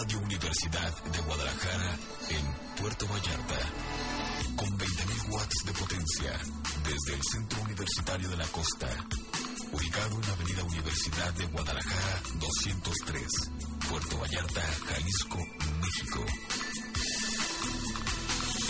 Radio 0.00 0.18
Universidad 0.20 0.94
de 1.12 1.18
Guadalajara 1.20 1.98
en 2.30 2.54
Puerto 2.80 3.06
Vallarta. 3.06 3.58
Con 4.56 4.78
20.000 4.78 5.30
watts 5.30 5.64
de 5.66 5.72
potencia 5.72 6.32
desde 6.84 7.14
el 7.16 7.22
Centro 7.30 7.60
Universitario 7.60 8.30
de 8.30 8.38
la 8.38 8.46
Costa. 8.46 8.88
Ubicado 9.72 10.14
en 10.14 10.22
la 10.22 10.32
Avenida 10.32 10.64
Universidad 10.64 11.34
de 11.34 11.44
Guadalajara 11.48 12.22
203, 12.40 13.26
Puerto 13.90 14.18
Vallarta, 14.18 14.62
Jalisco, 14.88 15.36
México. 15.82 16.24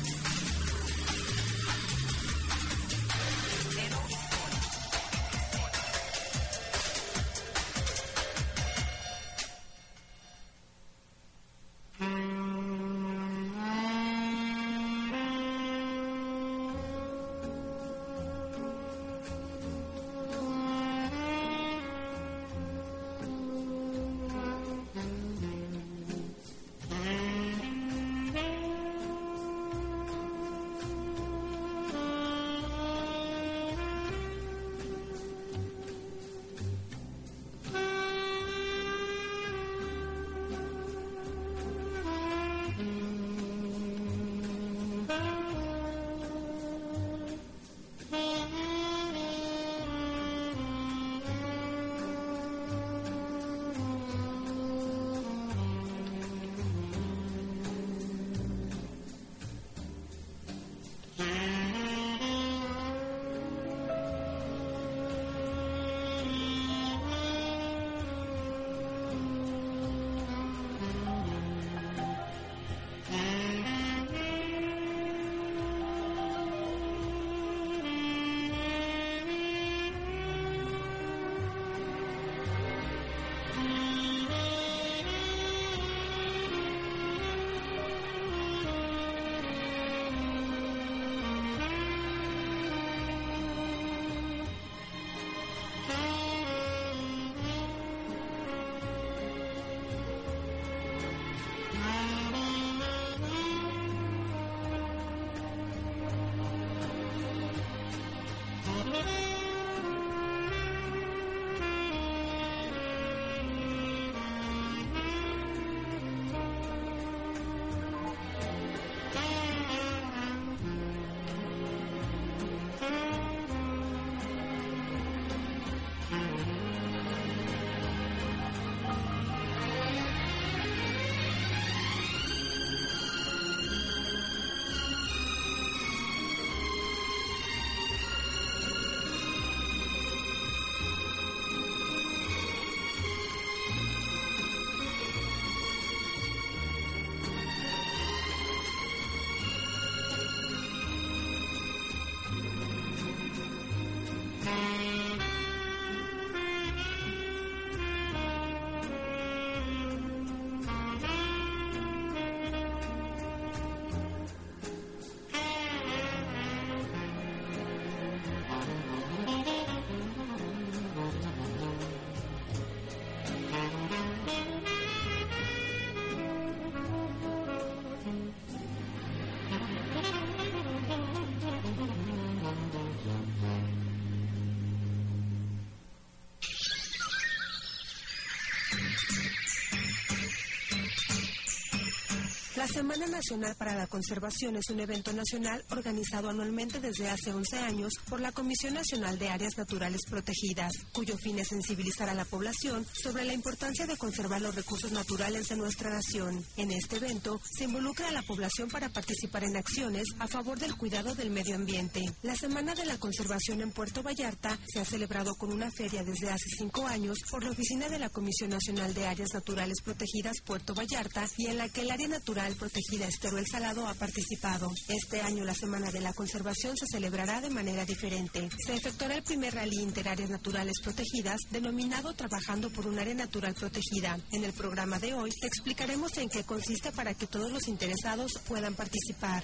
Semana 192.77 193.07
Nacional 193.07 193.55
para 193.55 193.73
la 193.73 193.87
Conservación 193.87 194.55
es 194.55 194.69
un 194.69 194.79
evento 194.79 195.11
nacional 195.11 195.65
organizado 195.71 196.29
anualmente 196.29 196.79
desde 196.79 197.09
hace 197.09 197.33
11 197.33 197.57
años 197.57 197.91
por 198.07 198.21
la 198.21 198.31
Comisión 198.31 198.75
Nacional 198.75 199.17
de 199.17 199.29
Áreas 199.29 199.57
Naturales 199.57 200.01
Protegidas, 200.07 200.73
cuyo 200.93 201.17
fin 201.17 201.39
es 201.39 201.47
sensibilizar 201.47 202.07
a 202.07 202.13
la 202.13 202.23
población 202.23 202.85
sobre 202.93 203.25
la 203.25 203.33
importancia 203.33 203.87
de 203.87 203.97
conservar 203.97 204.41
los 204.43 204.53
recursos 204.53 204.91
naturales 204.91 205.49
de 205.49 205.57
nuestra 205.57 205.89
nación. 205.89 206.45
En 206.55 206.69
este 206.69 206.97
evento 206.97 207.41
se 207.49 207.63
involucra 207.63 208.09
a 208.09 208.11
la 208.11 208.21
población 208.21 208.69
para 208.69 208.89
participar 208.89 209.43
en 209.43 209.57
acciones 209.57 210.05
a 210.19 210.27
favor 210.27 210.59
del 210.59 210.77
cuidado 210.77 211.15
del 211.15 211.31
medio 211.31 211.55
ambiente. 211.55 212.03
La 212.21 212.35
Semana 212.35 212.75
de 212.75 212.85
la 212.85 212.99
Conservación 212.99 213.61
en 213.61 213.71
Puerto 213.71 214.03
Vallarta 214.03 214.59
se 214.67 214.81
ha 214.81 214.85
celebrado 214.85 215.33
con 215.33 215.51
una 215.51 215.71
feria 215.71 216.03
desde 216.03 216.29
hace 216.29 216.49
cinco 216.55 216.85
años 216.85 217.17
por 217.31 217.43
la 217.43 217.49
oficina 217.49 217.89
de 217.89 217.97
la 217.97 218.09
Comisión 218.09 218.51
Nacional 218.51 218.93
de 218.93 219.07
Áreas 219.07 219.33
Naturales 219.33 219.81
Protegidas 219.83 220.41
Puerto 220.45 220.75
Vallarta 220.75 221.27
y 221.37 221.47
en 221.47 221.57
la 221.57 221.69
que 221.69 221.81
el 221.81 221.89
área 221.89 222.07
natural 222.07 222.55
protegida 222.67 223.07
Estero 223.07 223.37
El 223.37 223.47
Salado 223.47 223.87
ha 223.87 223.93
participado. 223.93 224.69
Este 224.89 225.21
año 225.21 225.45
la 225.45 225.53
Semana 225.53 225.89
de 225.89 226.01
la 226.01 226.11
Conservación 226.11 226.75
se 226.75 226.85
celebrará 226.85 227.39
de 227.39 227.49
manera 227.49 227.85
diferente. 227.85 228.49
Se 228.65 228.75
efectuará 228.75 229.15
el 229.15 229.23
primer 229.23 229.55
rally 229.55 229.79
interáreas 229.79 230.29
naturales 230.29 230.81
protegidas 230.83 231.39
denominado 231.49 232.13
Trabajando 232.13 232.69
por 232.69 232.85
un 232.87 232.99
área 232.99 233.13
natural 233.13 233.53
protegida. 233.53 234.19
En 234.33 234.43
el 234.43 234.51
programa 234.51 234.99
de 234.99 235.13
hoy 235.13 235.31
explicaremos 235.41 236.17
en 236.17 236.27
qué 236.27 236.43
consiste 236.43 236.91
para 236.91 237.13
que 237.13 237.27
todos 237.27 237.51
los 237.51 237.67
interesados 237.69 238.33
puedan 238.45 238.75
participar. 238.75 239.43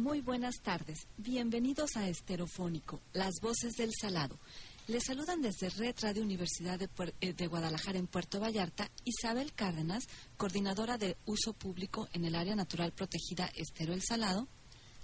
Muy 0.00 0.22
buenas 0.22 0.54
tardes. 0.62 1.06
Bienvenidos 1.18 1.94
a 1.96 2.08
Esterofónico, 2.08 3.02
las 3.12 3.34
voces 3.42 3.74
del 3.74 3.90
salado. 3.92 4.38
Les 4.88 5.04
saludan 5.04 5.40
desde 5.40 5.70
Red 5.70 5.96
Radio 6.02 6.22
Universidad 6.22 6.78
de, 6.78 6.88
eh, 7.20 7.32
de 7.32 7.46
Guadalajara 7.46 7.98
en 7.98 8.06
Puerto 8.06 8.40
Vallarta 8.40 8.90
Isabel 9.04 9.52
Cárdenas, 9.52 10.04
coordinadora 10.36 10.98
de 10.98 11.16
uso 11.26 11.52
público 11.52 12.08
en 12.12 12.24
el 12.24 12.34
área 12.34 12.56
natural 12.56 12.92
protegida 12.92 13.50
Estero 13.54 13.92
El 13.92 14.02
Salado, 14.02 14.48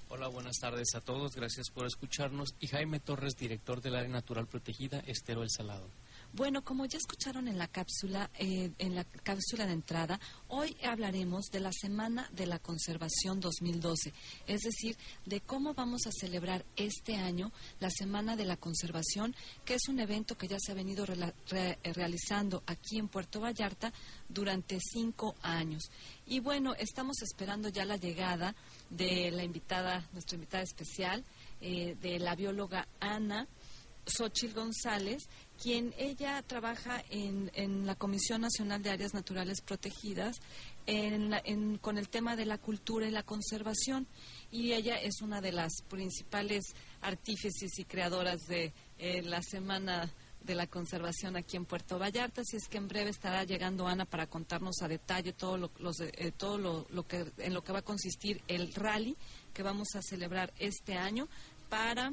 Hola, 0.09 0.29
buenas 0.29 0.59
tardes 0.61 0.95
a 0.95 1.01
todos. 1.01 1.35
Gracias 1.35 1.69
por 1.71 1.85
escucharnos. 1.85 2.55
Y 2.61 2.69
Jaime 2.69 3.01
Torres, 3.01 3.35
director 3.37 3.81
del 3.81 3.97
Área 3.97 4.09
Natural 4.09 4.47
Protegida 4.47 5.01
Estero 5.01 5.43
El 5.43 5.51
Salado. 5.51 5.91
Bueno, 6.37 6.63
como 6.63 6.85
ya 6.85 6.99
escucharon 6.99 7.49
en 7.49 7.57
la 7.57 7.67
cápsula, 7.67 8.31
eh, 8.39 8.71
en 8.79 8.95
la 8.95 9.05
cápsula 9.05 9.65
de 9.65 9.73
entrada, 9.73 10.21
hoy 10.49 10.77
hablaremos 10.85 11.47
de 11.47 11.61
la 11.61 11.73
Semana 11.73 12.29
de 12.31 12.45
la 12.45 12.59
Conservación 12.59 13.41
2012, 13.41 14.13
es 14.47 14.61
decir, 14.61 14.99
de 15.25 15.41
cómo 15.41 15.73
vamos 15.73 16.07
a 16.07 16.11
celebrar 16.13 16.67
este 16.77 17.17
año 17.17 17.53
la 17.81 17.89
Semana 17.89 18.37
de 18.37 18.45
la 18.45 18.59
Conservación, 18.59 19.35
que 19.65 19.77
es 19.77 19.89
un 19.89 19.99
evento 19.99 20.37
que 20.37 20.47
ya 20.47 20.59
se 20.61 20.73
ha 20.73 20.75
venido 20.75 21.07
realizando 21.83 22.63
aquí 22.67 22.99
en 22.99 23.09
Puerto 23.09 23.41
Vallarta 23.41 23.95
durante 24.29 24.79
cinco 24.79 25.37
años. 25.41 25.91
Y 26.27 26.41
bueno, 26.41 26.75
estamos 26.75 27.23
esperando 27.23 27.71
ya 27.71 27.87
la 27.87 27.97
llegada 27.97 28.55
de 28.91 29.31
la 29.31 29.43
invitada, 29.43 30.07
nuestra 30.13 30.35
invitada 30.35 30.65
especial, 30.65 31.25
eh, 31.63 31.97
de 32.03 32.19
la 32.19 32.35
bióloga 32.35 32.87
Ana. 33.01 33.49
Xochil 34.07 34.55
González, 34.55 35.29
quien 35.61 35.95
ella 35.99 36.43
trabaja 36.43 37.03
en, 37.11 37.51
en 37.55 37.87
la 37.87 37.97
Comisión 37.97 38.41
Nacional 38.41 38.83
de 38.83 38.91
Áreas 38.91 39.15
Naturales 39.15 39.61
Protegidas 39.61 40.37
en 40.87 41.79
con 41.79 41.99
el 41.99 42.09
tema 42.09 42.37
de 42.37 42.47
la 42.47 42.59
cultura 42.59 43.07
y 43.07 43.11
la 43.11 43.25
conservación. 43.25 44.07
Y 44.51 44.73
ella 44.73 44.97
es 44.97 45.21
una 45.21 45.41
de 45.41 45.53
las 45.53 45.83
principales 45.89 46.65
artífices 47.01 47.79
y 47.79 47.85
creadoras 47.85 48.41
de 48.49 48.73
eh, 48.99 49.23
la 49.23 49.43
Semana 49.43 50.11
de 50.47 50.55
la 50.55 50.69
Conservación 50.69 51.37
aquí 51.37 51.57
en 51.57 51.65
Puerto 51.65 51.99
Vallarta. 51.99 52.43
Así 52.43 52.57
es 52.57 52.69
que 52.69 52.79
en 52.79 52.87
breve 52.87 53.11
estará 53.11 53.43
llegando 53.45 53.89
Ana 53.89 54.05
para 54.05 54.29
contarnos 54.29 54.81
a 54.81 54.89
detalle 54.89 55.33
todo 55.33 55.57
lo, 55.59 55.71
eh, 56.01 56.33
todo 56.37 56.57
lo, 56.57 56.87
lo 56.91 57.07
que, 57.07 57.27
en 57.39 57.53
lo 57.53 57.65
que 57.65 57.73
va 57.73 57.81
a 57.81 57.83
consistir 57.83 58.41
el 58.47 58.73
rally 58.73 59.17
que 59.53 59.65
vamos 59.65 59.89
a 59.97 60.03
celebrar 60.03 60.55
este 60.59 60.95
año 60.95 61.29
para 61.69 62.13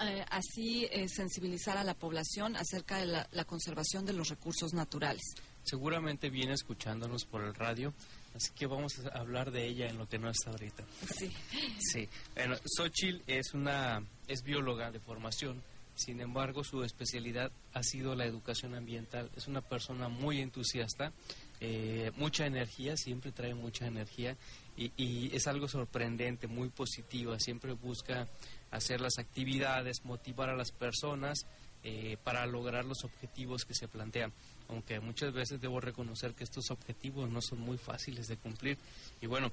eh, 0.00 0.24
así 0.30 0.86
eh, 0.90 1.08
sensibilizar 1.08 1.76
a 1.76 1.84
la 1.84 1.94
población 1.94 2.56
acerca 2.56 2.98
de 2.98 3.06
la, 3.06 3.28
la 3.32 3.44
conservación 3.44 4.04
de 4.04 4.12
los 4.12 4.28
recursos 4.28 4.72
naturales. 4.74 5.22
Seguramente 5.62 6.30
viene 6.30 6.52
escuchándonos 6.52 7.24
por 7.24 7.42
el 7.42 7.54
radio, 7.54 7.92
así 8.34 8.52
que 8.54 8.66
vamos 8.66 9.00
a 9.12 9.18
hablar 9.18 9.50
de 9.50 9.66
ella 9.66 9.88
en 9.88 9.98
lo 9.98 10.08
que 10.08 10.18
no 10.18 10.30
está 10.30 10.50
ahorita. 10.50 10.84
Sí. 11.12 11.32
Sí. 11.78 12.08
Bueno, 12.34 12.56
Xochitl 12.64 13.22
es 13.26 13.52
una 13.52 14.02
es 14.28 14.42
bióloga 14.42 14.90
de 14.90 15.00
formación. 15.00 15.62
Sin 15.96 16.20
embargo, 16.20 16.62
su 16.62 16.84
especialidad 16.84 17.50
ha 17.72 17.82
sido 17.82 18.14
la 18.14 18.26
educación 18.26 18.74
ambiental. 18.74 19.30
Es 19.34 19.48
una 19.48 19.62
persona 19.62 20.08
muy 20.08 20.40
entusiasta, 20.42 21.10
eh, 21.58 22.12
mucha 22.16 22.44
energía, 22.44 22.98
siempre 22.98 23.32
trae 23.32 23.54
mucha 23.54 23.86
energía 23.86 24.36
y, 24.76 24.92
y 24.98 25.34
es 25.34 25.46
algo 25.46 25.68
sorprendente, 25.68 26.48
muy 26.48 26.68
positiva. 26.68 27.40
Siempre 27.40 27.72
busca 27.72 28.28
hacer 28.70 29.00
las 29.00 29.18
actividades, 29.18 30.04
motivar 30.04 30.50
a 30.50 30.56
las 30.56 30.70
personas 30.72 31.46
eh, 31.84 32.16
para 32.24 32.44
lograr 32.46 32.84
los 32.84 33.04
objetivos 33.04 33.64
que 33.64 33.74
se 33.74 33.86
plantean. 33.86 34.32
Aunque 34.68 34.98
muchas 34.98 35.32
veces 35.32 35.60
debo 35.60 35.80
reconocer 35.80 36.34
que 36.34 36.42
estos 36.42 36.70
objetivos 36.70 37.30
no 37.30 37.40
son 37.40 37.60
muy 37.60 37.78
fáciles 37.78 38.26
de 38.26 38.36
cumplir. 38.36 38.76
Y 39.20 39.26
bueno, 39.26 39.52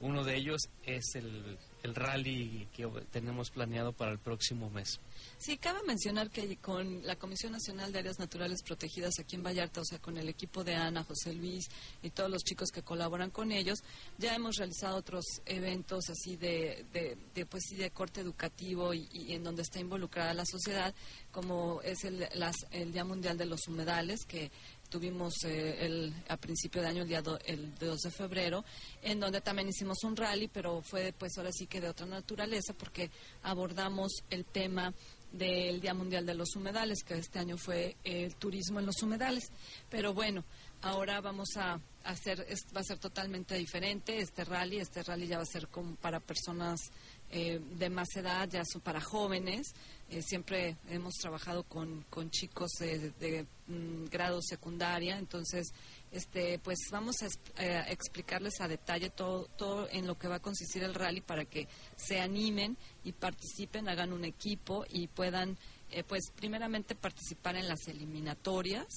uno 0.00 0.24
de 0.24 0.36
ellos 0.36 0.62
es 0.84 1.14
el, 1.14 1.58
el 1.82 1.94
rally 1.94 2.68
que 2.74 2.86
tenemos 3.10 3.50
planeado 3.50 3.92
para 3.92 4.12
el 4.12 4.18
próximo 4.18 4.70
mes. 4.70 5.00
Sí, 5.38 5.58
cabe 5.58 5.80
mencionar 5.86 6.30
que 6.30 6.56
con 6.56 7.06
la 7.06 7.16
Comisión 7.16 7.52
Nacional 7.52 7.92
de 7.92 7.98
Áreas 7.98 8.18
Naturales 8.18 8.62
Protegidas 8.62 9.18
aquí 9.18 9.36
en 9.36 9.42
Vallarta, 9.42 9.80
o 9.80 9.84
sea, 9.84 9.98
con 9.98 10.16
el 10.16 10.28
equipo 10.28 10.64
de 10.64 10.74
Ana, 10.74 11.04
José 11.04 11.34
Luis 11.34 11.66
y 12.02 12.10
todos 12.10 12.30
los 12.30 12.42
chicos 12.42 12.70
que 12.70 12.82
colaboran 12.82 13.30
con 13.30 13.52
ellos, 13.52 13.78
ya 14.18 14.34
hemos 14.34 14.56
realizado 14.56 14.96
otros 14.96 15.24
eventos 15.44 16.08
así 16.08 16.36
de, 16.36 16.86
de, 16.92 17.16
de, 17.34 17.46
pues, 17.46 17.64
sí, 17.68 17.76
de 17.76 17.90
corte 17.90 18.20
educativo 18.20 18.94
y, 18.94 19.08
y 19.12 19.34
en 19.34 19.44
donde 19.44 19.62
está 19.62 19.80
involucrada 19.80 20.34
la 20.34 20.46
sociedad, 20.46 20.94
como 21.30 21.82
es 21.82 22.04
el, 22.04 22.26
el 22.70 22.92
Día 22.92 23.04
Mundial 23.04 23.36
de 23.36 23.46
los 23.46 23.68
Humedales, 23.68 24.24
que 24.26 24.50
tuvimos 24.90 25.32
eh, 25.44 25.86
el, 25.86 26.12
a 26.28 26.36
principio 26.36 26.82
de 26.82 26.88
año, 26.88 27.02
el 27.02 27.08
día 27.08 27.22
do, 27.22 27.38
el 27.46 27.74
2 27.76 28.00
de 28.00 28.10
febrero, 28.10 28.64
en 29.02 29.20
donde 29.20 29.40
también 29.40 29.68
hicimos 29.68 30.02
un 30.04 30.16
rally, 30.16 30.48
pero 30.48 30.82
fue 30.82 31.14
pues 31.16 31.38
ahora 31.38 31.50
sí 31.52 31.66
que 31.66 31.80
de 31.80 31.88
otra 31.88 32.06
naturaleza, 32.06 32.74
porque 32.74 33.10
abordamos 33.42 34.12
el 34.28 34.44
tema 34.44 34.92
del 35.32 35.80
Día 35.80 35.94
Mundial 35.94 36.26
de 36.26 36.34
los 36.34 36.56
Humedales, 36.56 37.04
que 37.04 37.14
este 37.14 37.38
año 37.38 37.56
fue 37.56 37.96
el 38.04 38.34
turismo 38.36 38.80
en 38.80 38.86
los 38.86 39.02
humedales. 39.02 39.44
Pero 39.88 40.12
bueno, 40.12 40.44
ahora 40.82 41.20
vamos 41.20 41.56
a 41.56 41.80
hacer, 42.04 42.44
es, 42.48 42.66
va 42.74 42.80
a 42.80 42.84
ser 42.84 42.98
totalmente 42.98 43.54
diferente 43.54 44.18
este 44.18 44.44
rally. 44.44 44.78
Este 44.78 45.02
rally 45.02 45.28
ya 45.28 45.36
va 45.36 45.44
a 45.44 45.46
ser 45.46 45.68
como 45.68 45.94
para 45.96 46.20
personas 46.20 46.90
eh, 47.30 47.60
de 47.78 47.90
más 47.90 48.08
edad, 48.16 48.48
ya 48.48 48.64
son 48.64 48.80
para 48.80 49.00
jóvenes. 49.00 49.74
Eh, 50.10 50.22
siempre 50.22 50.76
hemos 50.88 51.14
trabajado 51.14 51.62
con, 51.62 52.04
con 52.10 52.30
chicos 52.30 52.70
de, 52.80 53.10
de 53.20 53.46
mm, 53.68 54.06
grado 54.06 54.40
secundaria, 54.42 55.16
entonces 55.16 55.72
este 56.10 56.58
pues 56.58 56.78
vamos 56.90 57.22
a, 57.22 57.26
eh, 57.62 57.76
a, 57.76 57.90
explicarles 57.90 58.60
a 58.60 58.66
detalle 58.66 59.10
todo, 59.10 59.44
todo 59.56 59.88
en 59.90 60.06
lo 60.06 60.18
que 60.18 60.26
va 60.26 60.36
a 60.36 60.40
consistir 60.40 60.82
el 60.82 60.94
rally 60.94 61.20
para 61.20 61.44
que 61.44 61.68
se 61.96 62.20
animen 62.20 62.76
y 63.04 63.12
participen, 63.12 63.88
hagan 63.88 64.12
un 64.12 64.24
equipo 64.24 64.84
y 64.90 65.06
puedan 65.06 65.56
eh, 65.90 66.02
pues 66.02 66.32
primeramente 66.34 66.94
participar 66.94 67.56
en 67.56 67.68
las 67.68 67.86
eliminatorias 67.86 68.88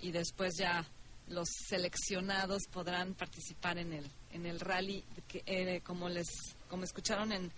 y 0.00 0.10
después 0.10 0.56
ya 0.58 0.86
los 1.28 1.48
seleccionados 1.68 2.64
podrán 2.70 3.14
participar 3.14 3.78
en 3.78 3.94
el 3.94 4.10
en 4.32 4.44
el 4.44 4.60
rally 4.60 5.02
que, 5.26 5.42
eh, 5.46 5.80
como 5.82 6.10
les 6.10 6.28
como 6.68 6.84
escucharon 6.84 7.32
en 7.32 7.50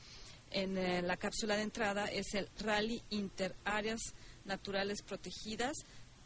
en 0.51 0.77
eh, 0.77 1.03
la 1.03 1.17
cápsula 1.17 1.57
de 1.57 1.63
entrada 1.63 2.07
es 2.07 2.35
el 2.35 2.49
Rally 2.59 3.03
Interáreas 3.11 4.01
Naturales 4.45 5.03
Protegidas, 5.03 5.77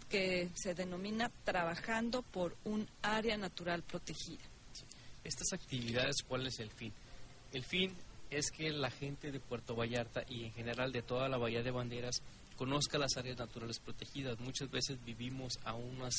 que 0.08 0.50
se 0.54 0.74
denomina 0.74 1.30
Trabajando 1.44 2.22
por 2.22 2.56
un 2.64 2.88
área 3.02 3.36
natural 3.36 3.82
protegida. 3.82 4.44
Estas 5.24 5.52
actividades, 5.52 6.16
¿cuál 6.26 6.46
es 6.46 6.58
el 6.60 6.70
fin? 6.70 6.92
El 7.52 7.64
fin 7.64 7.94
es 8.30 8.50
que 8.50 8.70
la 8.70 8.90
gente 8.90 9.32
de 9.32 9.40
Puerto 9.40 9.74
Vallarta 9.74 10.22
y 10.28 10.44
en 10.44 10.52
general 10.52 10.92
de 10.92 11.02
toda 11.02 11.28
la 11.28 11.38
Bahía 11.38 11.62
de 11.62 11.70
Banderas 11.70 12.22
conozca 12.56 12.98
las 12.98 13.16
áreas 13.16 13.38
naturales 13.38 13.78
protegidas. 13.78 14.38
Muchas 14.40 14.70
veces 14.70 15.02
vivimos 15.04 15.58
a 15.64 15.74
unas 15.74 16.14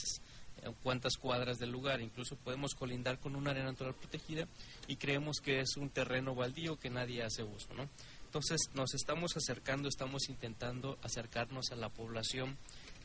eh, 0.62 0.72
cuantas 0.84 1.18
cuadras 1.18 1.58
del 1.58 1.72
lugar, 1.72 2.02
incluso 2.02 2.36
podemos 2.36 2.74
colindar 2.76 3.20
con 3.20 3.36
un 3.36 3.48
área 3.48 3.64
natural 3.64 3.94
protegida 3.96 4.48
y 4.88 4.96
creemos 4.96 5.38
que 5.42 5.60
es 5.60 5.78
un 5.78 5.90
terreno 5.90 6.36
baldío 6.36 6.78
que 6.78 6.90
nadie 6.90 7.24
hace 7.24 7.44
uso, 7.44 7.74
¿no? 7.74 7.90
Entonces 8.26 8.70
nos 8.74 8.94
estamos 8.94 9.38
acercando, 9.38 9.88
estamos 9.88 10.28
intentando 10.30 10.98
acercarnos 11.02 11.72
a 11.72 11.76
la 11.76 11.90
población, 11.90 12.58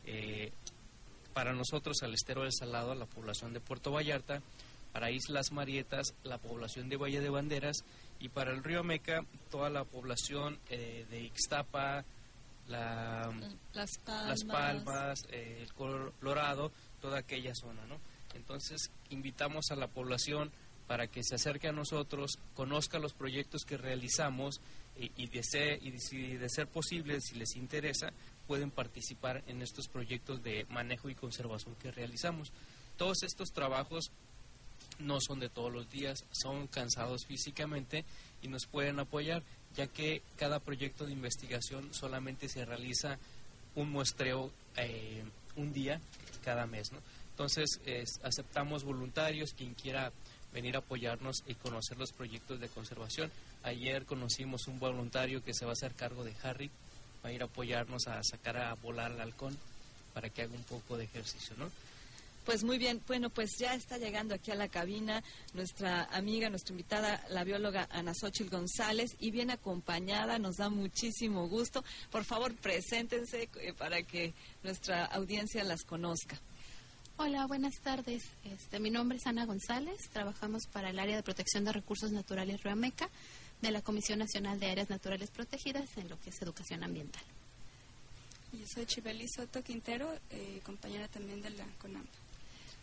eh, 0.05 0.51
para 1.33 1.53
nosotros 1.53 2.03
al 2.03 2.13
estero 2.13 2.43
del 2.43 2.51
Salado, 2.51 2.91
a 2.91 2.95
la 2.95 3.05
población 3.05 3.53
de 3.53 3.61
Puerto 3.61 3.91
Vallarta, 3.91 4.41
para 4.91 5.11
Islas 5.11 5.51
Marietas, 5.51 6.13
la 6.23 6.37
población 6.37 6.89
de 6.89 6.97
Valle 6.97 7.21
de 7.21 7.29
Banderas 7.29 7.85
y 8.19 8.29
para 8.29 8.51
el 8.51 8.63
río 8.63 8.83
Meca, 8.83 9.25
toda 9.49 9.69
la 9.69 9.85
población 9.85 10.59
eh, 10.69 11.05
de 11.09 11.21
Ixtapa, 11.21 12.03
la, 12.67 13.31
Las 13.73 13.97
palmas. 13.99 14.27
las 14.27 14.43
palmas, 14.43 15.25
eh, 15.29 15.59
el 15.61 15.73
Colorado, 15.73 16.71
toda 17.01 17.19
aquella 17.19 17.53
zona, 17.55 17.85
¿no? 17.87 17.99
Entonces, 18.35 18.91
invitamos 19.09 19.71
a 19.71 19.75
la 19.75 19.87
población 19.87 20.51
para 20.87 21.07
que 21.07 21.23
se 21.23 21.35
acerque 21.35 21.67
a 21.67 21.73
nosotros, 21.73 22.39
conozca 22.53 22.99
los 22.99 23.13
proyectos 23.13 23.63
que 23.63 23.77
realizamos 23.77 24.61
y, 24.97 25.11
y, 25.15 25.27
de, 25.27 25.43
ser, 25.43 25.85
y 25.85 25.97
si 25.99 26.37
de 26.37 26.49
ser 26.49 26.67
posible, 26.67 27.19
si 27.21 27.35
les 27.35 27.55
interesa, 27.55 28.11
pueden 28.47 28.71
participar 28.71 29.43
en 29.47 29.61
estos 29.61 29.87
proyectos 29.87 30.43
de 30.43 30.65
manejo 30.69 31.09
y 31.09 31.15
conservación 31.15 31.75
que 31.75 31.91
realizamos. 31.91 32.51
Todos 32.97 33.23
estos 33.23 33.51
trabajos 33.53 34.11
no 34.99 35.19
son 35.21 35.39
de 35.39 35.49
todos 35.49 35.71
los 35.71 35.89
días, 35.89 36.25
son 36.31 36.67
cansados 36.67 37.25
físicamente 37.25 38.05
y 38.41 38.47
nos 38.47 38.65
pueden 38.65 38.99
apoyar, 38.99 39.43
ya 39.75 39.87
que 39.87 40.21
cada 40.35 40.59
proyecto 40.59 41.05
de 41.05 41.13
investigación 41.13 41.93
solamente 41.93 42.49
se 42.49 42.65
realiza 42.65 43.17
un 43.75 43.89
muestreo 43.89 44.51
eh, 44.75 45.23
un 45.55 45.73
día 45.73 45.99
cada 46.43 46.65
mes. 46.65 46.91
¿no? 46.91 46.99
Entonces, 47.31 47.79
es, 47.85 48.19
aceptamos 48.23 48.83
voluntarios, 48.83 49.53
quien 49.53 49.73
quiera 49.73 50.11
venir 50.53 50.75
a 50.75 50.79
apoyarnos 50.79 51.43
y 51.47 51.55
conocer 51.55 51.97
los 51.97 52.11
proyectos 52.11 52.59
de 52.59 52.67
conservación. 52.67 53.31
Ayer 53.63 54.05
conocimos 54.05 54.67
un 54.67 54.79
voluntario 54.79 55.43
que 55.43 55.53
se 55.53 55.65
va 55.65 55.71
a 55.71 55.73
hacer 55.73 55.93
cargo 55.93 56.23
de 56.23 56.35
Harry, 56.43 56.69
va 57.23 57.29
a 57.29 57.33
ir 57.33 57.41
a 57.41 57.45
apoyarnos 57.45 58.07
a 58.07 58.21
sacar 58.23 58.57
a 58.57 58.73
volar 58.75 59.11
al 59.11 59.21
halcón 59.21 59.57
para 60.13 60.29
que 60.29 60.41
haga 60.41 60.53
un 60.53 60.63
poco 60.63 60.97
de 60.97 61.05
ejercicio, 61.05 61.55
¿no? 61.57 61.69
Pues 62.45 62.63
muy 62.63 62.79
bien, 62.79 63.01
bueno, 63.05 63.29
pues 63.29 63.51
ya 63.59 63.75
está 63.75 63.97
llegando 63.99 64.33
aquí 64.33 64.49
a 64.49 64.55
la 64.55 64.67
cabina 64.67 65.23
nuestra 65.53 66.05
amiga, 66.05 66.49
nuestra 66.49 66.73
invitada, 66.73 67.23
la 67.29 67.43
bióloga 67.43 67.87
Ana 67.91 68.13
Xochitl 68.15 68.49
González, 68.49 69.15
y 69.19 69.29
viene 69.29 69.53
acompañada, 69.53 70.39
nos 70.39 70.57
da 70.57 70.69
muchísimo 70.69 71.47
gusto. 71.47 71.83
Por 72.09 72.23
favor, 72.25 72.55
preséntense 72.55 73.47
eh, 73.59 73.73
para 73.73 74.01
que 74.01 74.33
nuestra 74.63 75.05
audiencia 75.05 75.63
las 75.63 75.83
conozca. 75.83 76.39
Hola, 77.17 77.45
buenas 77.45 77.75
tardes. 77.81 78.23
Este, 78.43 78.79
mi 78.79 78.89
nombre 78.89 79.19
es 79.19 79.27
Ana 79.27 79.45
González. 79.45 80.09
Trabajamos 80.11 80.63
para 80.65 80.89
el 80.89 80.97
área 80.97 81.15
de 81.15 81.21
protección 81.21 81.63
de 81.63 81.73
recursos 81.73 82.11
naturales 82.11 82.63
Reameca 82.63 83.07
de 83.61 83.69
la 83.69 83.83
Comisión 83.83 84.17
Nacional 84.17 84.59
de 84.59 84.71
Áreas 84.71 84.89
Naturales 84.89 85.29
Protegidas 85.29 85.95
en 85.97 86.09
lo 86.09 86.19
que 86.19 86.31
es 86.31 86.41
educación 86.41 86.83
ambiental. 86.83 87.23
Y 88.51 88.65
soy 88.65 88.87
Chibeli 88.87 89.27
Soto 89.27 89.63
Quintero, 89.63 90.11
eh, 90.31 90.59
compañera 90.65 91.07
también 91.07 91.43
de 91.43 91.51
la 91.51 91.65
CONAMP. 91.79 92.09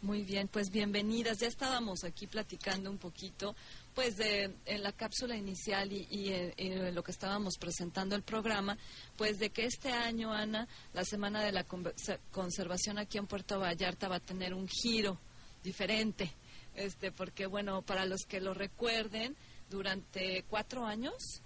Muy 0.01 0.23
bien, 0.23 0.47
pues 0.47 0.71
bienvenidas. 0.71 1.39
Ya 1.41 1.49
estábamos 1.49 2.05
aquí 2.05 2.29
platicando 2.29 2.89
un 2.89 2.99
poquito, 2.99 3.57
pues 3.97 4.17
de 4.17 4.55
en 4.65 4.83
la 4.85 4.93
cápsula 4.93 5.37
inicial 5.37 5.93
y, 5.93 6.07
y, 6.09 6.29
eh, 6.29 6.55
y, 6.57 6.93
lo 6.93 7.03
que 7.03 7.11
estábamos 7.11 7.55
presentando 7.59 8.15
el 8.15 8.23
programa, 8.23 8.79
pues 9.17 9.41
de 9.41 9.51
que 9.51 9.65
este 9.65 9.91
año, 9.91 10.33
Ana, 10.33 10.69
la 10.95 11.05
Semana 11.05 11.43
de 11.43 11.51
la 11.51 11.67
Conservación 12.31 12.99
aquí 12.99 13.19
en 13.19 13.27
Puerto 13.27 13.59
Vallarta 13.59 14.07
va 14.07 14.17
a 14.17 14.21
tener 14.21 14.55
un 14.55 14.69
giro 14.69 15.19
diferente, 15.65 16.33
este, 16.77 17.11
porque 17.11 17.47
bueno, 17.47 17.83
para 17.83 18.07
los 18.07 18.21
que 18.21 18.41
lo 18.41 18.55
recuerden, 18.55 19.35
durante 19.69 20.45
cuatro 20.49 20.87
años 20.87 21.43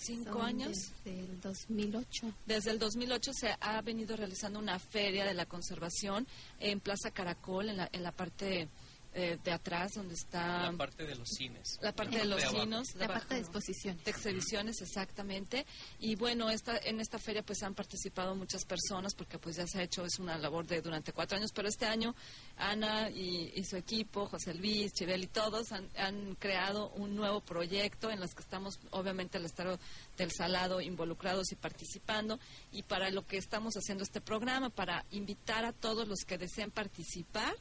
cinco 0.00 0.38
Son 0.38 0.42
años. 0.42 0.92
Desde 1.04 1.20
el 1.20 1.40
2008. 1.40 2.32
Desde 2.46 2.70
el 2.70 2.78
2008 2.78 3.32
se 3.34 3.56
ha 3.60 3.80
venido 3.82 4.16
realizando 4.16 4.58
una 4.58 4.78
feria 4.78 5.24
de 5.24 5.34
la 5.34 5.46
conservación 5.46 6.26
en 6.58 6.80
Plaza 6.80 7.10
Caracol, 7.10 7.68
en 7.68 7.76
la, 7.76 7.88
en 7.92 8.02
la 8.02 8.12
parte 8.12 8.68
eh, 9.12 9.38
de 9.42 9.50
atrás, 9.52 9.94
donde 9.94 10.14
está... 10.14 10.70
La 10.70 10.78
parte 10.78 11.04
de 11.04 11.16
los 11.16 11.28
cines. 11.28 11.78
La 11.80 11.92
parte 11.92 12.18
de 12.18 12.24
los 12.24 12.42
cines. 12.42 12.94
La 12.94 13.08
parte 13.08 13.34
de 13.34 13.40
exposiciones. 13.40 14.04
De 14.04 14.10
exhibiciones, 14.10 14.80
exactamente. 14.80 15.66
Y 15.98 16.14
bueno, 16.14 16.48
esta, 16.48 16.78
en 16.78 17.00
esta 17.00 17.18
feria 17.18 17.42
pues 17.42 17.62
han 17.62 17.74
participado 17.74 18.36
muchas 18.36 18.64
personas 18.64 19.14
porque 19.14 19.38
pues 19.38 19.56
ya 19.56 19.66
se 19.66 19.80
ha 19.80 19.82
hecho, 19.82 20.04
es 20.04 20.18
una 20.20 20.38
labor 20.38 20.66
de 20.66 20.80
durante 20.80 21.12
cuatro 21.12 21.36
años, 21.36 21.50
pero 21.52 21.68
este 21.68 21.86
año 21.86 22.14
Ana 22.56 23.10
y, 23.10 23.52
y 23.54 23.64
su 23.64 23.76
equipo, 23.76 24.26
José 24.26 24.54
Luis, 24.54 24.92
Chibel 24.92 25.24
y 25.24 25.26
todos 25.26 25.72
han, 25.72 25.88
han, 25.96 26.36
creado 26.36 26.90
un 26.90 27.16
nuevo 27.16 27.40
proyecto 27.40 28.10
en 28.10 28.20
los 28.20 28.34
que 28.34 28.42
estamos 28.42 28.78
obviamente 28.90 29.38
el 29.38 29.44
Estado 29.44 29.78
del 30.16 30.30
Salado 30.30 30.80
involucrados 30.80 31.50
y 31.52 31.56
participando 31.56 32.38
y 32.72 32.82
para 32.82 33.10
lo 33.10 33.26
que 33.26 33.38
estamos 33.38 33.74
haciendo 33.74 34.04
este 34.04 34.20
programa, 34.20 34.70
para 34.70 35.04
invitar 35.10 35.64
a 35.64 35.72
todos 35.72 36.06
los 36.06 36.20
que 36.20 36.38
deseen 36.38 36.70
participar 36.70 37.54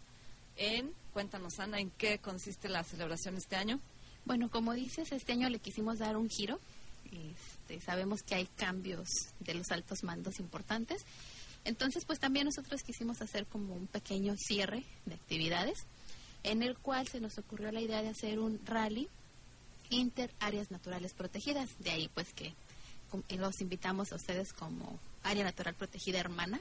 en, 0.60 0.94
cuéntanos 1.14 1.60
Ana, 1.60 1.80
¿en 1.80 1.90
qué 1.92 2.20
consiste 2.20 2.70
la 2.70 2.84
celebración 2.84 3.36
este 3.38 3.56
año? 3.56 3.80
Bueno, 4.26 4.52
como 4.52 4.74
dices, 4.74 5.12
este 5.12 5.32
año 5.32 5.50
le 5.50 5.60
quisimos 5.60 5.98
dar 6.00 6.18
un 6.18 6.30
giro. 6.30 6.60
Este, 7.12 7.82
sabemos 7.82 8.22
que 8.22 8.36
hay 8.36 8.46
cambios 8.46 9.08
de 9.40 9.56
los 9.56 9.72
altos 9.72 10.04
mandos 10.04 10.40
importantes. 10.40 11.04
Entonces, 11.66 12.06
pues 12.06 12.20
también 12.20 12.46
nosotros 12.46 12.84
quisimos 12.84 13.22
hacer 13.22 13.46
como 13.48 13.74
un 13.74 13.88
pequeño 13.88 14.36
cierre 14.38 14.84
de 15.06 15.16
actividades, 15.16 15.80
en 16.44 16.62
el 16.62 16.78
cual 16.78 17.08
se 17.08 17.20
nos 17.20 17.38
ocurrió 17.38 17.72
la 17.72 17.82
idea 17.82 18.02
de 18.02 18.10
hacer 18.10 18.40
un 18.40 18.60
rally 18.66 19.08
inter 19.90 20.32
áreas 20.40 20.72
naturales 20.72 21.14
protegidas. 21.14 21.70
De 21.80 21.92
ahí, 21.92 22.10
pues 22.14 22.34
que 22.34 22.54
los 23.38 23.62
invitamos 23.62 24.12
a 24.12 24.16
ustedes 24.16 24.54
como 24.54 25.00
área 25.24 25.44
natural 25.44 25.74
protegida 25.74 26.20
hermana, 26.20 26.60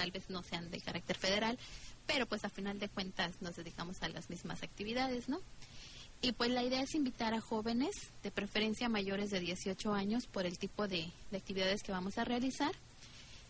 tal 0.00 0.12
vez 0.12 0.30
no 0.30 0.42
sean 0.42 0.70
de 0.70 0.80
carácter 0.80 1.18
federal, 1.18 1.58
pero 2.06 2.24
pues 2.24 2.42
a 2.46 2.48
final 2.48 2.78
de 2.78 2.88
cuentas 2.88 3.42
nos 3.42 3.54
dedicamos 3.54 4.02
a 4.02 4.08
las 4.08 4.30
mismas 4.30 4.62
actividades, 4.62 5.28
¿no? 5.28 5.42
Y 6.22 6.32
pues 6.32 6.48
la 6.50 6.62
idea 6.62 6.80
es 6.80 6.94
invitar 6.94 7.34
a 7.34 7.42
jóvenes, 7.42 7.94
de 8.22 8.30
preferencia 8.30 8.88
mayores 8.88 9.30
de 9.30 9.40
18 9.40 9.92
años, 9.92 10.26
por 10.26 10.46
el 10.46 10.58
tipo 10.58 10.88
de, 10.88 11.10
de 11.30 11.36
actividades 11.36 11.82
que 11.82 11.92
vamos 11.92 12.16
a 12.16 12.24
realizar. 12.24 12.72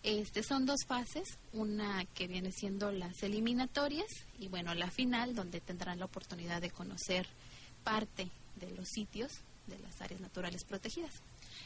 Este, 0.02 0.42
son 0.42 0.66
dos 0.66 0.80
fases, 0.88 1.38
una 1.52 2.04
que 2.16 2.26
viene 2.26 2.50
siendo 2.50 2.90
las 2.90 3.23
eliminatorias 3.23 4.09
y 4.40 4.49
bueno, 4.49 4.75
la 4.75 4.90
final, 4.90 5.37
donde 5.37 5.61
tendrán 5.61 6.00
la 6.00 6.07
oportunidad 6.07 6.61
de 6.61 6.71
conocer 6.71 7.28
parte 7.85 8.28
de 8.57 8.73
los 8.73 8.88
sitios 8.88 9.30
de 9.69 9.78
las 9.78 10.00
áreas 10.00 10.21
naturales 10.21 10.64
protegidas. 10.64 11.12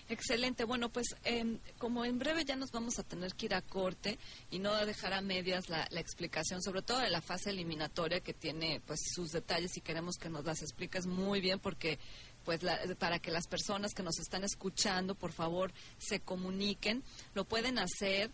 Excelente. 0.08 0.64
Bueno, 0.64 0.90
pues 0.90 1.06
eh, 1.24 1.58
como 1.78 2.04
en 2.04 2.18
breve 2.18 2.44
ya 2.44 2.56
nos 2.56 2.70
vamos 2.70 2.98
a 2.98 3.02
tener 3.02 3.34
que 3.34 3.46
ir 3.46 3.54
a 3.54 3.62
corte 3.62 4.18
y 4.50 4.58
no 4.58 4.74
dejar 4.86 5.12
a 5.14 5.20
medias 5.20 5.68
la, 5.68 5.86
la, 5.90 6.00
explicación, 6.00 6.62
sobre 6.62 6.82
todo 6.82 6.98
de 6.98 7.10
la 7.10 7.20
fase 7.20 7.50
eliminatoria 7.50 8.20
que 8.20 8.34
tiene 8.34 8.80
pues 8.86 9.00
sus 9.14 9.30
detalles 9.30 9.76
y 9.76 9.80
queremos 9.80 10.16
que 10.16 10.28
nos 10.28 10.44
las 10.44 10.62
expliques 10.62 11.06
muy 11.06 11.40
bien 11.40 11.58
porque 11.58 11.98
pues 12.44 12.62
la, 12.62 12.78
para 12.98 13.18
que 13.18 13.30
las 13.30 13.46
personas 13.46 13.94
que 13.94 14.02
nos 14.02 14.18
están 14.18 14.44
escuchando, 14.44 15.14
por 15.14 15.32
favor, 15.32 15.72
se 15.98 16.20
comuniquen. 16.20 17.02
Lo 17.34 17.44
pueden 17.44 17.78
hacer 17.78 18.30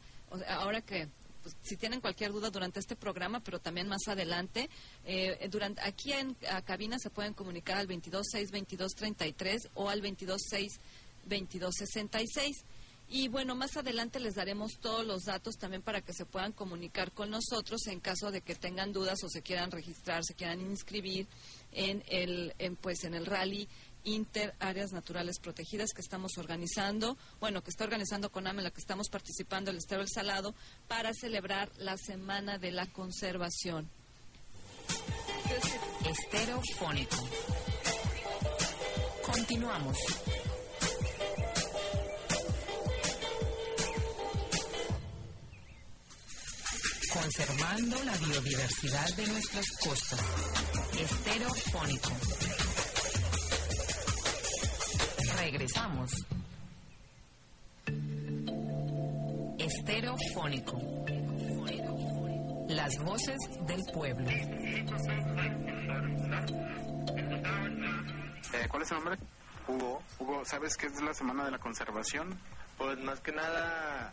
ahora 0.49 0.81
que 0.81 1.09
pues, 1.43 1.57
si 1.63 1.77
tienen 1.77 2.01
cualquier 2.01 2.33
duda 2.33 2.51
durante 2.51 2.81
este 2.81 2.97
programa, 2.97 3.41
pero 3.41 3.61
también 3.61 3.89
más 3.89 4.07
adelante, 4.09 4.69
eh, 5.05 5.49
durante, 5.51 5.81
aquí 5.83 6.13
en 6.13 6.37
a 6.51 6.63
cabina 6.63 6.99
se 6.99 7.11
pueden 7.11 7.33
comunicar 7.33 7.79
al 7.79 7.89
226-2233 7.89 9.71
o 9.75 9.89
al 9.89 10.01
226 10.01 10.81
2266. 11.31 12.65
Y 13.13 13.27
bueno, 13.27 13.57
más 13.57 13.77
adelante 13.77 14.21
les 14.21 14.37
daremos 14.37 14.79
todos 14.81 15.05
los 15.05 15.25
datos 15.25 15.57
también 15.57 15.83
para 15.83 16.01
que 16.01 16.13
se 16.13 16.27
puedan 16.27 16.53
comunicar 16.53 17.11
con 17.11 17.31
nosotros 17.31 17.87
en 17.89 17.99
caso 17.99 18.31
de 18.31 18.41
que 18.41 18.55
tengan 18.55 18.93
dudas 18.93 19.25
o 19.25 19.29
se 19.29 19.43
quieran 19.43 19.73
registrar, 19.73 20.23
se 20.25 20.35
quieran 20.35 20.61
inscribir 20.61 21.27
en 21.73 22.05
el, 22.07 22.55
en, 22.59 22.77
pues, 22.77 23.03
en 23.03 23.15
el 23.15 23.27
rally 23.27 23.69
Inter 24.05 24.55
Áreas 24.61 24.93
Naturales 24.93 25.41
Protegidas 25.41 25.91
que 25.93 26.03
estamos 26.03 26.39
organizando, 26.39 27.19
bueno, 27.41 27.63
que 27.63 27.71
está 27.71 27.83
organizando 27.83 28.31
con 28.31 28.47
AME, 28.47 28.63
la 28.63 28.71
que 28.71 28.81
estamos 28.81 29.09
participando 29.09 29.73
el 29.73 29.79
Estero 29.79 30.03
El 30.03 30.09
Salado, 30.09 30.55
para 30.87 31.13
celebrar 31.13 31.71
la 31.79 31.97
Semana 31.97 32.59
de 32.59 32.71
la 32.71 32.87
Conservación. 32.87 33.91
Estereofónico. 36.09 37.17
Continuamos. 39.27 39.97
Conservando 47.31 47.97
la 48.03 48.17
biodiversidad 48.17 49.09
de 49.15 49.27
nuestras 49.29 49.65
costas. 49.85 50.21
Estereofónico. 50.99 52.11
Regresamos. 55.39 56.11
Estereofónico. 59.59 60.77
Las 62.69 62.99
voces 63.05 63.39
del 63.65 63.81
pueblo. 63.95 64.29
Eh, 64.29 64.85
¿Cuál 68.69 68.83
es 68.83 68.89
su 68.89 68.95
nombre? 68.95 69.17
Hugo. 69.69 70.03
Hugo, 70.19 70.45
¿sabes 70.45 70.77
qué 70.77 70.87
es 70.87 71.01
la 71.01 71.15
Semana 71.15 71.45
de 71.45 71.53
la 71.53 71.59
Conservación? 71.59 72.37
Pues 72.77 72.99
más 72.99 73.21
que 73.21 73.31
nada, 73.31 74.13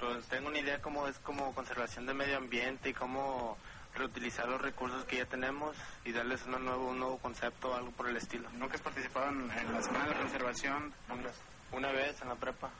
pues 0.00 0.24
tengo 0.26 0.48
una 0.48 0.58
idea 0.58 0.80
cómo 0.80 1.06
es 1.06 1.18
como 1.18 1.54
conservación 1.54 2.06
del 2.06 2.16
medio 2.16 2.38
ambiente 2.38 2.88
y 2.88 2.94
cómo 2.94 3.58
reutilizar 3.94 4.48
los 4.48 4.60
recursos 4.60 5.04
que 5.04 5.18
ya 5.18 5.26
tenemos 5.26 5.76
y 6.04 6.12
darles 6.12 6.44
una 6.46 6.58
nuevo, 6.58 6.88
un 6.88 6.98
nuevo 6.98 7.18
concepto 7.18 7.70
o 7.70 7.74
algo 7.74 7.90
por 7.90 8.08
el 8.08 8.16
estilo. 8.16 8.48
¿Nunca 8.54 8.76
has 8.76 8.80
participado 8.80 9.28
en, 9.28 9.50
en 9.50 9.72
la 9.72 9.82
Semana 9.82 10.06
de 10.06 10.10
la 10.12 10.20
Conservación? 10.20 10.94
Nunca. 11.08 11.30
Una 11.72 11.92
vez 11.92 12.20
en 12.22 12.28
la 12.28 12.34
prepa. 12.34 12.70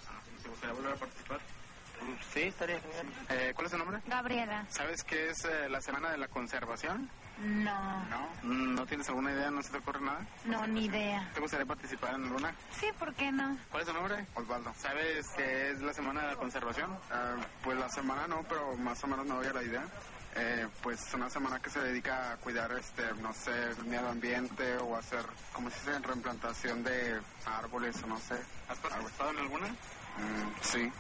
¿Te 0.43 0.49
gustaría 0.49 0.75
volver 0.75 0.93
a 0.95 0.97
participar? 0.97 1.41
Sí, 2.33 2.43
estaría 2.43 2.81
genial. 2.81 3.07
Eh, 3.29 3.53
¿Cuál 3.55 3.67
es 3.67 3.73
tu 3.73 3.79
nombre? 3.79 4.01
Gabriela. 4.07 4.65
¿Sabes 4.71 5.03
qué 5.05 5.31
es 5.31 5.45
eh, 5.45 5.69
la 5.69 5.81
Semana 5.81 6.11
de 6.11 6.19
la 6.19 6.29
Conservación? 6.29 7.11
No, 7.41 8.05
¿No? 8.11 8.29
¿No 8.43 8.87
tienes 8.87 9.09
alguna 9.09 9.33
idea? 9.33 9.51
¿No 9.51 9.63
se 9.63 9.71
te 9.71 9.79
ocurre 9.79 10.01
nada? 10.01 10.27
no, 10.45 10.67
ni 10.67 10.85
idea. 10.85 11.31
¿Te 11.33 11.41
gustaría 11.41 11.67
participar 11.67 12.15
en 12.15 12.25
alguna? 12.25 12.55
Sí, 12.79 12.87
¿por 12.99 13.15
qué 13.15 13.33
no? 13.33 13.57
¿Cuál 13.71 13.83
es 13.83 13.89
tu 13.89 13.95
nombre? 13.95 14.27
Osvaldo. 14.35 14.73
¿Sabes 14.77 15.27
qué 15.37 15.71
es 15.71 15.81
la 15.81 15.93
Semana 15.95 16.23
de 16.23 16.27
la 16.29 16.37
Conservación? 16.37 16.91
pues 17.63 17.79
la 17.79 17.89
semana 17.89 18.27
no, 18.27 18.43
pero 18.49 18.77
más 18.77 19.03
o 19.05 19.07
menos 19.07 19.25
me 19.27 19.35
doy 19.35 19.47
a 19.47 19.53
la 19.53 19.63
idea. 19.63 19.85
Eh, 20.37 20.69
pues 20.83 21.01
es 21.07 21.15
una 21.15 21.29
semana 21.29 21.59
que 21.61 21.71
se 21.71 21.81
dedica 21.81 22.33
a 22.33 22.37
cuidar, 22.37 22.71
este, 22.73 23.03
no 23.21 23.33
sé, 23.33 23.51
el 23.71 23.85
medio 23.85 24.09
ambiente 24.09 24.77
o 24.77 24.97
hacer, 24.97 25.25
como 25.53 25.71
se 25.71 25.79
dice, 25.91 25.99
reimplantación 26.07 26.85
de 26.85 27.21
árboles 27.47 28.01
o 28.05 28.07
no 28.07 28.19
sé. 28.19 28.37
¿Has 28.69 28.79
participado 28.79 29.31
en 29.31 29.39
alguna? 29.39 29.67
Mm, 29.69 30.53
sí. 30.63 30.93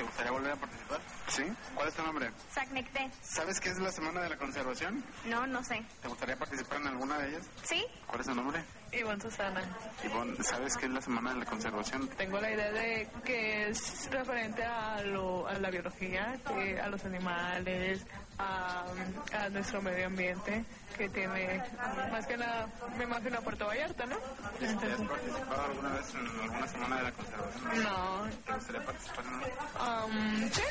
¿Te 0.00 0.06
gustaría 0.06 0.32
volver 0.32 0.52
a 0.52 0.56
participar? 0.56 1.00
¿Sí? 1.28 1.42
¿Cuál 1.74 1.88
es 1.88 1.94
tu 1.94 2.02
nombre? 2.02 2.30
Sacnecté. 2.54 3.10
¿Sabes 3.20 3.60
qué 3.60 3.68
es 3.68 3.78
la 3.80 3.92
Semana 3.92 4.22
de 4.22 4.30
la 4.30 4.38
Conservación? 4.38 5.04
No, 5.26 5.46
no 5.46 5.62
sé. 5.62 5.84
¿Te 6.00 6.08
gustaría 6.08 6.38
participar 6.38 6.80
en 6.80 6.86
alguna 6.86 7.18
de 7.18 7.28
ellas? 7.28 7.42
¿Sí? 7.64 7.84
¿Cuál 8.06 8.20
es 8.22 8.26
tu 8.26 8.34
nombre? 8.34 8.64
Ivonne 8.92 9.20
Susana. 9.20 9.62
Ivonne, 10.04 10.36
¿sabes 10.42 10.76
qué 10.76 10.86
es 10.86 10.92
la 10.92 11.00
Semana 11.00 11.32
de 11.32 11.40
la 11.40 11.44
Conservación? 11.46 12.08
Tengo 12.16 12.40
la 12.40 12.50
idea 12.50 12.72
de 12.72 13.08
que 13.24 13.68
es 13.68 14.10
referente 14.10 14.64
a, 14.64 15.00
lo, 15.02 15.46
a 15.46 15.54
la 15.54 15.70
biología, 15.70 16.38
que 16.46 16.80
a 16.80 16.88
los 16.88 17.04
animales, 17.04 18.04
a, 18.38 18.84
a 19.32 19.48
nuestro 19.50 19.80
medio 19.82 20.06
ambiente, 20.06 20.64
que 20.96 21.08
tiene 21.08 21.62
más 22.10 22.26
que 22.26 22.36
nada, 22.36 22.68
me 22.98 23.04
imagino 23.04 23.38
a 23.38 23.40
Puerto 23.42 23.66
Vallarta, 23.66 24.06
¿no? 24.06 24.16
¿Has 24.16 24.74
participado 24.74 25.62
alguna 25.62 25.90
vez 25.90 26.14
en 26.14 26.40
alguna 26.40 26.68
Semana 26.68 26.96
de 26.96 27.02
la 27.02 27.12
Conservación? 27.12 27.82
No. 27.82 28.28
¿Te 28.46 28.52
gustaría 28.52 28.84
participar 28.84 29.24
en 29.24 29.34
una? 29.34 30.04
Um, 30.04 30.50
¿sí? 30.50 30.62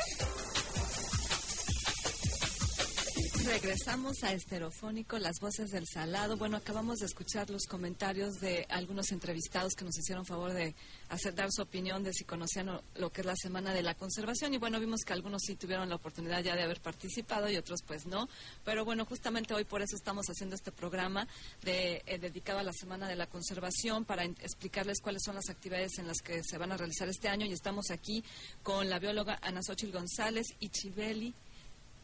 Regresamos 3.49 4.23
a 4.23 4.31
Esterofónico, 4.31 5.17
las 5.17 5.39
voces 5.39 5.71
del 5.71 5.87
salado. 5.87 6.37
Bueno, 6.37 6.57
acabamos 6.57 6.99
de 6.99 7.07
escuchar 7.07 7.49
los 7.49 7.65
comentarios 7.65 8.35
de 8.35 8.67
algunos 8.69 9.11
entrevistados 9.11 9.73
que 9.73 9.83
nos 9.83 9.97
hicieron 9.97 10.23
favor 10.23 10.53
de 10.53 10.75
hacer 11.09 11.33
dar 11.33 11.51
su 11.51 11.63
opinión 11.63 12.03
de 12.03 12.13
si 12.13 12.25
conocían 12.25 12.79
lo 12.95 13.11
que 13.11 13.21
es 13.21 13.25
la 13.25 13.35
Semana 13.35 13.73
de 13.73 13.81
la 13.81 13.95
Conservación. 13.95 14.53
Y 14.53 14.59
bueno, 14.59 14.79
vimos 14.79 15.01
que 15.03 15.13
algunos 15.13 15.41
sí 15.43 15.55
tuvieron 15.55 15.89
la 15.89 15.95
oportunidad 15.95 16.43
ya 16.43 16.55
de 16.55 16.61
haber 16.61 16.79
participado 16.79 17.49
y 17.49 17.57
otros 17.57 17.81
pues 17.81 18.05
no. 18.05 18.29
Pero 18.63 18.85
bueno, 18.85 19.03
justamente 19.05 19.55
hoy 19.55 19.65
por 19.65 19.81
eso 19.81 19.95
estamos 19.95 20.27
haciendo 20.27 20.55
este 20.55 20.71
programa 20.71 21.27
de, 21.63 22.03
eh, 22.05 22.19
dedicado 22.19 22.59
a 22.59 22.63
la 22.63 22.73
Semana 22.73 23.07
de 23.07 23.15
la 23.15 23.25
Conservación 23.25 24.05
para 24.05 24.25
explicarles 24.25 25.01
cuáles 25.01 25.23
son 25.25 25.33
las 25.33 25.49
actividades 25.49 25.97
en 25.97 26.05
las 26.05 26.21
que 26.21 26.43
se 26.43 26.59
van 26.59 26.71
a 26.71 26.77
realizar 26.77 27.09
este 27.09 27.29
año. 27.29 27.47
Y 27.47 27.53
estamos 27.53 27.89
aquí 27.89 28.23
con 28.61 28.91
la 28.91 28.99
bióloga 28.99 29.39
Ana 29.41 29.63
Xochitl 29.63 29.97
González 29.97 30.45
y 30.59 30.69
Chibeli 30.69 31.33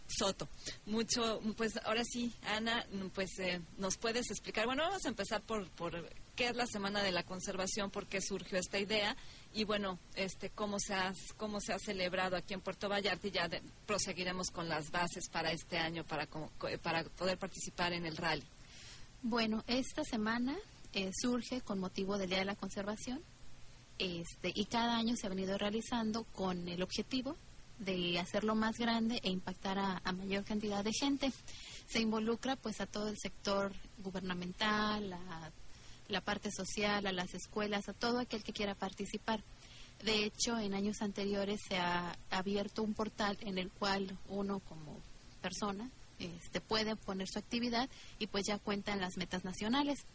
Soto. 0.07 0.47
Mucho, 0.85 1.41
pues 1.57 1.77
ahora 1.83 2.03
sí, 2.05 2.31
Ana, 2.43 2.85
pues 3.13 3.39
eh, 3.39 3.59
nos 3.77 3.97
puedes 3.97 4.29
explicar. 4.29 4.65
Bueno, 4.67 4.83
vamos 4.83 5.03
a 5.05 5.09
empezar 5.09 5.41
por, 5.41 5.67
por 5.71 6.07
qué 6.35 6.49
es 6.49 6.55
la 6.55 6.67
Semana 6.67 7.01
de 7.01 7.11
la 7.11 7.23
Conservación, 7.23 7.89
por 7.89 8.05
qué 8.05 8.21
surgió 8.21 8.59
esta 8.59 8.77
idea 8.77 9.15
y 9.53 9.63
bueno, 9.63 9.97
este 10.15 10.51
cómo 10.51 10.79
se 10.79 10.93
ha, 10.93 11.11
cómo 11.37 11.59
se 11.59 11.73
ha 11.73 11.79
celebrado 11.79 12.35
aquí 12.35 12.53
en 12.53 12.61
Puerto 12.61 12.87
Vallarta 12.87 13.27
y 13.27 13.31
ya 13.31 13.47
de- 13.47 13.63
proseguiremos 13.87 14.51
con 14.51 14.69
las 14.69 14.91
bases 14.91 15.27
para 15.29 15.51
este 15.51 15.77
año 15.79 16.03
para, 16.03 16.27
co- 16.27 16.51
para 16.83 17.03
poder 17.03 17.37
participar 17.39 17.91
en 17.93 18.05
el 18.05 18.15
rally. 18.17 18.43
Bueno, 19.23 19.63
esta 19.65 20.03
semana 20.03 20.55
eh, 20.93 21.09
surge 21.19 21.61
con 21.61 21.79
motivo 21.79 22.17
del 22.19 22.29
Día 22.29 22.39
de 22.39 22.45
la 22.45 22.55
Conservación 22.55 23.23
este, 23.97 24.51
y 24.53 24.65
cada 24.65 24.97
año 24.97 25.15
se 25.15 25.25
ha 25.25 25.29
venido 25.29 25.57
realizando 25.57 26.25
con 26.25 26.67
el 26.67 26.83
objetivo 26.83 27.35
de 27.79 28.19
hacerlo 28.19 28.55
más 28.55 28.77
grande 28.77 29.19
e 29.23 29.29
impactar 29.29 29.77
a, 29.77 30.11
mayor 30.13 30.43
cantidad 30.43 30.83
de 30.83 30.91
gente. 30.93 31.31
Se 31.87 31.99
involucra 31.99 32.55
pues 32.55 32.81
a 32.81 32.85
todo 32.85 33.09
el 33.09 33.17
sector 33.17 33.73
gubernamental, 33.99 35.13
a 35.13 35.51
la 36.07 36.21
parte 36.21 36.51
social, 36.51 37.05
a 37.05 37.11
las 37.11 37.33
escuelas, 37.33 37.89
a 37.89 37.93
todo 37.93 38.19
aquel 38.19 38.43
que 38.43 38.53
quiera 38.53 38.75
participar. 38.75 39.43
De 40.03 40.25
hecho, 40.25 40.59
en 40.59 40.73
años 40.73 41.01
anteriores 41.01 41.61
se 41.67 41.77
ha 41.77 42.17
abierto 42.29 42.83
un 42.83 42.93
portal 42.93 43.37
en 43.41 43.57
el 43.57 43.71
cual 43.71 44.17
uno 44.27 44.59
como 44.59 44.99
persona 45.41 45.89
este, 46.19 46.61
puede 46.61 46.95
poner 46.95 47.27
su 47.27 47.39
actividad 47.39 47.89
y 48.19 48.27
pues 48.27 48.45
ya 48.47 48.57
cuentan 48.57 49.01
las 49.01 49.17
metas 49.17 49.43
nacionales. 49.43 50.05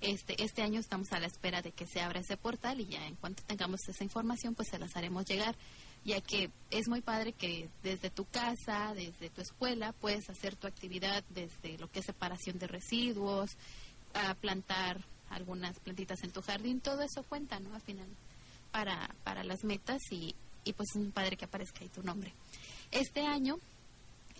Este, 0.00 0.42
este 0.42 0.62
año 0.62 0.80
estamos 0.80 1.12
a 1.12 1.20
la 1.20 1.26
espera 1.26 1.62
de 1.62 1.70
que 1.70 1.86
se 1.86 2.00
abra 2.00 2.20
ese 2.20 2.36
portal 2.36 2.80
y 2.80 2.86
ya 2.86 3.06
en 3.06 3.14
cuanto 3.14 3.42
tengamos 3.44 3.88
esa 3.88 4.02
información 4.02 4.54
pues 4.54 4.68
se 4.68 4.78
las 4.78 4.96
haremos 4.96 5.24
llegar, 5.26 5.54
ya 6.04 6.20
que 6.20 6.50
es 6.70 6.88
muy 6.88 7.00
padre 7.00 7.32
que 7.32 7.68
desde 7.82 8.10
tu 8.10 8.24
casa, 8.24 8.92
desde 8.94 9.30
tu 9.30 9.40
escuela 9.40 9.92
puedes 9.92 10.28
hacer 10.28 10.56
tu 10.56 10.66
actividad 10.66 11.24
desde 11.30 11.78
lo 11.78 11.90
que 11.90 12.00
es 12.00 12.06
separación 12.06 12.58
de 12.58 12.66
residuos, 12.66 13.50
a 14.14 14.34
plantar 14.34 15.04
algunas 15.30 15.78
plantitas 15.80 16.22
en 16.24 16.32
tu 16.32 16.42
jardín, 16.42 16.80
todo 16.80 17.02
eso 17.02 17.22
cuenta, 17.22 17.58
¿no? 17.60 17.74
Al 17.74 17.80
final 17.80 18.08
para, 18.70 19.14
para 19.24 19.44
las 19.44 19.64
metas 19.64 20.00
y, 20.10 20.34
y 20.64 20.72
pues 20.72 20.90
es 20.90 20.96
muy 20.96 21.10
padre 21.10 21.36
que 21.36 21.44
aparezca 21.44 21.80
ahí 21.80 21.88
tu 21.88 22.02
nombre. 22.02 22.34
Este 22.90 23.26
año 23.26 23.58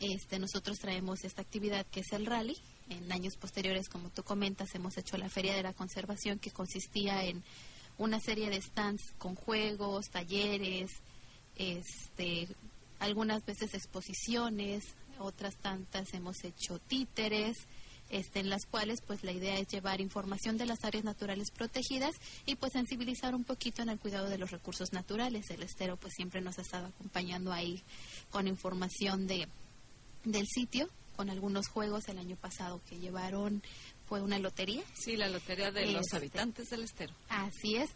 este, 0.02 0.40
nosotros 0.40 0.78
traemos 0.78 1.22
esta 1.22 1.42
actividad 1.42 1.86
que 1.86 2.00
es 2.00 2.12
el 2.12 2.26
rally. 2.26 2.56
En 2.88 3.10
años 3.12 3.36
posteriores, 3.36 3.88
como 3.88 4.10
tú 4.10 4.24
comentas, 4.24 4.74
hemos 4.74 4.98
hecho 4.98 5.16
la 5.16 5.28
Feria 5.28 5.54
de 5.54 5.62
la 5.62 5.72
Conservación 5.72 6.40
que 6.40 6.50
consistía 6.50 7.24
en 7.24 7.42
una 7.98 8.18
serie 8.18 8.50
de 8.50 8.60
stands 8.60 9.12
con 9.18 9.36
juegos, 9.36 10.06
talleres, 10.10 10.90
este, 11.56 12.48
algunas 12.98 13.44
veces 13.44 13.74
exposiciones, 13.74 14.84
otras 15.18 15.56
tantas 15.56 16.12
hemos 16.14 16.42
hecho 16.44 16.78
títeres, 16.78 17.56
este, 18.10 18.40
en 18.40 18.50
las 18.50 18.66
cuales 18.66 19.00
pues 19.00 19.24
la 19.24 19.32
idea 19.32 19.58
es 19.58 19.68
llevar 19.68 20.00
información 20.00 20.58
de 20.58 20.66
las 20.66 20.84
áreas 20.84 21.04
naturales 21.04 21.50
protegidas 21.50 22.14
y 22.44 22.56
pues 22.56 22.72
sensibilizar 22.72 23.34
un 23.34 23.44
poquito 23.44 23.82
en 23.82 23.88
el 23.88 23.98
cuidado 23.98 24.28
de 24.28 24.38
los 24.38 24.50
recursos 24.50 24.92
naturales. 24.92 25.48
El 25.50 25.62
estero 25.62 25.96
pues 25.96 26.12
siempre 26.14 26.40
nos 26.42 26.58
ha 26.58 26.62
estado 26.62 26.88
acompañando 26.88 27.52
ahí 27.52 27.82
con 28.30 28.48
información 28.48 29.26
de 29.26 29.48
del 30.24 30.46
sitio, 30.46 30.88
con 31.16 31.30
algunos 31.30 31.66
juegos 31.68 32.06
el 32.08 32.18
año 32.18 32.36
pasado 32.36 32.80
que 32.88 32.98
llevaron 32.98 33.62
fue 34.08 34.20
una 34.20 34.38
lotería. 34.38 34.82
Sí, 34.94 35.16
la 35.16 35.28
lotería 35.28 35.72
de 35.72 35.86
los 35.86 36.02
Este, 36.04 36.16
habitantes 36.16 36.70
del 36.70 36.82
estero. 36.84 37.14
Así 37.28 37.76
es. 37.76 37.90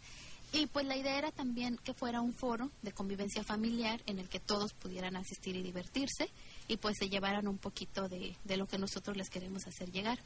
Y 0.53 0.67
pues 0.67 0.85
la 0.85 0.95
idea 0.95 1.17
era 1.17 1.31
también 1.31 1.77
que 1.83 1.93
fuera 1.93 2.21
un 2.21 2.33
foro 2.33 2.71
de 2.81 2.93
convivencia 2.93 3.43
familiar 3.43 4.01
en 4.05 4.17
el 4.17 4.29
que 4.29 4.39
todos 4.39 4.73
pudieran 4.73 5.15
asistir 5.15 5.55
y 5.55 5.61
divertirse 5.61 6.29
y 6.67 6.77
pues 6.77 6.97
se 6.97 7.09
llevaran 7.09 7.47
un 7.47 7.57
poquito 7.57 8.07
de, 8.07 8.35
lo 8.55 8.67
que 8.67 8.77
nosotros 8.77 9.17
les 9.17 9.29
queremos 9.29 9.67
hacer 9.67 9.91
llegar. 9.91 10.19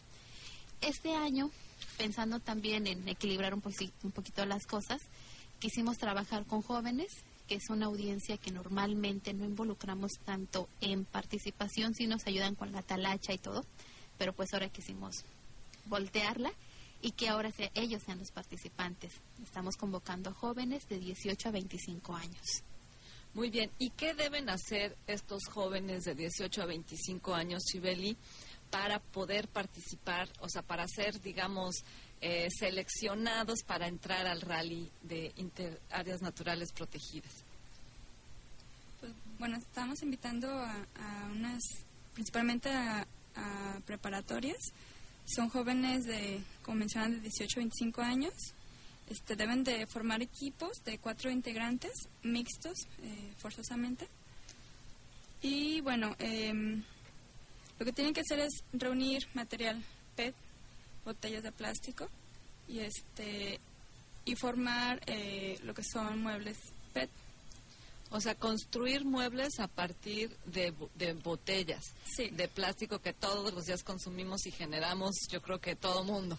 Este 0.82 1.16
año, 1.16 1.50
pensando 1.98 2.40
también 2.40 2.88
en 2.88 3.08
equilibrar 3.08 3.54
un, 3.54 3.64
un 4.04 4.12
poquito 4.12 4.46
las 4.46 4.66
cosas, 4.66 5.02
quisimos 5.60 5.98
trabajar 5.98 6.46
con 6.46 6.62
jóvenes, 6.62 7.12
que 7.48 7.56
es 7.56 7.70
una 7.70 7.88
audiencia 7.88 8.38
que 8.38 8.52
normalmente 8.52 9.34
no 9.34 9.46
involucramos 9.46 10.14
tanto 10.24 10.70
en 10.82 11.04
participación, 11.06 11.94
si 11.94 12.08
nos 12.08 12.26
ayudan 12.26 12.56
con 12.56 12.72
la 12.72 12.82
talacha 12.84 13.34
y 13.34 13.38
todo, 13.38 13.66
pero 14.18 14.34
pues 14.34 14.54
ahora 14.54 14.70
quisimos 14.70 15.24
voltearla 15.86 16.52
y 17.02 17.12
que 17.12 17.30
ahora 17.30 17.52
sea- 17.52 17.72
ellos 17.74 18.02
sean 18.06 18.20
los 18.20 18.32
participantes. 18.32 19.14
Estamos 19.44 19.76
convocando 19.78 20.30
a 20.30 20.34
jóvenes 20.34 20.88
de 20.88 21.00
18 21.00 21.50
a 21.50 21.52
25 21.52 22.16
años. 22.16 22.64
Muy 23.34 23.50
bien, 23.50 23.72
¿y 23.80 23.92
qué 23.92 24.14
deben 24.14 24.50
hacer 24.50 24.98
estos 25.08 25.46
jóvenes 25.48 26.04
de 26.04 26.16
18 26.16 26.62
a 26.62 26.66
25 26.66 27.34
años, 27.34 27.64
Chibeli, 27.64 28.18
para 28.70 29.00
poder 29.00 29.48
participar, 29.48 30.28
o 30.42 30.50
sea, 30.50 30.62
para 30.62 30.86
ser, 30.88 31.22
digamos, 31.22 31.76
eh, 32.20 32.50
seleccionados 32.52 33.64
para 33.66 33.88
entrar 33.88 34.28
al 34.28 34.42
rally 34.42 34.90
de 35.02 35.32
inter- 35.38 35.80
áreas 35.90 36.22
naturales 36.22 36.72
protegidas? 36.74 37.32
Pues, 39.00 39.14
bueno, 39.40 39.58
estamos 39.58 40.02
invitando 40.04 40.48
a, 40.50 40.74
a 40.96 41.30
unas, 41.32 41.62
principalmente 42.14 42.70
a, 42.70 43.08
a 43.36 43.80
preparatorias. 43.86 44.60
Son 45.26 45.50
jóvenes 45.50 46.06
de, 46.06 46.42
como 46.62 46.78
mencionan, 46.78 47.14
de 47.14 47.20
18 47.22 47.60
a 47.60 47.62
25 47.62 48.02
años. 48.02 48.34
Este, 49.10 49.36
deben 49.36 49.64
de 49.64 49.88
formar 49.88 50.22
equipos 50.22 50.84
de 50.86 50.98
cuatro 50.98 51.30
integrantes 51.30 51.92
mixtos, 52.24 52.88
eh, 53.04 53.34
forzosamente. 53.38 54.08
Y 55.42 55.82
bueno, 55.82 56.16
em, 56.20 56.84
lo 57.80 57.86
que 57.86 57.92
tienen 57.92 58.14
que 58.14 58.22
hacer 58.22 58.40
es 58.40 58.64
reunir 58.74 59.28
material 59.34 59.84
PET, 60.16 60.36
botellas 61.04 61.44
de 61.44 61.52
plástico, 61.52 62.10
y 62.68 62.80
este 62.80 63.60
y 64.24 64.36
formar 64.36 65.02
eh, 65.08 65.58
lo 65.64 65.74
que 65.74 65.84
son 65.84 66.22
muebles 66.22 66.58
PET. 66.94 67.10
O 68.12 68.20
sea, 68.20 68.36
construir 68.36 69.06
muebles 69.06 69.60
a 69.60 69.68
partir 69.68 70.38
de, 70.46 70.74
de 70.96 71.14
botellas 71.14 71.94
de 72.18 72.48
plástico 72.50 73.00
que 73.00 73.14
todos 73.14 73.54
los 73.54 73.66
días 73.66 73.84
consumimos 73.84 74.46
y 74.46 74.52
generamos, 74.52 75.16
yo 75.30 75.42
creo 75.42 75.60
que 75.60 75.76
todo 75.76 76.04
mundo. 76.04 76.38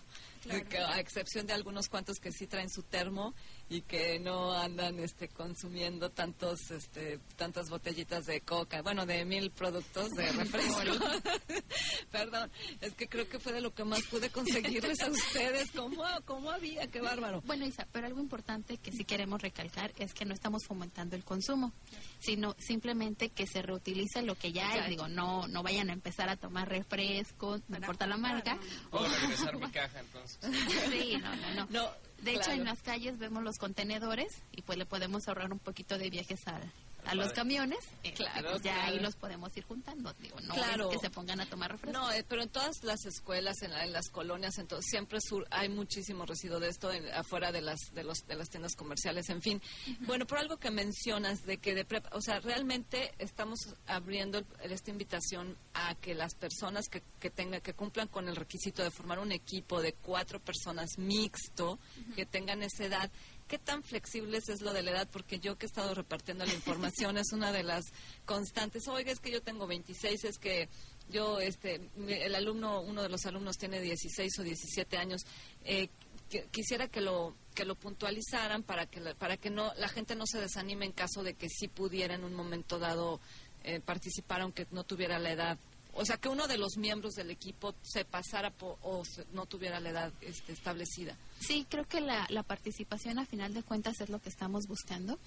Que, 0.68 0.78
a 0.78 0.98
excepción 0.98 1.46
de 1.46 1.52
algunos 1.52 1.88
cuantos 1.88 2.18
que 2.18 2.32
sí 2.32 2.46
traen 2.46 2.68
su 2.68 2.82
termo 2.82 3.32
y 3.72 3.80
que 3.80 4.20
no 4.20 4.52
andan 4.52 4.98
este 4.98 5.28
consumiendo 5.28 6.10
tantos 6.10 6.70
este 6.70 7.18
tantas 7.36 7.70
botellitas 7.70 8.26
de 8.26 8.42
coca, 8.42 8.82
bueno, 8.82 9.06
de 9.06 9.24
mil 9.24 9.50
productos 9.50 10.10
de 10.10 10.30
refresco. 10.32 10.82
Perdón, 12.10 12.50
es 12.82 12.92
que 12.94 13.08
creo 13.08 13.26
que 13.30 13.38
fue 13.38 13.52
de 13.54 13.62
lo 13.62 13.72
que 13.72 13.84
más 13.84 14.02
pude 14.02 14.28
conseguirles 14.28 15.00
a 15.00 15.08
ustedes. 15.08 15.70
¿Cómo, 15.70 16.04
cómo 16.26 16.50
había? 16.50 16.86
Qué 16.88 17.00
bárbaro. 17.00 17.40
Bueno, 17.46 17.66
Isa, 17.66 17.88
pero 17.90 18.06
algo 18.06 18.20
importante 18.20 18.76
que 18.76 18.92
sí 18.92 19.04
queremos 19.04 19.40
recalcar 19.40 19.94
es 19.96 20.12
que 20.12 20.26
no 20.26 20.34
estamos 20.34 20.66
fomentando 20.66 21.16
el 21.16 21.24
consumo, 21.24 21.72
sino 22.20 22.54
simplemente 22.58 23.30
que 23.30 23.46
se 23.46 23.62
reutilice 23.62 24.20
lo 24.20 24.34
que 24.34 24.52
ya 24.52 24.70
hay. 24.70 24.90
Digo, 24.90 25.08
no 25.08 25.48
no 25.48 25.62
vayan 25.62 25.88
a 25.88 25.94
empezar 25.94 26.28
a 26.28 26.36
tomar 26.36 26.68
refrescos, 26.68 27.62
no 27.68 27.78
importa 27.78 28.06
la 28.06 28.18
marca. 28.18 28.58
Puedo 28.90 29.08
regresar 29.08 29.56
mi 29.56 29.70
caja 29.70 30.00
entonces. 30.00 30.38
Sí, 30.92 31.16
no, 31.16 31.34
no, 31.36 31.64
no. 31.70 32.11
De 32.22 32.34
hecho, 32.34 32.52
en 32.52 32.64
las 32.64 32.82
calles 32.82 33.18
vemos 33.18 33.42
los 33.42 33.58
contenedores 33.58 34.42
y 34.52 34.62
pues 34.62 34.78
le 34.78 34.86
podemos 34.86 35.28
ahorrar 35.28 35.52
un 35.52 35.58
poquito 35.58 35.98
de 35.98 36.08
viajes 36.08 36.46
a, 36.46 36.60
a 37.06 37.14
los 37.14 37.32
camiones. 37.32 37.78
eh, 38.04 38.12
Claro, 38.14 38.50
pues 38.52 38.62
ya 38.62 38.74
claro. 38.74 38.92
ahí 38.92 39.00
los 39.00 39.16
podemos 39.16 39.56
ir 39.56 39.64
juntando. 39.64 40.12
Digo, 40.20 40.40
no 40.40 40.54
Claro. 40.54 40.90
es 40.90 40.96
que 40.96 41.06
se 41.06 41.10
pongan 41.10 41.40
a 41.40 41.46
tomar 41.46 41.70
refrescos. 41.72 42.00
No, 42.00 42.10
eh, 42.12 42.24
pero 42.28 42.42
en 42.42 42.48
todas 42.48 42.82
las 42.84 43.04
escuelas, 43.06 43.62
en, 43.62 43.72
la- 43.72 43.84
en 43.84 43.92
las 43.92 44.08
colonias, 44.08 44.58
en 44.58 44.66
todo, 44.66 44.80
siempre 44.82 45.20
sur, 45.20 45.46
hay 45.50 45.68
muchísimo 45.68 46.24
residuo 46.26 46.60
de 46.60 46.68
esto 46.68 46.92
en- 46.92 47.08
afuera 47.12 47.52
de 47.52 47.60
las 47.60 47.78
de 47.94 48.04
los 48.04 48.18
de 48.26 48.34
las 48.36 48.48
tiendas 48.50 48.74
comerciales, 48.76 49.28
en 49.30 49.42
fin. 49.42 49.62
Bueno, 50.00 50.26
por 50.26 50.38
algo 50.38 50.56
que 50.58 50.70
mencionas 50.70 51.44
de 51.44 51.58
que 51.58 51.74
de 51.74 51.86
prepa- 51.86 52.10
o 52.12 52.20
sea, 52.20 52.40
realmente 52.40 53.12
estamos 53.18 53.58
abriendo 53.86 54.38
el- 54.38 54.72
esta 54.72 54.90
invitación 54.90 55.56
a 55.74 55.94
que 55.96 56.14
las 56.14 56.34
personas 56.34 56.88
que 56.88 57.02
que 57.20 57.30
tengan 57.30 57.60
que 57.60 57.74
cumplan 57.74 58.08
con 58.08 58.28
el 58.28 58.36
requisito 58.36 58.82
de 58.82 58.90
formar 58.90 59.18
un 59.18 59.32
equipo 59.32 59.80
de 59.80 59.92
cuatro 59.92 60.40
personas 60.40 60.98
mixto, 60.98 61.78
que 62.16 62.26
tengan 62.26 62.62
esa 62.62 62.84
edad. 62.84 63.10
¿Qué 63.48 63.58
tan 63.58 63.82
flexibles 63.82 64.48
es 64.48 64.62
lo 64.62 64.72
de 64.72 64.82
la 64.82 64.92
edad? 64.92 65.08
Porque 65.12 65.38
yo 65.38 65.56
que 65.58 65.66
he 65.66 65.68
estado 65.68 65.94
repartiendo 65.94 66.46
la 66.46 66.54
información 66.54 67.18
es 67.18 67.32
una 67.32 67.52
de 67.52 67.62
las 67.62 67.84
constantes. 68.24 68.88
Oiga, 68.88 69.12
es 69.12 69.20
que 69.20 69.30
yo 69.30 69.42
tengo 69.42 69.66
26, 69.66 70.24
es 70.24 70.38
que 70.38 70.68
yo, 71.10 71.38
este, 71.40 71.90
el 72.08 72.34
alumno, 72.34 72.80
uno 72.80 73.02
de 73.02 73.08
los 73.10 73.26
alumnos 73.26 73.58
tiene 73.58 73.80
16 73.80 74.38
o 74.38 74.42
17 74.42 74.96
años. 74.96 75.22
Eh, 75.64 75.88
qui- 76.30 76.46
quisiera 76.50 76.88
que 76.88 77.00
lo 77.02 77.34
que 77.54 77.66
lo 77.66 77.74
puntualizaran 77.74 78.62
para 78.62 78.86
que 78.86 79.00
la, 79.00 79.14
para 79.14 79.36
que 79.36 79.50
no 79.50 79.74
la 79.76 79.88
gente 79.88 80.14
no 80.16 80.26
se 80.26 80.40
desanime 80.40 80.86
en 80.86 80.92
caso 80.92 81.22
de 81.22 81.34
que 81.34 81.50
sí 81.50 81.68
pudiera 81.68 82.14
en 82.14 82.24
un 82.24 82.32
momento 82.32 82.78
dado 82.78 83.20
eh, 83.64 83.80
participar 83.80 84.40
aunque 84.40 84.66
no 84.70 84.84
tuviera 84.84 85.18
la 85.18 85.32
edad. 85.32 85.58
O 85.94 86.04
sea, 86.06 86.16
que 86.16 86.28
uno 86.28 86.46
de 86.48 86.56
los 86.58 86.76
miembros 86.78 87.14
del 87.14 87.30
equipo 87.30 87.74
se 87.82 88.04
pasara 88.04 88.50
po- 88.50 88.78
o 88.82 89.04
se- 89.04 89.26
no 89.32 89.44
tuviera 89.46 89.78
la 89.80 89.90
edad 89.90 90.12
este, 90.22 90.52
establecida. 90.52 91.16
Sí, 91.40 91.66
creo 91.68 91.86
que 91.86 92.00
la, 92.00 92.26
la 92.30 92.42
participación 92.42 93.18
a 93.18 93.26
final 93.26 93.52
de 93.52 93.62
cuentas 93.62 94.00
es 94.00 94.08
lo 94.08 94.18
que 94.20 94.30
estamos 94.30 94.66
buscando. 94.66 95.18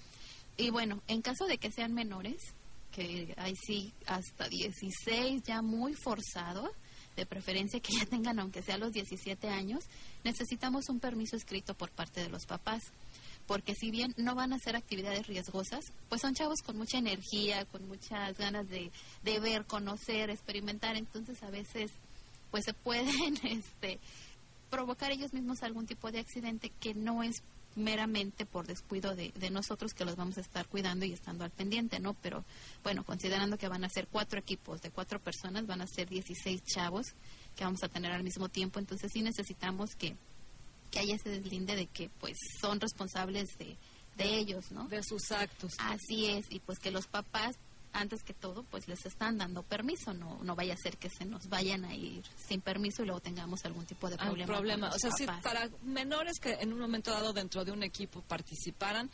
Y 0.57 0.71
bueno, 0.71 1.01
en 1.07 1.21
caso 1.21 1.45
de 1.45 1.57
que 1.59 1.71
sean 1.71 1.93
menores, 1.93 2.37
que 2.91 3.33
hay 3.37 3.53
sí 3.55 3.93
hasta 4.07 4.47
16 4.49 5.43
ya 5.43 5.61
muy 5.61 5.93
forzado, 5.93 6.71
de 7.15 7.25
preferencia 7.25 7.79
que 7.79 7.93
ya 7.99 8.05
tengan 8.05 8.39
aunque 8.39 8.61
sea 8.63 8.77
los 8.77 8.91
17 8.91 9.47
años, 9.49 9.83
necesitamos 10.23 10.89
un 10.89 10.99
permiso 10.99 11.35
escrito 11.35 11.73
por 11.75 11.91
parte 11.91 12.21
de 12.21 12.29
los 12.29 12.45
papás. 12.45 12.81
Porque 13.47 13.75
si 13.75 13.91
bien 13.91 14.13
no 14.17 14.33
van 14.35 14.53
a 14.53 14.55
hacer 14.55 14.75
actividades 14.75 15.27
riesgosas, 15.27 15.85
pues 16.09 16.21
son 16.21 16.33
chavos 16.33 16.61
con 16.61 16.77
mucha 16.77 16.97
energía, 16.97 17.65
con 17.65 17.87
muchas 17.87 18.37
ganas 18.37 18.67
de, 18.69 18.91
de 19.23 19.39
ver, 19.39 19.65
conocer, 19.65 20.29
experimentar, 20.29 20.95
entonces 20.95 21.41
a 21.43 21.49
veces 21.49 21.91
pues 22.51 22.65
se 22.65 22.73
pueden 22.73 23.37
este 23.43 23.99
provocar 24.69 25.11
ellos 25.11 25.33
mismos 25.33 25.61
algún 25.63 25.85
tipo 25.85 26.11
de 26.11 26.19
accidente 26.19 26.71
que 26.79 26.93
no 26.93 27.23
es 27.23 27.43
meramente 27.75 28.45
por 28.45 28.65
descuido 28.65 29.15
de, 29.15 29.31
de 29.35 29.49
nosotros 29.49 29.93
que 29.93 30.05
los 30.05 30.15
vamos 30.15 30.37
a 30.37 30.41
estar 30.41 30.65
cuidando 30.67 31.05
y 31.05 31.13
estando 31.13 31.43
al 31.43 31.51
pendiente, 31.51 31.99
¿no? 31.99 32.13
Pero 32.13 32.43
bueno, 32.83 33.03
considerando 33.03 33.57
que 33.57 33.67
van 33.67 33.83
a 33.83 33.89
ser 33.89 34.07
cuatro 34.07 34.39
equipos 34.39 34.81
de 34.81 34.91
cuatro 34.91 35.19
personas, 35.19 35.67
van 35.67 35.81
a 35.81 35.87
ser 35.87 36.09
16 36.09 36.63
chavos 36.63 37.07
que 37.55 37.63
vamos 37.63 37.83
a 37.83 37.89
tener 37.89 38.11
al 38.11 38.23
mismo 38.23 38.49
tiempo, 38.49 38.79
entonces 38.79 39.11
sí 39.11 39.21
necesitamos 39.21 39.95
que, 39.95 40.15
que 40.91 40.99
haya 40.99 41.15
ese 41.15 41.29
deslinde 41.29 41.75
de 41.75 41.87
que 41.87 42.09
pues 42.19 42.37
son 42.61 42.79
responsables 42.79 43.47
de, 43.57 43.75
de 44.17 44.37
ellos, 44.37 44.71
¿no? 44.71 44.87
De 44.87 45.03
sus 45.03 45.31
actos. 45.31 45.73
Así 45.79 46.27
es, 46.27 46.45
y 46.49 46.59
pues 46.59 46.79
que 46.79 46.91
los 46.91 47.07
papás 47.07 47.55
antes 47.93 48.23
que 48.23 48.33
todo, 48.33 48.63
pues 48.63 48.89
les 48.89 49.05
están 49.05 49.37
dando 49.37 49.63
permiso, 49.63 50.13
no 50.13 50.37
no 50.43 50.53
vaya 50.53 50.73
a 50.73 50.77
ser 50.77 50.97
que 50.97 51.09
se 51.09 51.23
nos 51.23 51.47
vayan 51.47 51.85
a 51.85 51.95
ir 51.95 52.23
sin 52.45 52.59
permiso 52.59 53.03
y 53.03 53.05
luego 53.05 53.21
tengamos 53.21 53.63
algún 53.63 53.85
tipo 53.85 54.09
de 54.09 54.17
problema. 54.17 54.45
problema. 54.53 54.89
O 54.89 54.99
sea, 54.99 55.11
si 55.11 55.25
para 55.25 55.69
menores 55.81 56.39
que 56.41 56.51
en 56.59 56.73
un 56.73 56.79
momento 56.79 57.11
dado 57.11 57.31
dentro 57.31 57.63
de 57.63 57.71
un 57.71 57.83
equipo 57.83 58.19
participaran, 58.21 59.09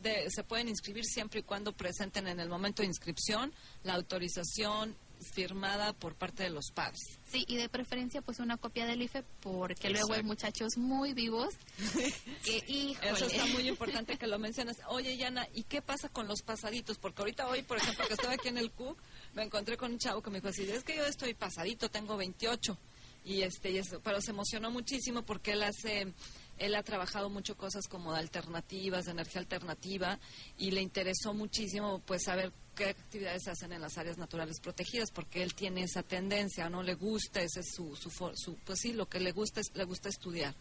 de- 0.00 0.30
se 0.30 0.44
pueden 0.44 0.68
inscribir 0.68 1.04
siempre 1.04 1.40
y 1.40 1.42
cuando 1.42 1.72
presenten 1.72 2.28
en 2.28 2.38
el 2.38 2.48
momento 2.48 2.82
de 2.82 2.86
inscripción 2.88 3.52
la 3.82 3.94
autorización 3.94 4.94
firmada 5.20 5.92
por 5.92 6.14
parte 6.14 6.42
de 6.42 6.50
los 6.50 6.70
padres. 6.72 7.18
Sí, 7.30 7.44
y 7.46 7.56
de 7.56 7.68
preferencia 7.68 8.22
pues 8.22 8.40
una 8.40 8.56
copia 8.56 8.86
del 8.86 9.02
IFE 9.02 9.22
porque 9.40 9.90
luego 9.90 10.14
hay 10.14 10.22
muchachos 10.22 10.76
muy 10.76 11.12
vivos 11.12 11.54
que, 12.44 12.64
híjole. 12.66 13.10
Eso 13.10 13.26
está 13.26 13.46
muy 13.46 13.68
importante 13.68 14.16
que 14.16 14.26
lo 14.26 14.38
mencionas. 14.38 14.76
Oye, 14.88 15.16
Yana, 15.16 15.46
¿y 15.54 15.64
qué 15.64 15.82
pasa 15.82 16.08
con 16.08 16.26
los 16.26 16.42
pasaditos? 16.42 16.98
Porque 16.98 17.22
ahorita 17.22 17.48
hoy, 17.48 17.62
por 17.62 17.78
ejemplo, 17.78 18.06
que 18.06 18.14
estaba 18.14 18.34
aquí 18.34 18.48
en 18.48 18.58
el 18.58 18.70
CUC, 18.70 18.98
me 19.34 19.42
encontré 19.42 19.76
con 19.76 19.92
un 19.92 19.98
chavo 19.98 20.22
que 20.22 20.30
me 20.30 20.38
dijo 20.38 20.48
así, 20.48 20.62
es 20.62 20.84
que 20.84 20.96
yo 20.96 21.04
estoy 21.04 21.34
pasadito, 21.34 21.88
tengo 21.88 22.16
28. 22.16 22.76
Y 23.24 23.42
este, 23.42 23.70
y 23.70 23.78
eso, 23.78 24.00
pero 24.02 24.20
se 24.20 24.30
emocionó 24.30 24.70
muchísimo 24.70 25.22
porque 25.22 25.52
él 25.52 25.62
hace, 25.62 26.12
él 26.60 26.74
ha 26.74 26.82
trabajado 26.82 27.30
mucho 27.30 27.56
cosas 27.56 27.88
como 27.88 28.12
de 28.12 28.18
alternativas, 28.18 29.06
de 29.06 29.12
energía 29.12 29.40
alternativa, 29.40 30.20
y 30.58 30.70
le 30.70 30.82
interesó 30.82 31.32
muchísimo 31.32 32.00
pues 32.00 32.24
saber 32.24 32.52
qué 32.76 32.90
actividades 32.90 33.44
se 33.44 33.50
hacen 33.50 33.72
en 33.72 33.80
las 33.80 33.96
áreas 33.96 34.18
naturales 34.18 34.60
protegidas, 34.60 35.10
porque 35.10 35.42
él 35.42 35.54
tiene 35.54 35.82
esa 35.82 36.02
tendencia, 36.02 36.68
no 36.68 36.82
le 36.82 36.94
gusta, 36.94 37.40
ese 37.40 37.60
es 37.60 37.72
su, 37.74 37.96
su, 37.96 38.54
pues 38.64 38.78
sí, 38.78 38.92
lo 38.92 39.08
que 39.08 39.20
le 39.20 39.32
gusta 39.32 39.60
es, 39.60 39.74
le 39.74 39.84
gusta 39.84 40.10
estudiar. 40.10 40.54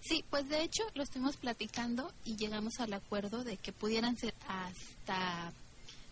Sí, 0.00 0.24
pues 0.30 0.48
de 0.48 0.62
hecho 0.62 0.82
lo 0.94 1.02
estuvimos 1.02 1.36
platicando 1.36 2.10
y 2.24 2.36
llegamos 2.36 2.80
al 2.80 2.94
acuerdo 2.94 3.44
de 3.44 3.58
que 3.58 3.72
pudieran 3.72 4.16
ser 4.16 4.34
hasta 4.48 5.52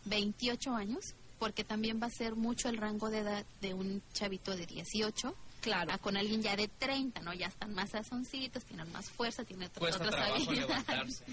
28 0.04 0.74
años, 0.74 1.14
porque 1.38 1.64
también 1.64 2.00
va 2.02 2.06
a 2.06 2.10
ser 2.10 2.36
mucho 2.36 2.68
el 2.68 2.76
rango 2.76 3.08
de 3.08 3.18
edad 3.20 3.46
de 3.62 3.72
un 3.72 4.02
chavito 4.12 4.54
de 4.54 4.66
18. 4.66 5.34
Claro. 5.62 5.92
A 5.92 5.98
con 5.98 6.16
alguien 6.16 6.42
ya 6.42 6.54
de 6.56 6.68
30, 6.68 7.22
¿no? 7.22 7.32
Ya 7.32 7.46
están 7.46 7.72
más 7.72 7.90
sazoncitos, 7.90 8.64
tienen 8.64 8.90
más 8.92 9.08
fuerza, 9.08 9.44
tienen 9.44 9.70
otras, 9.74 9.96
habilidades. 10.14 11.22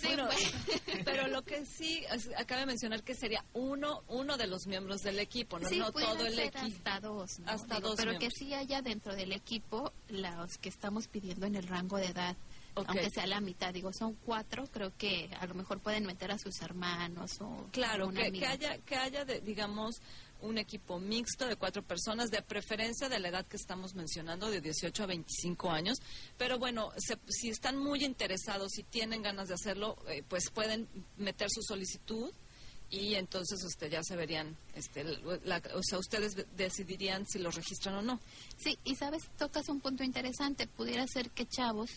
Sí, 0.00 0.06
bueno, 0.06 0.28
pues. 0.28 1.02
pero 1.04 1.26
lo 1.28 1.42
que 1.42 1.66
sí 1.66 2.02
es- 2.10 2.30
acaba 2.38 2.60
de 2.60 2.66
mencionar 2.66 3.02
que 3.02 3.14
sería 3.14 3.44
uno 3.52 4.02
uno 4.08 4.36
de 4.36 4.46
los 4.46 4.66
miembros 4.66 5.02
del 5.02 5.18
equipo, 5.18 5.58
no, 5.58 5.68
sí, 5.68 5.78
no 5.80 5.92
todo 5.92 6.24
el 6.26 6.38
equipo. 6.38 6.58
hasta 6.64 7.00
dos, 7.00 7.38
¿no? 7.40 7.50
Hasta 7.50 7.76
Digo, 7.76 7.88
dos 7.88 7.96
Pero 7.96 8.18
que 8.18 8.30
sí 8.30 8.54
haya 8.54 8.82
dentro 8.82 9.14
del 9.14 9.32
equipo 9.32 9.92
los 10.08 10.58
que 10.58 10.68
estamos 10.68 11.08
pidiendo 11.08 11.46
en 11.46 11.56
el 11.56 11.66
rango 11.66 11.96
de 11.98 12.06
edad. 12.06 12.36
Aunque 12.76 13.08
sea 13.08 13.26
la 13.26 13.40
mitad, 13.40 13.72
digo, 13.72 13.90
son 13.94 14.12
cuatro, 14.26 14.68
creo 14.70 14.92
que 14.98 15.30
a 15.40 15.46
lo 15.46 15.54
mejor 15.54 15.80
pueden 15.80 16.04
meter 16.04 16.30
a 16.30 16.38
sus 16.38 16.60
hermanos 16.60 17.40
o 17.40 17.66
Claro, 17.72 18.10
que, 18.10 18.30
que 18.30 18.46
haya 18.46 18.76
que 18.78 18.96
haya 18.96 19.24
de- 19.24 19.40
digamos 19.40 20.02
un 20.42 20.58
equipo 20.58 20.98
mixto 21.00 21.46
de 21.46 21.56
cuatro 21.56 21.82
personas, 21.82 22.30
de 22.30 22.42
preferencia 22.42 23.08
de 23.08 23.18
la 23.18 23.28
edad 23.28 23.46
que 23.46 23.56
estamos 23.56 23.94
mencionando, 23.94 24.50
de 24.50 24.60
18 24.60 25.02
a 25.02 25.06
25 25.06 25.70
años. 25.70 25.98
Pero 26.38 26.58
bueno, 26.58 26.90
se- 26.98 27.18
si 27.28 27.48
están 27.48 27.76
muy 27.78 28.04
interesados, 28.04 28.72
si 28.72 28.82
tienen 28.82 29.22
ganas 29.22 29.48
de 29.48 29.54
hacerlo, 29.54 29.96
eh, 30.08 30.22
pues 30.28 30.50
pueden 30.50 30.88
meter 31.16 31.48
su 31.50 31.62
solicitud 31.62 32.30
y 32.88 33.14
entonces 33.14 33.64
este, 33.64 33.90
ya 33.90 34.02
se 34.04 34.14
verían, 34.14 34.56
este, 34.74 35.02
la- 35.44 35.62
o 35.74 35.82
sea, 35.82 35.98
ustedes 35.98 36.34
de- 36.36 36.46
decidirían 36.56 37.26
si 37.26 37.38
los 37.40 37.54
registran 37.56 37.96
o 37.96 38.02
no. 38.02 38.20
Sí, 38.58 38.78
y 38.84 38.94
sabes, 38.94 39.24
tocas 39.38 39.68
un 39.68 39.80
punto 39.80 40.04
interesante. 40.04 40.66
Pudiera 40.68 41.04
ser 41.06 41.30
que 41.30 41.46
chavos 41.46 41.90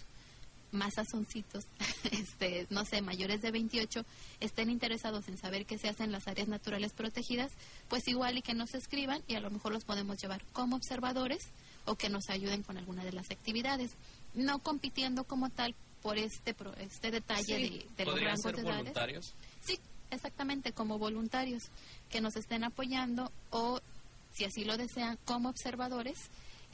más 0.71 0.93
sazoncitos, 0.95 1.65
este, 2.12 2.67
no 2.69 2.86
sé, 2.86 3.01
mayores 3.01 3.41
de 3.41 3.51
28, 3.51 4.05
estén 4.39 4.69
interesados 4.69 5.27
en 5.27 5.38
saber 5.38 5.65
qué 5.65 5.77
se 5.77 5.89
hace 5.89 6.03
en 6.03 6.12
las 6.12 6.27
áreas 6.27 6.47
naturales 6.47 6.93
protegidas, 6.93 7.51
pues 7.88 8.08
igual 8.08 8.38
y 8.38 8.41
que 8.41 8.53
nos 8.53 8.73
escriban 8.73 9.23
y 9.27 9.36
a 9.36 9.39
lo 9.39 9.49
mejor 9.49 9.71
los 9.73 9.84
podemos 9.86 10.17
llevar 10.21 10.41
como 10.53 10.75
observadores 10.75 11.41
o 11.86 11.95
que 11.95 12.10
nos 12.10 12.29
ayuden 12.29 12.63
con 12.63 12.77
alguna 12.77 13.03
de 13.03 13.13
las 13.13 13.32
actividades, 13.32 13.91
no 14.36 14.60
compitiendo 14.60 15.23
como 15.23 15.49
tal 15.49 15.73
por 16.01 16.17
este 16.17 16.53
pro- 16.53 16.75
este 16.77 17.12
detalle 17.12 17.43
Sí. 17.43 17.53
de, 17.69 17.86
de 17.97 18.05
los 18.05 18.13
¿Podrían 18.13 18.29
rangos 18.36 18.41
ser 18.43 18.55
de 18.55 18.62
edades. 18.62 18.77
voluntarios? 18.77 19.34
Sí, 19.65 19.79
exactamente, 20.12 20.71
como 20.71 20.97
voluntarios 20.99 21.63
que 22.10 22.21
nos 22.21 22.36
estén 22.36 22.63
apoyando 22.63 23.32
o, 23.49 23.79
si 24.34 24.45
así 24.45 24.63
lo 24.63 24.77
desean, 24.77 25.17
como 25.25 25.49
observadores 25.49 26.17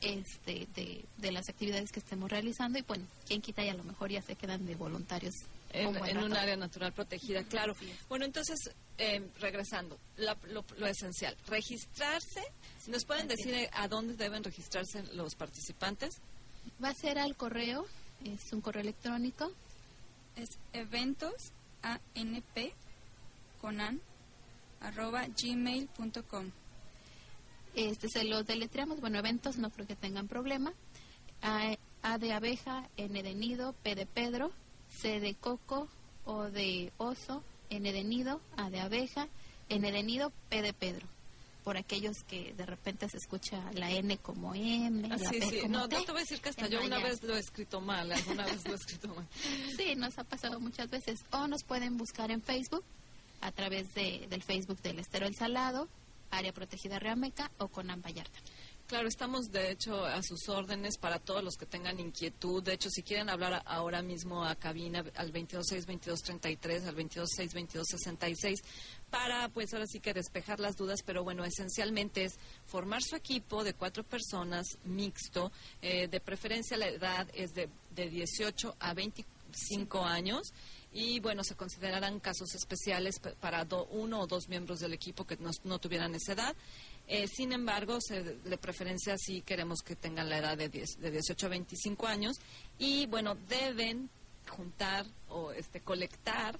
este, 0.02 0.68
de, 0.76 1.06
de 1.18 1.32
las 1.32 1.50
actividades 1.50 1.92
que 1.92 2.00
estemos 2.00 2.30
realizando 2.30 2.78
y 2.80 2.82
bueno, 2.84 3.06
quien 3.28 3.42
quita 3.42 3.64
y 3.64 3.70
a 3.70 3.74
lo 3.74 3.84
mejor 3.84 4.12
ya 4.12 4.22
se 4.22 4.36
quedan 4.36 4.66
de 4.66 4.76
voluntarios. 4.76 5.34
en, 5.72 5.88
un 5.88 5.98
en 6.08 6.34
área 6.38 6.56
natural 6.56 6.94
protegida, 6.94 7.44
claro. 7.44 7.74
Bueno, 8.08 8.26
entonces, 8.26 8.58
eh, 8.98 9.28
regresando, 9.40 9.98
la- 10.18 10.38
lo, 10.48 10.64
lo 10.78 10.88
esencial, 10.88 11.36
registrarse, 11.48 12.42
¿nos 12.88 13.04
pueden 13.06 13.28
decir 13.28 13.54
eh, 13.54 13.70
a 13.74 13.88
dónde 13.88 14.16
deben 14.16 14.44
registrarse 14.44 15.04
los 15.14 15.36
participantes? 15.36 16.16
Va 16.84 16.90
a 16.90 16.94
ser 16.94 17.18
al 17.20 17.36
correo, 17.36 17.86
es 18.24 18.54
un 18.54 18.62
correo 18.62 18.82
electrónico. 18.82 19.52
Es 20.36 20.50
eventos, 20.74 21.34
A-N-P, 21.82 22.74
conan, 23.62 24.02
arroba 24.82 25.26
gmail.com. 25.28 26.52
Este 27.76 28.08
se 28.10 28.24
los 28.24 28.46
deletreamos, 28.46 29.00
bueno, 29.02 29.20
eventos 29.20 29.58
no 29.58 29.70
creo 29.70 29.86
que 29.88 29.96
tengan 29.96 30.28
problema. 30.28 30.74
A, 31.42 31.76
A 32.02 32.18
de 32.18 32.34
abeja, 32.34 32.90
N 32.98 33.22
de 33.22 33.36
nido, 33.36 33.74
P 33.84 33.96
de 33.96 34.06
Pedro, 34.06 34.52
C 34.90 35.20
de 35.20 35.36
coco, 35.36 35.88
O 36.26 36.44
de 36.46 36.92
oso, 36.98 37.44
N 37.70 37.92
de 37.92 38.04
nido, 38.04 38.40
A 38.58 38.70
de 38.70 38.80
abeja, 38.80 39.28
N 39.70 39.92
de 39.92 40.04
nido, 40.04 40.32
P 40.50 40.62
de 40.62 40.74
Pedro. 40.74 41.08
Por 41.64 41.78
aquellos 41.78 42.24
que 42.28 42.54
de 42.54 42.66
repente 42.66 43.10
se 43.10 43.18
escucha 43.18 43.60
la 43.74 43.90
N 43.92 44.18
como 44.20 44.54
M, 44.54 45.10
Ah, 45.12 45.18
la 45.18 45.30
sí, 45.30 45.40
P 45.40 45.50
sí. 45.50 45.60
como 45.62 45.80
No, 45.80 45.90
T. 45.90 45.96
no 45.98 46.04
te 46.06 46.12
voy 46.12 46.20
a 46.20 46.24
decir 46.24 46.40
que 46.40 46.50
hasta 46.50 46.68
yo 46.68 46.84
una 46.84 47.00
vez 47.00 47.24
lo 47.24 47.36
he 47.36 47.40
escrito 47.40 47.82
mal, 47.82 48.12
alguna 48.12 48.46
vez 48.46 48.64
lo 48.66 48.74
he 48.74 48.76
escrito 48.76 49.08
mal. 49.14 49.28
Sí, 49.76 49.96
nos 49.96 50.18
ha 50.20 50.24
pasado 50.24 50.60
muchas 50.60 50.90
veces. 50.90 51.26
O 51.32 51.48
nos 51.48 51.64
pueden 51.64 51.98
buscar 51.98 52.30
en 52.32 52.42
Facebook, 52.42 52.84
a 53.42 53.52
través 53.52 53.94
de, 53.96 54.28
del 54.30 54.44
Facebook 54.44 54.80
del 54.84 55.00
Estero 55.00 55.26
El 55.26 55.36
Salado, 55.36 55.90
Área 56.32 56.54
Protegida 56.54 57.00
Reameca 57.00 57.52
o 57.58 57.68
Conan 57.68 58.02
Vallarta. 58.02 58.40
Claro, 58.88 59.08
estamos 59.08 59.52
de 59.52 59.72
hecho 59.72 60.06
a 60.06 60.22
sus 60.22 60.48
órdenes 60.48 61.00
para 61.00 61.18
todos 61.18 61.44
los 61.44 61.56
que 61.56 61.66
tengan 61.66 62.00
inquietud. 62.00 62.62
De 62.62 62.74
hecho, 62.74 62.92
si 62.92 63.02
quieren 63.02 63.32
hablar 63.32 63.64
ahora 63.66 64.04
mismo 64.04 64.46
a 64.46 64.54
cabina 64.54 65.04
al 65.16 65.34
226-2233, 65.34 66.86
al 66.86 66.96
226-2266, 66.96 68.62
para 69.10 69.50
pues 69.50 69.74
ahora 69.74 69.88
sí 69.88 70.00
que 70.00 70.14
despejar 70.14 70.60
las 70.60 70.76
dudas, 70.76 71.00
pero 71.04 71.24
bueno, 71.24 71.44
esencialmente 71.46 72.26
es 72.26 72.38
formar 72.68 73.02
su 73.02 73.16
equipo 73.16 73.64
de 73.64 73.74
cuatro 73.74 74.04
personas 74.04 74.78
mixto, 74.84 75.52
eh, 75.82 76.08
de 76.08 76.20
preferencia 76.20 76.78
la 76.78 76.88
edad 76.88 77.28
es 77.34 77.56
de, 77.56 77.70
de 77.96 78.08
18 78.08 78.76
a 78.80 78.94
25 78.94 80.06
años. 80.06 80.54
Y 80.98 81.20
bueno, 81.20 81.44
se 81.44 81.56
considerarán 81.56 82.22
casos 82.22 82.56
especiales 82.56 83.20
pa- 83.20 83.34
para 83.34 83.66
do- 83.66 83.86
uno 83.88 84.22
o 84.22 84.28
dos 84.28 84.48
miembros 84.48 84.80
del 84.80 84.94
equipo 84.94 85.26
que 85.28 85.36
no, 85.36 85.52
no 85.66 85.78
tuvieran 85.78 86.16
esa 86.16 86.32
edad. 86.32 86.56
Eh, 87.08 87.28
sin 87.28 87.52
embargo, 87.52 88.00
se, 88.00 88.24
de 88.24 88.58
preferencia 88.58 89.18
sí 89.18 89.42
queremos 89.42 89.82
que 89.82 89.98
tengan 89.98 90.30
la 90.30 90.38
edad 90.38 90.58
de, 90.58 90.70
10 90.70 91.00
de 91.02 91.12
18 91.12 91.46
a 91.48 91.50
25 91.50 92.08
años 92.08 92.38
y 92.80 93.08
bueno, 93.08 93.36
deben 93.50 94.10
juntar 94.48 95.06
o 95.28 95.52
este 95.52 95.82
colectar 95.82 96.58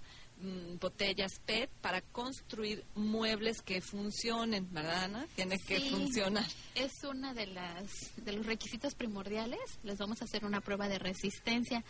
botellas 0.80 1.40
PET 1.46 1.70
para 1.82 2.02
construir 2.02 2.86
muebles 2.96 3.62
que 3.62 3.82
funcionen, 3.82 4.72
¿verdad, 4.74 5.06
Ana? 5.06 5.28
Tiene 5.36 5.58
que 5.60 5.80
funcionar. 5.90 6.46
Es 6.76 7.04
una 7.04 7.34
de 7.34 7.48
las 7.48 8.16
de 8.18 8.34
los 8.34 8.46
requisitos 8.46 8.96
primordiales. 8.96 9.60
Les 9.84 9.98
vamos 9.98 10.22
a 10.22 10.26
hacer 10.26 10.46
una 10.46 10.62
prueba 10.62 10.88
de 10.88 11.00
resistencia 11.00 11.84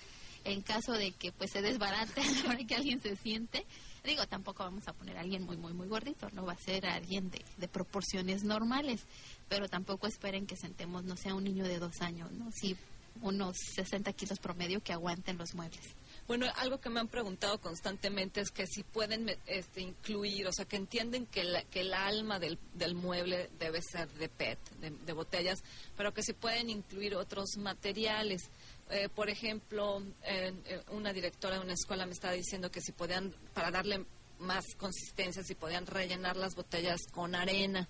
en 0.45 0.61
caso 0.61 0.93
de 0.93 1.11
que 1.11 1.31
pues 1.31 1.51
se 1.51 1.61
desbarate 1.61 2.21
a 2.21 2.31
la 2.31 2.49
hora 2.49 2.65
que 2.65 2.75
alguien 2.75 3.01
se 3.01 3.15
siente. 3.15 3.65
Digo, 4.03 4.27
tampoco 4.27 4.63
vamos 4.63 4.87
a 4.87 4.93
poner 4.93 5.17
a 5.17 5.21
alguien 5.21 5.43
muy 5.43 5.57
muy 5.57 5.73
muy 5.73 5.87
gordito, 5.87 6.29
no 6.31 6.45
va 6.45 6.53
a 6.53 6.57
ser 6.57 6.85
alguien 6.85 7.29
de, 7.31 7.43
de 7.57 7.67
proporciones 7.67 8.43
normales, 8.43 9.01
pero 9.49 9.67
tampoco 9.67 10.07
esperen 10.07 10.45
que 10.45 10.55
sentemos, 10.55 11.03
no 11.03 11.17
sea 11.17 11.33
un 11.33 11.43
niño 11.43 11.65
de 11.65 11.79
dos 11.79 12.01
años, 12.01 12.31
¿no? 12.31 12.51
Sí, 12.51 12.77
unos 13.21 13.57
60 13.75 14.13
kilos 14.13 14.39
promedio 14.39 14.81
que 14.81 14.93
aguanten 14.93 15.37
los 15.37 15.55
muebles. 15.55 15.95
Bueno, 16.27 16.47
algo 16.55 16.79
que 16.81 16.89
me 16.89 16.99
han 16.99 17.07
preguntado 17.07 17.59
constantemente 17.61 18.41
es 18.41 18.49
que 18.49 18.65
si 18.65 18.81
pueden 18.83 19.29
este, 19.45 19.81
incluir, 19.81 20.47
o 20.47 20.51
sea, 20.51 20.65
que 20.65 20.75
entienden 20.75 21.27
que, 21.27 21.43
la- 21.43 21.61
que 21.65 21.81
el 21.81 21.93
alma 21.93 22.39
del, 22.39 22.57
del 22.73 22.95
mueble 22.95 23.51
debe 23.59 23.79
ser 23.83 24.09
de 24.13 24.27
PET, 24.27 24.57
de, 24.79 25.13
botellas, 25.13 25.59
pero 25.95 26.13
que 26.15 26.23
se 26.23 26.33
pueden 26.33 26.71
incluir 26.71 27.15
otros 27.15 27.57
materiales. 27.57 28.49
Eh, 28.89 29.07
por 29.13 29.29
ejemplo, 29.29 30.01
eh, 30.23 30.51
una 30.89 31.13
directora 31.13 31.55
de 31.57 31.61
una 31.63 31.73
escuela 31.73 32.07
me 32.07 32.13
estaba 32.13 32.33
diciendo 32.33 32.71
que 32.71 32.81
si 32.81 32.91
podían, 32.91 33.31
para 33.53 33.69
darle 33.69 34.05
más 34.39 34.65
consistencia, 34.77 35.43
si 35.43 35.53
podían 35.53 35.85
rellenar 35.85 36.37
las 36.37 36.55
botellas 36.55 37.01
con 37.11 37.35
arena. 37.35 37.87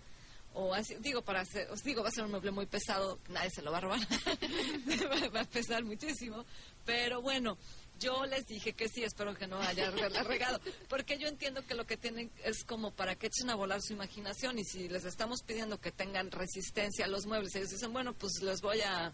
O 0.58 0.74
así, 0.74 0.96
digo, 1.00 1.22
para 1.22 1.42
hacer, 1.42 1.70
os 1.70 1.84
digo, 1.84 2.02
va 2.02 2.08
a 2.10 2.12
ser 2.14 2.24
un 2.24 2.32
mueble 2.32 2.52
muy 2.52 2.66
pesado, 2.66 3.20
nadie 3.28 3.50
se 3.50 3.62
lo 3.62 3.72
va 3.74 3.80
a 3.80 3.82
robar, 3.82 4.00
va 5.36 5.42
a 5.42 5.46
pesar 5.50 5.84
muchísimo, 5.84 6.46
pero 6.86 7.22
bueno, 7.22 7.58
yo 8.00 8.26
les 8.26 8.46
dije 8.46 8.74
que 8.74 8.88
sí, 8.90 9.04
espero 9.04 9.34
que 9.36 9.48
no 9.48 9.60
haya 9.62 9.90
regado, 9.92 10.60
porque 10.90 11.18
yo 11.18 11.28
entiendo 11.28 11.66
que 11.66 11.76
lo 11.76 11.86
que 11.86 11.98
tienen 11.98 12.32
es 12.44 12.64
como 12.64 12.92
para 12.92 13.16
que 13.16 13.28
echen 13.28 13.50
a 13.50 13.56
volar 13.56 13.82
su 13.82 13.94
imaginación 13.94 14.60
y 14.60 14.64
si 14.66 14.88
les 14.90 15.06
estamos 15.06 15.42
pidiendo 15.44 15.80
que 15.80 15.92
tengan 15.92 16.32
resistencia 16.32 17.06
a 17.06 17.08
los 17.08 17.26
muebles, 17.26 17.56
ellos 17.56 17.70
dicen, 17.70 17.94
bueno, 17.94 18.14
pues 18.14 18.34
les 18.42 18.62
voy 18.62 18.82
a, 18.82 19.14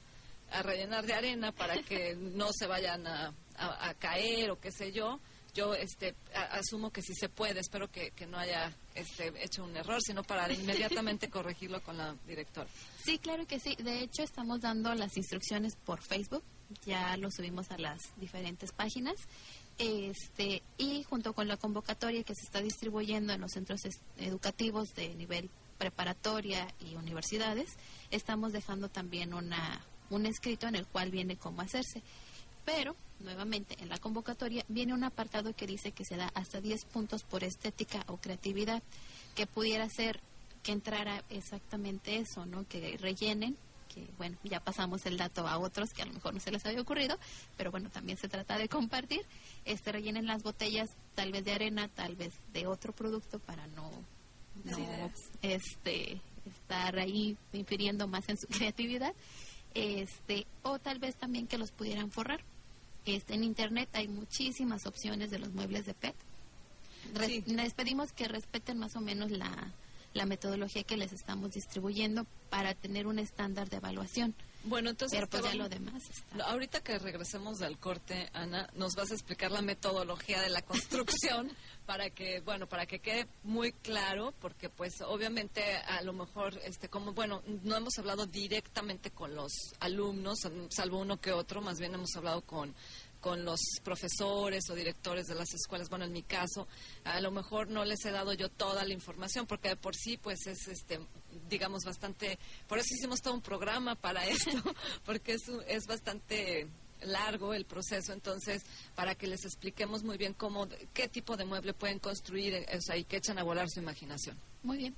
a 0.51 0.61
rellenar 0.63 1.05
de 1.05 1.13
arena 1.13 1.51
para 1.51 1.81
que 1.83 2.15
no 2.15 2.49
se 2.53 2.67
vayan 2.67 3.05
a, 3.07 3.33
a- 3.55 3.89
a 3.89 3.93
caer 3.95 4.51
o 4.51 4.59
qué 4.59 4.71
sé 4.71 4.91
yo. 4.91 5.19
Yo 5.53 5.73
este, 5.73 6.15
asumo 6.51 6.91
que 6.93 7.01
sí 7.01 7.13
se 7.13 7.27
puede, 7.27 7.59
espero 7.59 7.91
que, 7.91 8.11
que 8.11 8.25
no 8.25 8.37
haya 8.37 8.73
este, 8.95 9.33
hecho 9.43 9.65
un 9.65 9.75
error, 9.75 9.99
sino 10.01 10.23
para 10.23 10.49
inmediatamente 10.49 11.29
corregirlo 11.29 11.83
con 11.83 11.97
la 11.97 12.15
directora. 12.25 12.69
Sí, 13.03 13.17
claro 13.19 13.45
que 13.45 13.59
sí. 13.59 13.75
De 13.75 13.99
hecho, 13.99 14.23
estamos 14.23 14.61
dando 14.61 14.95
las 14.95 15.17
instrucciones 15.17 15.75
por 15.75 16.01
Facebook. 16.01 16.41
Ya 16.85 17.17
lo 17.17 17.31
subimos 17.31 17.71
a 17.71 17.77
las 17.77 17.99
diferentes 18.17 18.71
páginas. 18.71 19.15
Este, 19.77 20.61
y 20.77 21.03
junto 21.03 21.33
con 21.33 21.47
la 21.47 21.57
convocatoria 21.57 22.23
que 22.23 22.35
se 22.35 22.45
está 22.45 22.61
distribuyendo 22.61 23.33
en 23.33 23.41
los 23.41 23.51
centros 23.51 23.81
educativos 24.17 24.93
de 24.93 25.15
nivel 25.15 25.49
preparatoria 25.77 26.67
y 26.79 26.95
universidades, 26.95 27.71
estamos 28.11 28.53
dejando 28.53 28.89
también 28.89 29.33
una, 29.33 29.83
un 30.11 30.27
escrito 30.27 30.67
en 30.67 30.75
el 30.75 30.85
cual 30.85 31.09
viene 31.09 31.37
cómo 31.37 31.61
hacerse. 31.61 32.03
Pero, 32.65 32.95
nuevamente, 33.19 33.75
en 33.79 33.89
la 33.89 33.97
convocatoria 33.97 34.63
viene 34.67 34.93
un 34.93 35.03
apartado 35.03 35.55
que 35.55 35.65
dice 35.65 35.91
que 35.91 36.05
se 36.05 36.17
da 36.17 36.31
hasta 36.35 36.61
10 36.61 36.85
puntos 36.85 37.23
por 37.23 37.43
estética 37.43 38.03
o 38.07 38.17
creatividad, 38.17 38.83
que 39.35 39.47
pudiera 39.47 39.89
ser 39.89 40.19
que 40.61 40.71
entrara 40.71 41.23
exactamente 41.29 42.17
eso, 42.17 42.45
¿no? 42.45 42.67
Que 42.67 42.97
rellenen, 42.97 43.57
que 43.93 44.07
bueno, 44.17 44.37
ya 44.43 44.59
pasamos 44.59 45.05
el 45.05 45.17
dato 45.17 45.47
a 45.47 45.57
otros 45.57 45.93
que 45.93 46.01
a 46.01 46.05
lo 46.05 46.13
mejor 46.13 46.33
no 46.33 46.39
se 46.39 46.51
les 46.51 46.65
había 46.65 46.81
ocurrido, 46.81 47.17
pero 47.57 47.71
bueno, 47.71 47.89
también 47.89 48.17
se 48.17 48.29
trata 48.29 48.57
de 48.57 48.69
compartir, 48.69 49.21
este 49.65 49.91
rellenen 49.91 50.25
las 50.25 50.43
botellas 50.43 50.89
tal 51.15 51.31
vez 51.31 51.43
de 51.45 51.53
arena, 51.53 51.87
tal 51.89 52.15
vez 52.15 52.33
de 52.53 52.67
otro 52.67 52.93
producto 52.93 53.39
para 53.39 53.67
no, 53.67 53.91
no 54.63 55.11
este 55.41 56.21
estar 56.45 56.97
ahí 56.97 57.37
infiriendo 57.53 58.07
más 58.07 58.27
en 58.29 58.37
su 58.37 58.47
creatividad, 58.49 59.13
este 59.73 60.45
o 60.63 60.79
tal 60.79 60.99
vez 60.99 61.15
también 61.15 61.47
que 61.47 61.57
los 61.57 61.71
pudieran 61.71 62.11
forrar. 62.11 62.43
Este 63.05 63.33
en 63.33 63.43
internet 63.43 63.89
hay 63.93 64.07
muchísimas 64.07 64.85
opciones 64.85 65.31
de 65.31 65.39
los 65.39 65.51
muebles 65.53 65.85
de 65.85 65.93
PET. 65.95 66.15
Les 67.47 67.73
pedimos 67.73 68.11
que 68.11 68.27
respeten 68.27 68.77
más 68.77 68.95
o 68.95 69.01
menos 69.01 69.31
la, 69.31 69.73
la 70.13 70.25
metodología 70.25 70.83
que 70.83 70.97
les 70.97 71.13
estamos 71.13 71.51
distribuyendo 71.51 72.25
para 72.49 72.73
tener 72.73 73.07
un 73.07 73.19
estándar 73.19 73.69
de 73.69 73.77
evaluación. 73.77 74.35
Bueno, 74.63 74.91
entonces... 74.91 75.17
Pero 75.17 75.29
pues 75.29 75.43
ya 75.43 75.55
lo 75.55 75.69
demás 75.69 76.03
Ahorita 76.45 76.81
que 76.81 76.99
regresemos 76.99 77.57
del 77.57 77.79
corte, 77.79 78.29
Ana, 78.33 78.69
nos 78.75 78.93
vas 78.95 79.09
a 79.11 79.15
explicar 79.15 79.51
la 79.51 79.61
metodología 79.61 80.41
de 80.41 80.49
la 80.49 80.61
construcción 80.61 81.51
para 81.85 82.09
que, 82.11 82.41
bueno, 82.41 82.67
para 82.67 82.85
que 82.85 82.99
quede 82.99 83.27
muy 83.43 83.71
claro, 83.71 84.33
porque 84.39 84.69
pues 84.69 85.01
obviamente 85.01 85.77
a 85.77 86.01
lo 86.03 86.13
mejor, 86.13 86.59
este, 86.63 86.89
como, 86.89 87.13
bueno, 87.13 87.41
no 87.63 87.75
hemos 87.75 87.97
hablado 87.97 88.27
directamente 88.27 89.09
con 89.09 89.35
los 89.35 89.51
alumnos, 89.79 90.39
salvo 90.69 90.99
uno 90.99 91.19
que 91.19 91.31
otro, 91.31 91.61
más 91.61 91.79
bien 91.79 91.95
hemos 91.95 92.15
hablado 92.15 92.41
con 92.41 92.75
con 93.21 93.45
los 93.45 93.59
profesores 93.83 94.69
o 94.69 94.75
directores 94.75 95.27
de 95.27 95.35
las 95.35 95.53
escuelas, 95.53 95.87
bueno, 95.89 96.05
en 96.05 96.11
mi 96.11 96.23
caso, 96.23 96.67
a 97.05 97.21
lo 97.21 97.31
mejor 97.31 97.69
no 97.69 97.85
les 97.85 98.03
he 98.05 98.11
dado 98.11 98.33
yo 98.33 98.49
toda 98.49 98.83
la 98.83 98.93
información, 98.93 99.45
porque 99.47 99.69
de 99.69 99.75
por 99.77 99.95
sí, 99.95 100.17
pues 100.17 100.45
es, 100.47 100.67
este, 100.67 100.99
digamos, 101.49 101.83
bastante, 101.85 102.37
por 102.67 102.79
eso 102.79 102.87
hicimos 102.97 103.21
todo 103.21 103.35
un 103.35 103.41
programa 103.41 103.95
para 103.95 104.25
esto, 104.27 104.51
porque 105.05 105.33
es, 105.33 105.47
un- 105.47 105.63
es 105.67 105.85
bastante 105.87 106.67
largo 107.03 107.53
el 107.53 107.65
proceso, 107.65 108.13
entonces, 108.13 108.63
para 108.95 109.15
que 109.15 109.25
les 109.27 109.45
expliquemos 109.45 110.03
muy 110.03 110.17
bien 110.17 110.33
cómo, 110.33 110.67
qué 110.93 111.07
tipo 111.07 111.37
de 111.37 111.45
mueble 111.45 111.73
pueden 111.73 111.99
construir, 111.99 112.53
eh, 112.55 112.65
o 112.77 112.81
sea, 112.81 112.97
y 112.97 113.03
que 113.05 113.17
echen 113.17 113.39
a 113.39 113.43
volar 113.43 113.69
su 113.69 113.79
imaginación. 113.79 114.37
Muy 114.63 114.77
bien. 114.77 114.95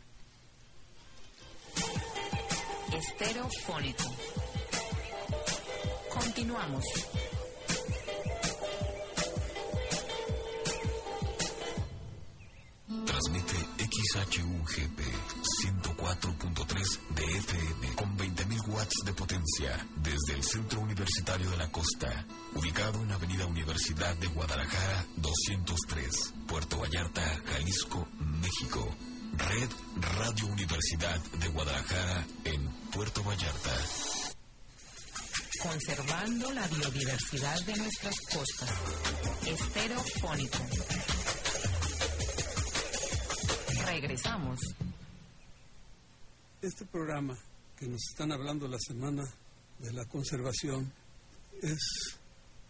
Esterofónico. 2.92 4.04
Continuamos. 6.14 6.84
Transmite 13.06 13.58
XHUGP 13.78 15.00
104.3 15.64 17.00
de 17.16 17.24
FM 17.24 17.96
con 17.96 18.18
20.000 18.18 18.68
watts 18.70 18.96
de 19.06 19.14
potencia 19.14 19.88
desde 19.98 20.34
el 20.36 20.44
Centro 20.44 20.82
Universitario 20.82 21.50
de 21.50 21.58
la 21.58 21.72
Costa, 21.72 22.26
ubicado 22.56 23.02
en 23.04 23.12
Avenida 23.12 23.46
Universidad 23.46 24.16
de 24.18 24.28
Guadalajara 24.28 25.06
203, 25.18 26.34
Puerto 26.48 26.78
Vallarta, 26.80 27.42
Jalisco, 27.46 28.08
México. 28.42 28.96
Red 29.38 29.70
Radio 30.16 30.46
Universidad 30.48 31.20
de 31.40 31.48
Guadalajara 31.48 32.26
en 32.46 32.68
Puerto 32.92 33.24
Vallarta. 33.24 33.72
conservando 35.62 36.52
la 36.52 36.68
biodiversidad 36.68 37.60
de 37.62 37.76
nuestras 37.78 38.16
costas. 38.32 38.70
Estereofónico. 39.46 40.60
Regresamos. 43.94 44.60
Este 46.64 46.84
programa 46.84 47.38
que 47.78 47.86
nos 47.88 48.02
están 48.10 48.32
hablando 48.32 48.68
la 48.68 48.80
semana 48.80 49.24
de 49.78 49.94
la 49.94 50.04
conservación 50.06 50.92
es 51.62 52.18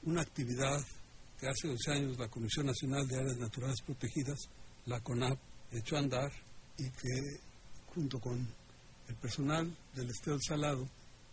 una 0.04 0.22
actividad 0.22 0.86
que 1.40 1.48
hace 1.48 1.70
12 1.70 1.92
años 1.92 2.20
la 2.20 2.28
Comisión 2.28 2.66
Nacional 2.66 3.08
de 3.08 3.16
Áreas 3.16 3.38
Naturales 3.38 3.80
Protegidas, 3.86 4.38
la 4.86 5.00
CONAP, 5.00 5.40
echó 5.72 5.96
a 5.96 6.00
andar 6.00 6.30
y 6.78 6.92
que 6.92 7.40
junto 7.96 8.20
con 8.20 8.46
el 9.08 9.16
personal 9.16 9.74
del 9.96 10.10
Estado 10.10 10.40
Salado 10.46 10.90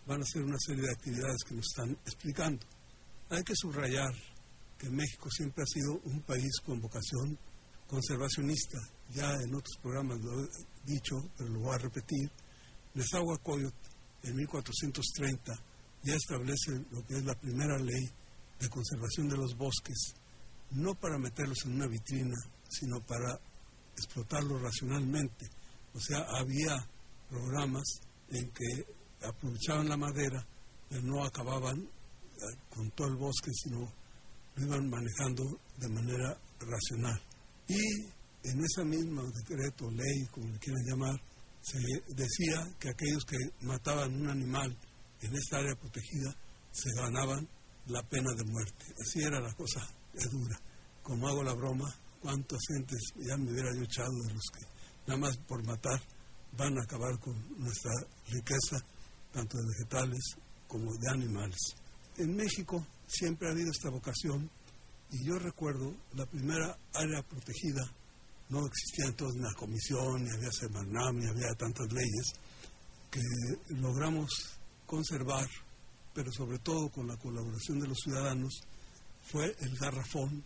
van 0.06 0.20
a 0.20 0.22
hacer 0.22 0.42
una 0.42 0.58
serie 0.60 0.82
de 0.82 0.92
actividades 0.92 1.42
que 1.42 1.56
nos 1.56 1.66
están 1.66 1.90
explicando. 2.06 2.64
Hay 3.28 3.42
que 3.42 3.56
subrayar 3.56 4.14
que 4.78 4.88
México 4.88 5.28
siempre 5.32 5.64
ha 5.64 5.66
sido 5.66 6.00
un 6.04 6.22
país 6.22 6.60
con 6.64 6.80
vocación 6.80 7.36
conservacionista. 7.90 8.78
Ya 9.10 9.34
en 9.34 9.54
otros 9.54 9.76
programas 9.82 10.20
lo 10.20 10.44
he 10.44 10.48
dicho, 10.86 11.16
pero 11.36 11.50
lo 11.50 11.60
voy 11.60 11.74
a 11.74 11.78
repetir. 11.78 12.30
Nezahualcóyotl 12.94 13.76
en 14.22 14.36
1430 14.36 15.52
ya 16.04 16.14
establece 16.14 16.84
lo 16.92 17.04
que 17.06 17.16
es 17.18 17.24
la 17.24 17.34
primera 17.34 17.76
ley 17.78 18.08
de 18.60 18.68
conservación 18.68 19.28
de 19.28 19.36
los 19.36 19.56
bosques, 19.56 20.14
no 20.70 20.94
para 20.94 21.18
meterlos 21.18 21.58
en 21.64 21.74
una 21.74 21.88
vitrina, 21.88 22.36
sino 22.68 23.00
para 23.00 23.38
explotarlos 23.96 24.62
racionalmente. 24.62 25.46
O 25.94 26.00
sea, 26.00 26.20
había 26.38 26.86
programas 27.28 28.00
en 28.28 28.50
que 28.50 28.86
aprovechaban 29.26 29.88
la 29.88 29.96
madera, 29.96 30.46
pero 30.88 31.02
no 31.02 31.24
acababan 31.24 31.80
eh, 31.80 32.56
con 32.68 32.90
todo 32.92 33.08
el 33.08 33.16
bosque, 33.16 33.50
sino 33.52 33.92
lo 34.56 34.64
iban 34.64 34.88
manejando 34.88 35.58
de 35.78 35.88
manera 35.88 36.38
racional. 36.60 37.20
Y 37.70 38.50
en 38.50 38.64
ese 38.64 38.84
mismo 38.84 39.22
decreto, 39.30 39.88
ley, 39.92 40.26
como 40.32 40.48
le 40.48 40.58
quieran 40.58 40.82
llamar, 40.84 41.22
se 41.62 41.78
decía 42.08 42.68
que 42.80 42.88
aquellos 42.88 43.24
que 43.24 43.36
mataban 43.60 44.12
un 44.12 44.28
animal 44.28 44.76
en 45.20 45.34
esta 45.36 45.58
área 45.58 45.76
protegida 45.76 46.34
se 46.72 46.90
ganaban 46.96 47.48
la 47.86 48.02
pena 48.08 48.32
de 48.34 48.44
muerte. 48.44 48.86
Así 49.00 49.20
era 49.22 49.40
la 49.40 49.54
cosa 49.54 49.86
es 50.14 50.28
dura. 50.32 50.60
Como 51.00 51.28
hago 51.28 51.44
la 51.44 51.54
broma, 51.54 51.94
cuántas 52.20 52.58
gentes 52.66 52.98
ya 53.16 53.36
me 53.36 53.52
hubiera 53.52 53.72
yo 53.76 53.82
echado 53.82 54.10
de 54.26 54.34
los 54.34 54.44
que 54.52 54.66
nada 55.06 55.20
más 55.20 55.36
por 55.36 55.64
matar 55.64 56.02
van 56.56 56.76
a 56.76 56.82
acabar 56.82 57.20
con 57.20 57.36
nuestra 57.56 57.92
riqueza, 58.30 58.84
tanto 59.32 59.58
de 59.58 59.68
vegetales 59.68 60.34
como 60.66 60.90
de 60.96 61.08
animales. 61.08 61.58
En 62.16 62.34
México 62.34 62.84
siempre 63.06 63.46
ha 63.46 63.52
habido 63.52 63.70
esta 63.70 63.90
vocación 63.90 64.50
y 65.12 65.24
yo 65.24 65.38
recuerdo 65.38 65.94
la 66.14 66.26
primera 66.26 66.78
área 66.94 67.22
protegida, 67.22 67.82
no 68.48 68.66
existía 68.66 69.06
entonces 69.06 69.40
una 69.40 69.54
comisión, 69.54 70.24
ni 70.24 70.30
había 70.30 70.50
Semarnam, 70.52 71.18
ni 71.18 71.26
había 71.26 71.54
tantas 71.56 71.92
leyes, 71.92 72.32
que 73.10 73.20
logramos 73.76 74.30
conservar, 74.86 75.48
pero 76.14 76.32
sobre 76.32 76.58
todo 76.58 76.88
con 76.90 77.06
la 77.06 77.16
colaboración 77.16 77.80
de 77.80 77.88
los 77.88 77.98
ciudadanos, 77.98 78.60
fue 79.30 79.54
el 79.60 79.76
garrafón 79.76 80.44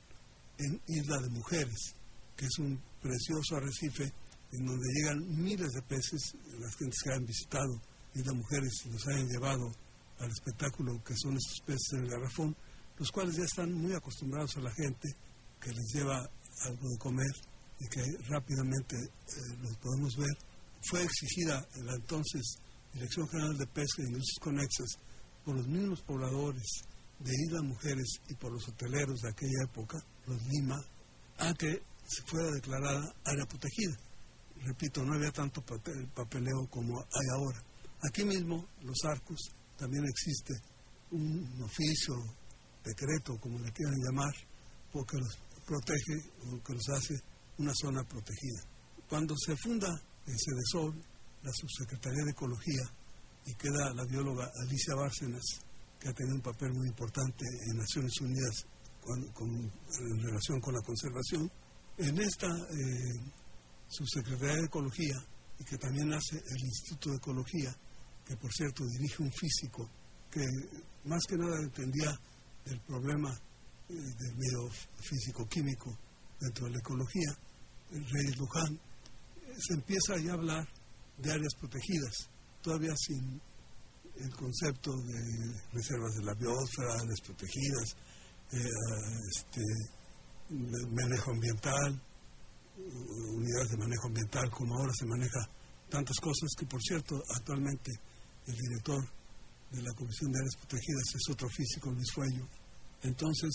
en 0.58 0.80
Isla 0.86 1.18
de 1.20 1.30
Mujeres, 1.30 1.94
que 2.36 2.46
es 2.46 2.58
un 2.58 2.80
precioso 3.00 3.56
arrecife 3.56 4.12
en 4.52 4.66
donde 4.66 4.92
llegan 4.94 5.42
miles 5.42 5.72
de 5.72 5.82
peces, 5.82 6.34
las 6.58 6.76
gentes 6.76 7.00
que 7.02 7.12
han 7.12 7.26
visitado 7.26 7.80
Isla 8.14 8.32
Mujeres 8.32 8.72
y 8.84 8.90
los 8.90 9.06
hayan 9.08 9.28
llevado 9.28 9.72
al 10.18 10.30
espectáculo 10.30 11.02
que 11.04 11.14
son 11.16 11.36
estos 11.36 11.60
peces 11.66 11.92
en 11.94 12.04
el 12.04 12.10
garrafón, 12.10 12.56
los 12.98 13.10
cuales 13.10 13.36
ya 13.36 13.44
están 13.44 13.72
muy 13.72 13.92
acostumbrados 13.92 14.56
a 14.56 14.60
la 14.60 14.72
gente 14.72 15.08
que 15.60 15.70
les 15.70 15.94
lleva 15.94 16.18
algo 16.66 16.88
de 16.88 16.98
comer 16.98 17.32
y 17.80 17.88
que 17.88 18.02
rápidamente 18.28 18.96
eh, 18.96 19.56
los 19.60 19.76
podemos 19.78 20.16
ver. 20.16 20.36
Fue 20.88 21.02
exigida 21.02 21.66
en 21.74 21.86
la 21.86 21.94
entonces 21.94 22.58
Dirección 22.92 23.28
General 23.28 23.58
de 23.58 23.66
Pesca 23.66 24.02
y 24.02 24.06
Industrias 24.06 24.38
Conexas 24.40 24.98
por 25.44 25.56
los 25.56 25.66
mismos 25.66 26.00
pobladores 26.02 26.62
de 27.18 27.32
Isla 27.46 27.62
Mujeres 27.62 28.20
y 28.28 28.34
por 28.34 28.52
los 28.52 28.68
hoteleros 28.68 29.20
de 29.20 29.30
aquella 29.30 29.64
época, 29.64 29.98
los 30.26 30.40
Lima, 30.46 30.80
a 31.38 31.52
que 31.54 31.82
se 32.06 32.22
fuera 32.22 32.50
declarada 32.50 33.14
área 33.24 33.46
protegida. 33.46 33.96
Repito, 34.62 35.02
no 35.02 35.14
había 35.14 35.32
tanto 35.32 35.62
papeleo 35.62 36.68
como 36.70 37.00
hay 37.00 37.28
ahora. 37.34 37.62
Aquí 38.08 38.24
mismo, 38.24 38.68
los 38.82 39.04
arcos, 39.04 39.40
también 39.76 40.04
existe 40.04 40.54
un 41.10 41.62
oficio, 41.62 42.14
decreto, 42.84 43.38
como 43.40 43.58
le 43.58 43.72
quieran 43.72 43.98
llamar, 43.98 44.34
porque 44.92 45.16
los 45.18 45.38
protege 45.64 46.20
o 46.46 46.62
que 46.62 46.74
los 46.74 46.88
hace 46.90 47.14
una 47.58 47.72
zona 47.74 48.04
protegida. 48.04 48.62
Cuando 49.08 49.34
se 49.36 49.56
funda 49.56 49.88
en 50.26 50.36
Cedesol 50.38 50.94
la 51.42 51.52
Subsecretaría 51.52 52.24
de 52.24 52.30
Ecología 52.30 52.82
y 53.46 53.54
queda 53.54 53.92
la 53.94 54.04
bióloga 54.04 54.50
Alicia 54.62 54.94
Bárcenas, 54.94 55.44
que 56.00 56.08
ha 56.08 56.12
tenido 56.12 56.36
un 56.36 56.42
papel 56.42 56.72
muy 56.72 56.88
importante 56.88 57.44
en 57.70 57.78
Naciones 57.78 58.12
Unidas 58.20 58.66
en 59.06 60.22
relación 60.22 60.60
con 60.60 60.74
la 60.74 60.80
conservación, 60.80 61.50
en 61.98 62.18
esta 62.20 62.48
eh, 62.48 63.32
Subsecretaría 63.88 64.56
de 64.56 64.66
Ecología 64.66 65.16
y 65.58 65.64
que 65.64 65.76
también 65.78 66.12
hace 66.12 66.36
el 66.36 66.64
Instituto 66.64 67.10
de 67.10 67.16
Ecología, 67.16 67.76
que 68.24 68.36
por 68.36 68.52
cierto 68.52 68.84
dirige 68.86 69.22
un 69.22 69.32
físico 69.32 69.90
que 70.30 70.44
más 71.04 71.22
que 71.28 71.36
nada 71.36 71.60
entendía 71.60 72.18
del 72.64 72.80
problema 72.80 73.30
eh, 73.88 73.94
del 73.94 74.36
medio 74.36 74.70
físico-químico 75.00 75.98
dentro 76.40 76.66
de 76.66 76.72
la 76.72 76.78
ecología, 76.78 77.38
el 77.90 78.04
Reyes 78.04 78.38
Luján, 78.38 78.74
eh, 78.74 79.52
se 79.58 79.74
empieza 79.74 80.16
ya 80.18 80.32
a 80.32 80.34
hablar 80.34 80.68
de 81.18 81.30
áreas 81.30 81.54
protegidas, 81.58 82.30
todavía 82.62 82.94
sin 82.96 83.40
el 84.16 84.34
concepto 84.36 84.92
de 84.92 85.20
reservas 85.72 86.14
de 86.14 86.24
la 86.24 86.34
biosfera, 86.34 86.94
áreas 86.94 87.20
protegidas, 87.20 87.96
eh, 88.52 88.64
este, 89.30 89.60
manejo 90.90 91.32
ambiental, 91.32 92.00
unidades 92.76 93.70
de 93.70 93.76
manejo 93.76 94.06
ambiental, 94.06 94.50
como 94.50 94.76
ahora 94.76 94.92
se 94.94 95.06
maneja 95.06 95.48
tantas 95.88 96.16
cosas, 96.20 96.50
que 96.58 96.66
por 96.66 96.80
cierto, 96.82 97.22
actualmente 97.34 97.92
el 98.46 98.54
director 98.54 99.04
de 99.74 99.82
la 99.82 99.92
Comisión 99.94 100.30
de 100.30 100.38
Áreas 100.38 100.56
Protegidas 100.56 101.14
es 101.14 101.30
otro 101.30 101.48
físico, 101.48 101.90
Luis 101.90 102.12
Fueño. 102.12 102.48
Entonces, 103.02 103.50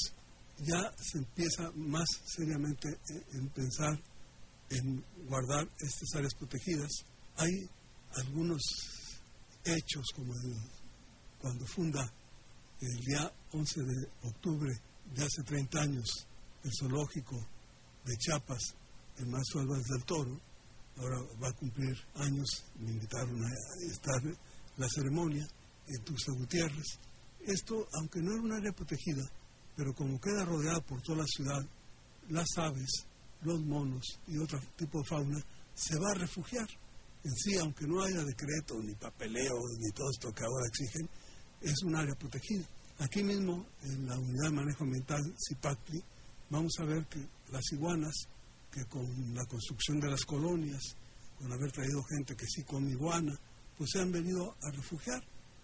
ya 0.57 0.93
se 0.97 1.19
empieza 1.19 1.71
más 1.75 2.07
seriamente 2.25 2.89
en 3.33 3.49
pensar 3.49 3.99
en 4.69 5.03
guardar 5.27 5.67
estas 5.79 6.15
áreas 6.15 6.33
protegidas. 6.35 6.89
Hay 7.37 7.51
algunos 8.15 8.61
hechos, 9.63 10.05
como 10.15 10.33
cuando 11.39 11.65
funda 11.65 12.11
el 12.81 12.99
día 13.05 13.31
11 13.51 13.81
de 13.81 14.09
octubre 14.23 14.71
de 15.15 15.23
hace 15.23 15.43
30 15.43 15.81
años 15.81 16.27
el 16.63 16.71
zoológico 16.77 17.37
de 18.05 18.17
Chiapas, 18.17 18.75
el 19.17 19.27
Maestro 19.27 19.61
Álvarez 19.61 19.87
del 19.87 20.03
Toro, 20.03 20.39
ahora 20.97 21.17
va 21.41 21.47
a 21.47 21.53
cumplir 21.53 21.97
años, 22.15 22.65
me 22.79 22.91
invitaron 22.91 23.41
a 23.41 23.49
estar 23.91 24.21
la 24.77 24.87
ceremonia 24.89 25.47
en 25.89 26.03
Tuxtla 26.03 26.35
Gutiérrez. 26.35 26.99
Esto, 27.41 27.87
aunque 27.93 28.21
no 28.21 28.31
era 28.31 28.41
un 28.41 28.51
área 28.53 28.71
protegida, 28.71 29.23
pero 29.75 29.93
como 29.93 30.19
queda 30.19 30.45
rodeada 30.45 30.81
por 30.81 31.01
toda 31.01 31.19
la 31.19 31.27
ciudad, 31.27 31.65
las 32.29 32.47
aves, 32.57 33.05
los 33.41 33.59
monos 33.61 34.05
y 34.27 34.37
otro 34.37 34.59
tipo 34.75 34.99
de 34.99 35.07
fauna 35.07 35.39
se 35.73 35.97
va 35.97 36.11
a 36.11 36.19
refugiar. 36.19 36.67
En 37.23 37.31
sí, 37.35 37.57
aunque 37.57 37.87
no 37.87 38.01
haya 38.03 38.23
decreto, 38.23 38.75
ni 38.81 38.93
papeleo, 38.95 39.55
ni 39.79 39.91
todo 39.91 40.09
esto 40.11 40.33
que 40.33 40.43
ahora 40.43 40.67
exigen, 40.67 41.09
es 41.61 41.83
un 41.83 41.95
área 41.95 42.15
protegida. 42.15 42.65
Aquí 42.99 43.23
mismo, 43.23 43.65
en 43.83 44.07
la 44.07 44.17
unidad 44.17 44.49
de 44.49 44.51
manejo 44.51 44.83
ambiental 44.83 45.21
CIPACLI, 45.37 46.03
vamos 46.49 46.73
a 46.79 46.83
ver 46.83 47.05
que 47.07 47.19
las 47.51 47.63
iguanas, 47.71 48.13
que 48.71 48.85
con 48.85 49.33
la 49.33 49.45
construcción 49.45 49.99
de 49.99 50.09
las 50.09 50.23
colonias, 50.25 50.81
con 51.37 51.51
haber 51.51 51.71
traído 51.71 52.03
gente 52.03 52.35
que 52.35 52.45
sí 52.45 52.63
come 52.63 52.91
iguana, 52.91 53.33
pues 53.77 53.91
se 53.93 54.01
han 54.01 54.11
venido 54.11 54.55
a 54.61 54.71
refugiar. 54.71 55.23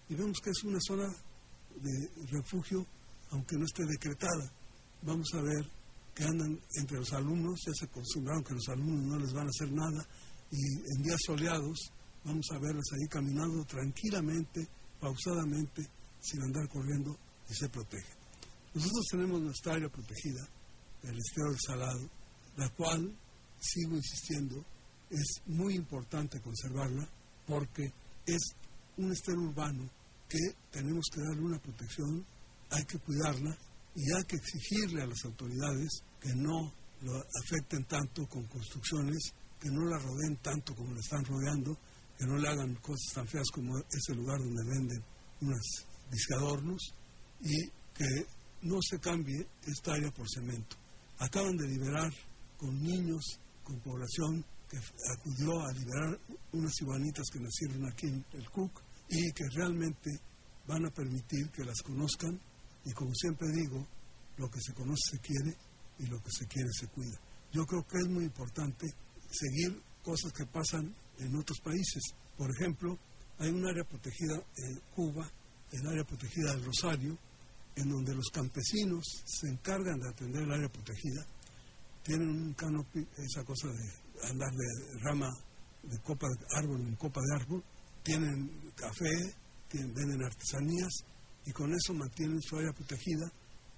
Y 0.10 0.16
vemos 0.16 0.40
que 0.40 0.52
es 0.52 0.64
una 0.64 0.80
zona 0.80 1.08
de 1.82 2.10
refugio, 2.28 2.86
aunque 3.32 3.58
no 3.58 3.66
esté 3.66 3.84
decretada. 3.86 4.52
Vamos 5.02 5.28
a 5.34 5.42
ver 5.42 5.70
que 6.14 6.24
andan 6.24 6.60
entre 6.78 6.98
los 6.98 7.12
alumnos, 7.14 7.60
ya 7.66 7.74
se 7.74 7.86
acostumbraron 7.86 8.44
que 8.44 8.54
los 8.54 8.68
alumnos 8.70 9.06
no 9.06 9.20
les 9.20 9.34
van 9.34 9.48
a 9.48 9.50
hacer 9.50 9.72
nada, 9.72 10.08
y 10.50 10.64
en 10.96 11.04
días 11.04 11.20
soleados 11.26 11.92
vamos 12.24 12.46
a 12.52 12.60
verlas 12.60 12.86
ahí 12.94 13.08
caminando 13.10 13.66
tranquilamente, 13.66 14.68
pausadamente, 15.00 15.86
sin 16.22 16.42
andar 16.42 16.70
corriendo 16.70 17.18
y 17.50 17.54
se 17.54 17.70
protegen. 17.70 18.16
Nosotros 18.74 19.06
tenemos 19.12 19.42
nuestra 19.42 19.74
área 19.74 19.90
protegida, 19.90 20.48
el 21.04 21.18
estero 21.18 21.50
del 21.50 21.60
Salado, 21.60 22.10
la 22.58 22.70
cual, 22.70 23.14
sigo 23.60 23.96
insistiendo, 23.96 24.64
es 25.10 25.42
muy 25.48 25.76
importante 25.76 26.42
conservarla 26.42 27.08
porque 27.46 27.92
es 28.26 28.42
un 28.98 29.12
estero 29.12 29.42
urbano 29.42 29.90
que 30.28 30.40
tenemos 30.72 31.06
que 31.14 31.22
darle 31.22 31.42
una 31.42 31.60
protección, 31.60 32.26
hay 32.70 32.84
que 32.86 33.00
cuidarla 33.00 33.58
y 33.96 34.12
hay 34.14 34.24
que 34.26 34.36
exigirle 34.36 35.04
a 35.04 35.08
las 35.08 35.24
autoridades 35.26 36.04
que 36.20 36.34
no 36.36 36.74
lo 37.02 37.24
afecten 37.44 37.86
tanto 37.86 38.28
con 38.28 38.46
construcciones, 38.48 39.34
que 39.60 39.70
no 39.70 39.86
la 39.86 40.00
rodeen 40.00 40.38
tanto 40.38 40.76
como 40.76 40.94
la 40.94 41.00
están 41.00 41.24
rodeando, 41.26 41.78
que 42.18 42.26
no 42.26 42.38
le 42.38 42.48
hagan 42.48 42.76
cosas 42.76 43.14
tan 43.14 43.28
feas 43.28 43.48
como 43.54 43.78
ese 43.78 44.16
lugar 44.16 44.40
donde 44.40 44.64
venden 44.64 45.04
unas 45.42 45.64
discadornos 46.12 46.94
y 47.42 47.68
que 47.94 48.26
no 48.64 48.80
se 48.82 49.00
cambie 49.00 49.48
esta 49.66 49.94
área 49.94 50.12
por 50.12 50.28
cemento. 50.30 50.76
Acaban 51.20 51.56
de 51.56 51.68
liberar 51.68 52.12
con 52.58 52.82
niños, 52.82 53.40
con 53.64 53.80
población 53.80 54.44
que 54.70 54.78
acudió 55.14 55.62
a 55.62 55.72
liberar 55.72 56.20
unas 56.54 56.74
iguanitas 56.82 57.26
que 57.32 57.40
nacieron 57.40 57.86
aquí 57.86 58.08
en 58.08 58.26
el 58.34 58.50
Cook 58.50 58.82
y 59.10 59.32
que 59.32 59.44
realmente 59.54 60.10
van 60.68 60.86
a 60.86 60.90
permitir 60.90 61.50
que 61.52 61.64
las 61.64 61.82
conozcan 61.82 62.40
y 62.86 62.94
como 62.94 63.14
siempre 63.14 63.48
digo, 63.52 63.86
lo 64.38 64.50
que 64.50 64.60
se 64.62 64.74
conoce 64.74 65.12
se 65.12 65.20
quiere 65.20 65.56
y 66.00 66.06
lo 66.08 66.22
que 66.22 66.32
se 66.32 66.48
quiere 66.48 66.70
se 66.72 66.88
cuida. 66.88 67.20
Yo 67.52 67.66
creo 67.66 67.86
que 67.88 67.98
es 67.98 68.08
muy 68.08 68.26
importante 68.26 68.86
seguir 69.30 69.82
cosas 70.04 70.32
que 70.34 70.46
pasan 70.46 70.94
en 71.20 71.36
otros 71.36 71.60
países. 71.62 72.04
Por 72.38 72.52
ejemplo, 72.52 72.98
hay 73.40 73.50
un 73.50 73.66
área 73.66 73.84
protegida 73.84 74.36
en 74.58 74.80
Cuba, 74.94 75.32
el 75.72 75.88
área 75.88 76.04
protegida 76.04 76.54
del 76.54 76.66
Rosario, 76.66 77.18
en 77.76 77.90
donde 77.90 78.16
los 78.16 78.30
campesinos 78.30 79.04
se 79.26 79.48
encargan 79.50 80.00
de 80.00 80.10
atender 80.10 80.44
el 80.44 80.52
área 80.52 80.70
protegida. 80.70 81.26
Tienen 82.04 82.30
un 82.30 82.54
canopy, 82.54 83.06
esa 83.18 83.44
cosa 83.44 83.68
de 83.68 84.30
andar 84.30 84.52
de 84.52 85.00
rama 85.00 85.30
de 85.84 86.00
copa 86.00 86.28
de 86.28 86.46
árbol 86.58 86.82
en 86.82 86.96
copa 86.96 87.22
de 87.22 87.42
árbol, 87.42 87.64
tienen 88.06 88.72
café, 88.76 89.34
tienen, 89.68 89.94
venden 89.94 90.24
artesanías 90.24 91.04
y 91.46 91.52
con 91.52 91.74
eso 91.74 91.94
mantienen 91.94 92.42
su 92.42 92.56
área 92.56 92.72
protegida 92.72 93.30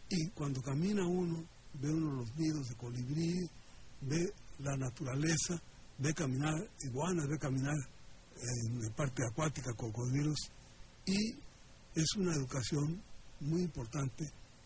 y 0.09 0.29
cuando 0.31 0.61
camina 0.61 1.05
uno, 1.07 1.43
ve 1.73 1.89
uno 1.89 2.21
los 2.21 2.35
nidos 2.35 2.67
de 2.67 2.75
colibrí, 2.75 3.49
ve 4.01 4.33
la 4.59 4.75
naturaleza, 4.75 5.61
ve 5.97 6.13
caminar 6.13 6.55
iguanas, 6.83 7.27
ve 7.27 7.39
caminar 7.39 7.75
en 8.35 8.81
la 8.81 8.89
parte 8.95 9.23
acuática 9.25 9.73
cocodrilos 9.73 10.37
y 11.05 11.31
es 11.95 12.15
una 12.17 12.33
educación 12.33 13.01
muy 13.39 13.61
importante 13.61 14.25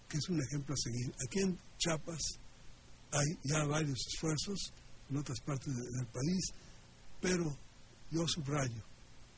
que 0.09 0.17
es 0.17 0.29
un 0.29 0.41
ejemplo 0.41 0.73
a 0.73 0.77
seguir. 0.77 1.13
Aquí 1.25 1.39
en 1.39 1.57
Chiapas 1.77 2.19
hay 3.11 3.27
ya 3.43 3.63
varios 3.65 3.99
esfuerzos 4.07 4.73
en 5.09 5.17
otras 5.17 5.39
partes 5.41 5.73
del 5.73 6.07
país, 6.07 6.45
pero 7.21 7.55
yo 8.09 8.27
subrayo, 8.27 8.83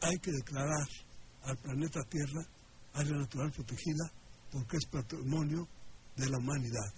hay 0.03 0.17
que 0.19 0.31
declarar 0.31 0.87
al 1.43 1.57
planeta 1.57 2.03
Tierra 2.03 2.45
área 2.93 3.13
natural 3.13 3.51
protegida 3.51 4.11
porque 4.51 4.77
es 4.77 4.85
patrimonio 4.85 5.67
de 6.15 6.29
la 6.29 6.37
humanidad. 6.37 6.93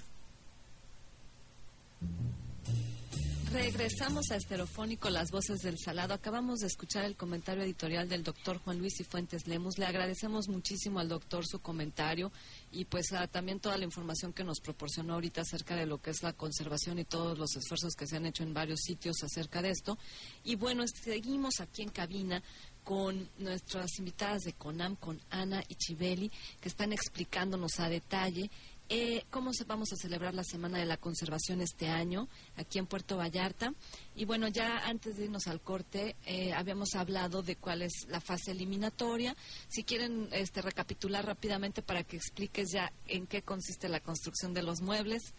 Regresamos 3.52 4.32
a 4.32 4.36
Esterofónico, 4.36 5.10
las 5.10 5.32
voces 5.32 5.60
del 5.60 5.78
salado. 5.80 6.14
Acabamos 6.14 6.60
de 6.60 6.68
escuchar 6.68 7.06
el 7.06 7.16
comentario 7.16 7.64
editorial 7.64 8.10
del 8.10 8.22
doctor 8.22 8.58
Juan 8.58 8.80
Luis 8.80 8.96
Cifuentes 8.98 9.48
Lemus. 9.48 9.78
Le 9.78 9.86
agradecemos 9.86 10.50
muchísimo 10.50 11.00
al 11.00 11.08
doctor 11.08 11.46
su 11.48 11.60
comentario 11.60 12.34
y 12.74 12.84
pues 12.84 13.14
también 13.32 13.62
toda 13.62 13.78
la 13.78 13.86
información 13.86 14.34
que 14.34 14.44
nos 14.44 14.60
proporcionó 14.60 15.14
ahorita 15.14 15.42
acerca 15.42 15.78
de 15.78 15.86
lo 15.86 16.02
que 16.02 16.10
es 16.10 16.22
la 16.22 16.34
conservación 16.34 17.00
y 17.00 17.06
todos 17.06 17.38
los 17.38 17.56
esfuerzos 17.56 17.96
que 17.96 18.08
se 18.08 18.18
han 18.18 18.26
hecho 18.26 18.44
en 18.44 18.54
varios 18.54 18.82
sitios 18.82 19.16
acerca 19.24 19.62
de 19.62 19.70
esto. 19.70 19.98
Y 20.44 20.56
bueno, 20.56 20.84
seguimos 20.88 21.62
aquí 21.62 21.84
en 21.84 21.90
cabina 21.90 22.44
con 22.86 23.28
nuestras 23.40 23.98
invitadas 24.00 24.44
de 24.44 24.54
CONAM, 24.54 24.96
con 24.96 25.20
Ana 25.32 25.62
y 25.68 25.76
Chibeli, 25.76 26.32
que 26.62 26.70
están 26.70 26.94
explicándonos 26.94 27.80
a 27.80 27.90
detalle 27.90 28.50
eh, 28.88 29.26
cómo 29.32 29.50
vamos 29.66 29.92
a 29.92 29.96
celebrar 29.96 30.36
la 30.36 30.44
Semana 30.44 30.78
de 30.78 30.86
la 30.86 30.98
Conservación 30.98 31.60
este 31.62 31.88
año 31.88 32.30
aquí 32.56 32.78
en 32.78 32.86
Puerto 32.86 33.18
Vallarta. 33.18 33.74
Y 34.16 34.26
bueno, 34.26 34.48
ya 34.48 34.86
antes 34.86 35.18
de 35.18 35.24
irnos 35.24 35.48
al 35.48 35.60
corte, 35.60 36.16
eh, 36.28 36.54
habíamos 36.54 36.94
hablado 36.94 37.42
de 37.42 37.56
cuál 37.56 37.82
es 37.82 38.06
la 38.08 38.22
fase 38.22 38.52
eliminatoria. 38.52 39.36
Si 39.68 39.84
quieren 39.84 40.30
este, 40.32 40.62
recapitular 40.62 41.26
rápidamente 41.26 41.82
para 41.82 42.04
que 42.04 42.18
expliques 42.18 42.70
ya 42.72 42.94
en 43.08 43.26
qué 43.26 43.42
consiste 43.42 43.90
la 43.90 44.02
construcción 44.02 44.54
de 44.54 44.62
los 44.62 44.82
muebles. 44.82 45.34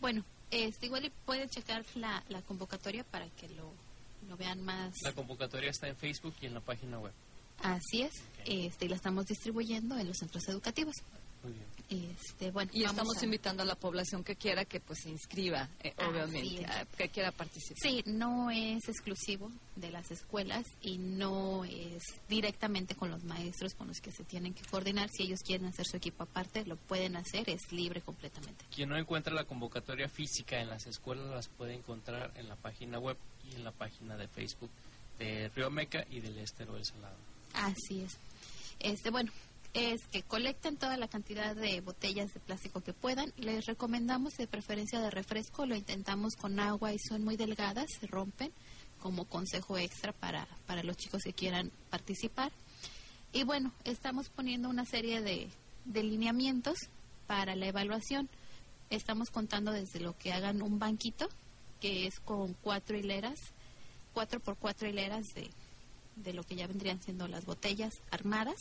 Bueno, 0.00 0.24
este, 0.50 0.86
igual 0.86 1.12
pueden 1.26 1.50
checar 1.50 1.84
la 1.96 2.42
convocatoria 2.46 3.04
para 3.04 3.28
que 3.28 3.50
lo, 3.50 3.74
lo 4.28 4.36
vean 4.36 4.62
más. 4.62 4.94
La 5.02 5.12
convocatoria 5.12 5.70
está 5.70 5.88
en 5.88 5.96
Facebook 5.96 6.34
y 6.40 6.46
en 6.46 6.54
la 6.54 6.60
página 6.60 6.98
web. 6.98 7.12
Así 7.58 8.02
es, 8.02 8.12
este, 8.44 8.86
y 8.86 8.88
la 8.88 8.96
estamos 8.96 9.26
distribuyendo 9.26 9.96
en 9.98 10.08
los 10.08 10.18
centros 10.18 10.48
educativos. 10.48 10.96
Muy 11.44 11.52
bien. 11.52 11.64
Este, 11.90 12.50
bueno, 12.50 12.70
y 12.74 12.80
vamos 12.80 12.92
estamos 12.94 13.16
a- 13.18 13.24
invitando 13.26 13.62
a 13.62 13.66
la 13.66 13.74
población 13.74 14.24
que 14.24 14.34
quiera 14.36 14.64
que 14.64 14.80
pues 14.80 15.00
se 15.02 15.10
inscriba, 15.10 15.68
eh, 15.82 15.92
obviamente, 16.08 16.66
que 16.96 17.08
quiera 17.10 17.30
participar. 17.30 17.76
Sí, 17.80 18.02
no 18.06 18.50
es 18.50 18.88
exclusivo 18.88 19.52
de 19.76 19.90
las 19.90 20.10
escuelas 20.10 20.64
y 20.80 20.96
no 20.96 21.62
es 21.66 22.02
directamente 22.28 22.94
con 22.94 23.10
los 23.10 23.22
maestros 23.24 23.74
con 23.74 23.86
los 23.88 24.00
que 24.00 24.10
se 24.12 24.24
tienen 24.24 24.54
que 24.54 24.64
coordinar. 24.64 25.10
Si 25.10 25.24
ellos 25.24 25.40
quieren 25.44 25.66
hacer 25.66 25.84
su 25.86 25.98
equipo 25.98 26.22
aparte, 26.22 26.64
lo 26.64 26.76
pueden 26.76 27.16
hacer, 27.16 27.48
es 27.50 27.70
libre 27.70 28.00
completamente. 28.00 28.64
Quien 28.74 28.88
no 28.88 28.96
encuentra 28.96 29.34
la 29.34 29.44
convocatoria 29.44 30.08
física 30.08 30.58
en 30.60 30.70
las 30.70 30.86
escuelas 30.86 31.26
las 31.26 31.48
puede 31.48 31.74
encontrar 31.74 32.32
en 32.36 32.48
la 32.48 32.56
página 32.56 32.98
web 32.98 33.18
y 33.50 33.56
en 33.56 33.62
la 33.62 33.72
página 33.72 34.16
de 34.16 34.26
Facebook 34.28 34.70
de 35.18 35.50
Río 35.54 35.70
Meca 35.70 36.06
y 36.10 36.20
del 36.20 36.38
Estero 36.38 36.74
del 36.74 36.84
Salado. 36.86 37.16
Así 37.52 38.00
es. 38.00 38.16
Este, 38.80 39.10
bueno, 39.10 39.30
es 39.74 40.06
que 40.06 40.22
colecten 40.22 40.76
toda 40.76 40.96
la 40.96 41.08
cantidad 41.08 41.54
de 41.54 41.80
botellas 41.80 42.32
de 42.32 42.38
plástico 42.38 42.80
que 42.80 42.92
puedan. 42.92 43.32
Les 43.36 43.66
recomendamos 43.66 44.36
de 44.36 44.46
preferencia 44.46 45.00
de 45.00 45.10
refresco, 45.10 45.66
lo 45.66 45.74
intentamos 45.74 46.36
con 46.36 46.60
agua 46.60 46.92
y 46.92 46.98
son 46.98 47.24
muy 47.24 47.36
delgadas, 47.36 47.86
se 48.00 48.06
rompen 48.06 48.52
como 49.00 49.24
consejo 49.24 49.76
extra 49.76 50.12
para, 50.12 50.46
para 50.66 50.84
los 50.84 50.96
chicos 50.96 51.24
que 51.24 51.32
quieran 51.32 51.72
participar. 51.90 52.52
Y 53.32 53.42
bueno, 53.42 53.72
estamos 53.82 54.28
poniendo 54.28 54.68
una 54.68 54.86
serie 54.86 55.20
de, 55.20 55.48
de 55.84 56.02
lineamientos 56.04 56.78
para 57.26 57.56
la 57.56 57.66
evaluación. 57.66 58.28
Estamos 58.90 59.30
contando 59.30 59.72
desde 59.72 59.98
lo 59.98 60.16
que 60.16 60.32
hagan 60.32 60.62
un 60.62 60.78
banquito, 60.78 61.28
que 61.80 62.06
es 62.06 62.20
con 62.20 62.54
cuatro 62.54 62.96
hileras, 62.96 63.40
cuatro 64.12 64.38
por 64.38 64.56
cuatro 64.56 64.88
hileras 64.88 65.26
de, 65.34 65.50
de 66.14 66.32
lo 66.32 66.44
que 66.44 66.54
ya 66.54 66.68
vendrían 66.68 67.02
siendo 67.02 67.26
las 67.26 67.44
botellas 67.44 67.92
armadas. 68.12 68.56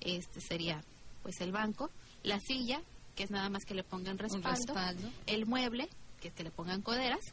Este 0.00 0.40
sería 0.40 0.82
pues 1.22 1.40
el 1.40 1.52
banco, 1.52 1.90
la 2.22 2.38
silla, 2.40 2.82
que 3.14 3.22
es 3.22 3.30
nada 3.30 3.48
más 3.48 3.64
que 3.64 3.74
le 3.74 3.82
pongan 3.84 4.18
respaldo, 4.18 4.50
respaldo. 4.50 5.10
el 5.26 5.46
mueble, 5.46 5.88
que 6.20 6.28
es 6.28 6.34
que 6.34 6.44
le 6.44 6.50
pongan 6.50 6.82
coderas, 6.82 7.24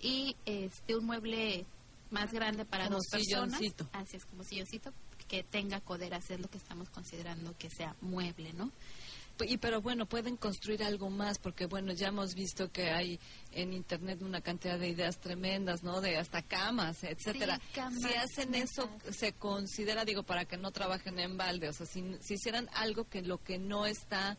y 0.00 0.36
este 0.44 0.96
un 0.96 1.06
mueble 1.06 1.64
más 2.10 2.32
grande 2.32 2.64
para 2.64 2.84
Como 2.84 2.96
dos 2.96 3.06
personas, 3.10 3.60
así 3.92 4.16
es 4.16 4.24
como 4.24 4.44
silloncito, 4.44 4.92
que 5.28 5.42
tenga 5.42 5.80
coderas, 5.80 6.30
es 6.30 6.40
lo 6.40 6.48
que 6.48 6.58
estamos 6.58 6.88
considerando 6.90 7.56
que 7.58 7.68
sea 7.70 7.96
mueble, 8.00 8.52
¿no? 8.52 8.70
Y 9.44 9.58
pero 9.58 9.80
bueno, 9.82 10.06
pueden 10.06 10.36
construir 10.36 10.82
algo 10.82 11.10
más 11.10 11.38
porque 11.38 11.66
bueno, 11.66 11.92
ya 11.92 12.08
hemos 12.08 12.34
visto 12.34 12.70
que 12.72 12.90
hay 12.90 13.20
en 13.52 13.72
internet 13.72 14.22
una 14.22 14.40
cantidad 14.40 14.78
de 14.78 14.88
ideas 14.88 15.18
tremendas, 15.18 15.82
¿no? 15.82 16.00
De 16.00 16.16
hasta 16.16 16.42
camas, 16.42 17.04
etcétera. 17.04 17.56
Sí, 17.58 17.72
camas, 17.74 18.02
si 18.02 18.14
hacen 18.14 18.54
eso 18.54 18.90
se 19.10 19.32
considera, 19.32 20.04
digo, 20.04 20.22
para 20.22 20.44
que 20.44 20.56
no 20.56 20.70
trabajen 20.70 21.18
en 21.18 21.36
balde, 21.36 21.68
o 21.68 21.72
sea, 21.72 21.86
si, 21.86 22.02
si 22.20 22.34
hicieran 22.34 22.68
algo 22.74 23.08
que 23.08 23.22
lo 23.22 23.42
que 23.42 23.58
no 23.58 23.86
está 23.86 24.38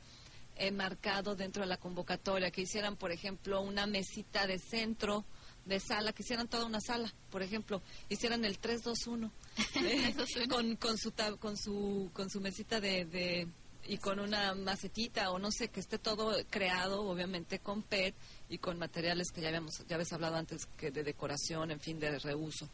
eh, 0.56 0.72
marcado 0.72 1.36
dentro 1.36 1.62
de 1.64 1.68
la 1.70 1.78
convocatoria, 1.78 2.50
que 2.52 2.62
hicieran, 2.62 2.96
por 2.96 3.12
ejemplo, 3.12 3.62
una 3.62 3.86
mesita 3.86 4.48
de 4.48 4.58
centro 4.58 5.24
de 5.66 5.80
sala, 5.80 6.14
que 6.14 6.24
hicieran 6.24 6.48
toda 6.48 6.66
una 6.66 6.80
sala, 6.82 7.14
por 7.30 7.44
ejemplo, 7.44 7.82
hicieran 8.10 8.46
el 8.46 8.58
321 8.58 9.32
eh, 9.76 10.16
con, 10.50 10.76
con 10.78 10.98
su 10.98 11.12
tab- 11.12 11.38
con 11.40 11.58
su 11.58 12.10
con 12.14 12.30
su 12.30 12.40
mesita 12.42 12.80
de, 12.80 13.06
de 13.06 13.48
y 13.88 13.98
con 13.98 14.20
una 14.20 14.54
macetita 14.54 15.32
o 15.32 15.40
no 15.40 15.50
sé 15.52 15.70
que 15.70 15.80
esté 15.80 15.98
todo 15.98 16.36
creado 16.50 17.04
obviamente 17.04 17.60
con 17.60 17.82
PET 17.82 18.14
y 18.50 18.58
con 18.58 18.78
materiales 18.78 19.32
que 19.32 19.42
ya 19.42 19.48
habíamos 19.48 19.86
ya 19.88 19.96
habéis 19.96 20.14
hablado 20.14 20.36
antes 20.36 20.66
que 20.78 20.92
de 20.92 21.04
decoración 21.04 21.72
en 21.72 21.80
fin 21.80 22.00
de 22.00 22.20
reuso 22.20 22.70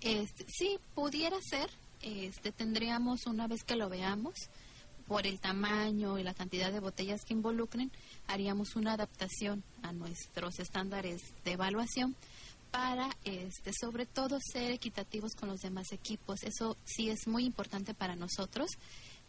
Este, 0.00 0.44
sí, 0.48 0.78
pudiera 0.94 1.36
ser. 1.40 1.70
Este, 2.02 2.50
tendríamos, 2.50 3.26
una 3.26 3.46
vez 3.46 3.62
que 3.62 3.76
lo 3.76 3.88
veamos, 3.88 4.34
por 5.06 5.26
el 5.26 5.38
tamaño 5.38 6.18
y 6.18 6.24
la 6.24 6.34
cantidad 6.34 6.72
de 6.72 6.80
botellas 6.80 7.24
que 7.24 7.34
involucren, 7.34 7.92
haríamos 8.26 8.74
una 8.76 8.94
adaptación 8.94 9.62
a 9.82 9.92
nuestros 9.92 10.58
estándares 10.58 11.20
de 11.44 11.52
evaluación 11.52 12.16
para, 12.72 13.10
este, 13.24 13.72
sobre 13.78 14.06
todo, 14.06 14.38
ser 14.40 14.72
equitativos 14.72 15.34
con 15.34 15.50
los 15.50 15.60
demás 15.60 15.92
equipos. 15.92 16.42
Eso 16.42 16.76
sí 16.84 17.10
es 17.10 17.26
muy 17.26 17.44
importante 17.44 17.94
para 17.94 18.16
nosotros. 18.16 18.70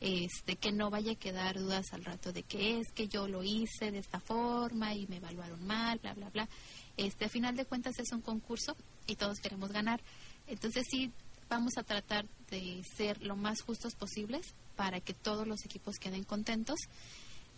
Este, 0.05 0.57
que 0.57 0.73
no 0.73 0.89
vaya 0.89 1.13
a 1.13 1.15
quedar 1.15 1.57
dudas 1.57 1.93
al 1.93 2.03
rato 2.03 2.33
de 2.33 2.43
que 2.43 2.77
es 2.77 2.91
que 2.91 3.07
yo 3.07 3.29
lo 3.29 3.41
hice 3.41 3.89
de 3.89 3.99
esta 3.99 4.19
forma 4.19 4.93
y 4.93 5.07
me 5.07 5.15
evaluaron 5.15 5.65
mal, 5.65 5.97
bla, 5.99 6.13
bla, 6.13 6.29
bla. 6.29 6.49
Este, 6.97 7.23
a 7.23 7.29
final 7.29 7.55
de 7.55 7.63
cuentas 7.63 7.97
es 7.99 8.11
un 8.11 8.19
concurso 8.19 8.75
y 9.07 9.15
todos 9.15 9.39
queremos 9.39 9.71
ganar. 9.71 10.01
Entonces 10.45 10.85
sí, 10.91 11.09
vamos 11.47 11.77
a 11.77 11.83
tratar 11.83 12.25
de 12.49 12.83
ser 12.97 13.21
lo 13.23 13.37
más 13.37 13.61
justos 13.61 13.95
posibles 13.95 14.53
para 14.75 14.99
que 14.99 15.13
todos 15.13 15.47
los 15.47 15.63
equipos 15.63 15.95
queden 15.99 16.25
contentos. 16.25 16.79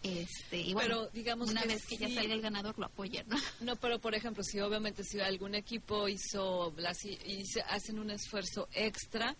Este, 0.03 0.57
y 0.57 0.73
bueno, 0.73 0.97
Pero, 0.99 1.09
digamos 1.13 1.49
una 1.49 1.63
que 1.63 1.69
vez 1.69 1.85
que 1.87 1.97
ya 1.97 2.13
salga 2.13 2.31
el 2.35 2.41
ganador 2.41 2.77
lo 2.77 2.85
apoyen, 2.85 3.27
¿no? 3.27 3.37
No, 3.61 3.75
pero 3.75 3.97
por 3.97 4.13
ejemplo, 4.13 4.43
si 4.43 4.59
obviamente 4.59 5.03
si 5.03 5.19
algún 5.19 5.55
equipo 5.55 6.07
hizo, 6.07 6.71
las, 6.77 7.03
y 7.05 7.43
se 7.47 7.61
hacen 7.61 7.97
un 7.97 8.11
esfuerzo 8.11 8.69
extra, 8.71 9.35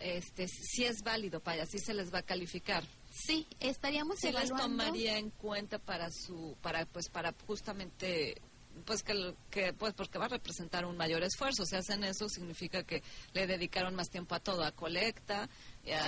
este, 0.00 0.48
sí 0.48 0.84
es 0.84 1.02
válido, 1.02 1.40
para 1.40 1.62
así 1.62 1.78
se 1.78 1.94
les 1.94 2.12
va 2.12 2.18
a 2.18 2.22
calificar. 2.22 2.82
Sí, 3.10 3.46
estaríamos 3.60 4.18
Sí 4.18 4.26
les 4.32 4.50
evaluando. 4.50 4.84
tomaría 4.84 5.18
en 5.18 5.30
cuenta 5.30 5.78
para 5.78 6.10
su, 6.10 6.56
para 6.62 6.86
pues 6.86 7.08
para 7.08 7.34
justamente 7.46 8.40
pues 8.86 9.02
que, 9.02 9.34
que 9.50 9.72
pues 9.74 9.92
porque 9.94 10.16
va 10.16 10.26
a 10.26 10.28
representar 10.28 10.86
un 10.86 10.96
mayor 10.96 11.22
esfuerzo. 11.24 11.66
Si 11.66 11.74
hacen 11.76 12.04
eso 12.04 12.28
significa 12.28 12.84
que 12.84 13.02
le 13.34 13.46
dedicaron 13.48 13.94
más 13.96 14.08
tiempo 14.10 14.34
a 14.36 14.40
todo, 14.40 14.62
a 14.64 14.70
colecta, 14.72 15.50
y 15.84 15.90
a, 15.90 16.02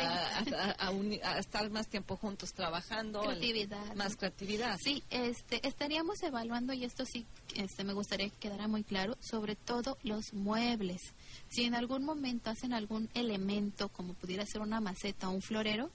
Sí. 0.44 0.54
a- 0.54 0.70
a 0.70 0.90
uni- 0.90 1.20
a 1.22 1.38
estar 1.38 1.68
más 1.70 1.88
tiempo 1.88 2.16
juntos 2.16 2.52
trabajando, 2.54 3.30
el- 3.30 3.68
más 3.96 4.16
creatividad. 4.16 4.78
Sí, 4.82 5.02
este, 5.10 5.66
estaríamos 5.66 6.22
evaluando, 6.22 6.72
y 6.72 6.84
esto 6.84 7.04
sí 7.04 7.26
este, 7.56 7.84
me 7.84 7.92
gustaría 7.92 8.28
que 8.28 8.36
quedara 8.38 8.68
muy 8.68 8.84
claro, 8.84 9.16
sobre 9.20 9.56
todo 9.56 9.98
los 10.02 10.32
muebles. 10.32 11.00
Si 11.48 11.64
en 11.64 11.74
algún 11.74 12.04
momento 12.04 12.50
hacen 12.50 12.72
algún 12.72 13.08
elemento, 13.14 13.88
como 13.88 14.14
pudiera 14.14 14.46
ser 14.46 14.60
una 14.60 14.80
maceta 14.80 15.28
o 15.28 15.32
un 15.32 15.42
florero, 15.42 15.90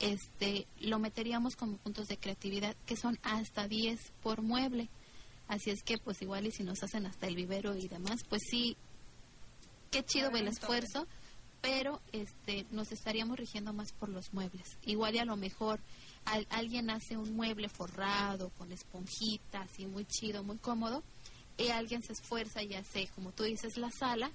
este, 0.00 0.66
lo 0.80 0.98
meteríamos 0.98 1.56
como 1.56 1.76
puntos 1.76 2.08
de 2.08 2.16
creatividad, 2.16 2.76
que 2.86 2.96
son 2.96 3.18
hasta 3.22 3.68
10 3.68 4.12
por 4.22 4.42
mueble. 4.42 4.88
Así 5.48 5.70
es 5.70 5.82
que, 5.82 5.98
pues 5.98 6.20
igual, 6.22 6.46
y 6.46 6.52
si 6.52 6.64
nos 6.64 6.82
hacen 6.82 7.06
hasta 7.06 7.26
el 7.26 7.36
vivero 7.36 7.76
y 7.76 7.88
demás, 7.88 8.24
pues 8.28 8.42
sí, 8.50 8.76
qué 9.90 10.04
chido 10.04 10.30
el 10.30 10.48
esfuerzo, 10.48 11.06
pero 11.60 12.00
este 12.12 12.66
nos 12.72 12.92
estaríamos 12.92 13.38
rigiendo 13.38 13.72
más 13.72 13.92
por 13.92 14.08
los 14.08 14.32
muebles. 14.34 14.76
Igual 14.84 15.14
y 15.14 15.18
a 15.18 15.24
lo 15.24 15.36
mejor 15.36 15.80
al- 16.26 16.46
alguien 16.50 16.90
hace 16.90 17.16
un 17.16 17.34
mueble 17.36 17.68
forrado 17.68 18.50
con 18.58 18.72
esponjitas 18.72 19.68
y 19.78 19.86
muy 19.86 20.04
chido, 20.06 20.42
muy 20.42 20.56
cómodo, 20.58 21.02
y 21.56 21.68
alguien 21.68 22.02
se 22.02 22.12
esfuerza 22.12 22.62
y 22.62 22.74
hace, 22.74 23.08
como 23.14 23.32
tú 23.32 23.44
dices, 23.44 23.76
la 23.76 23.90
sala, 23.90 24.30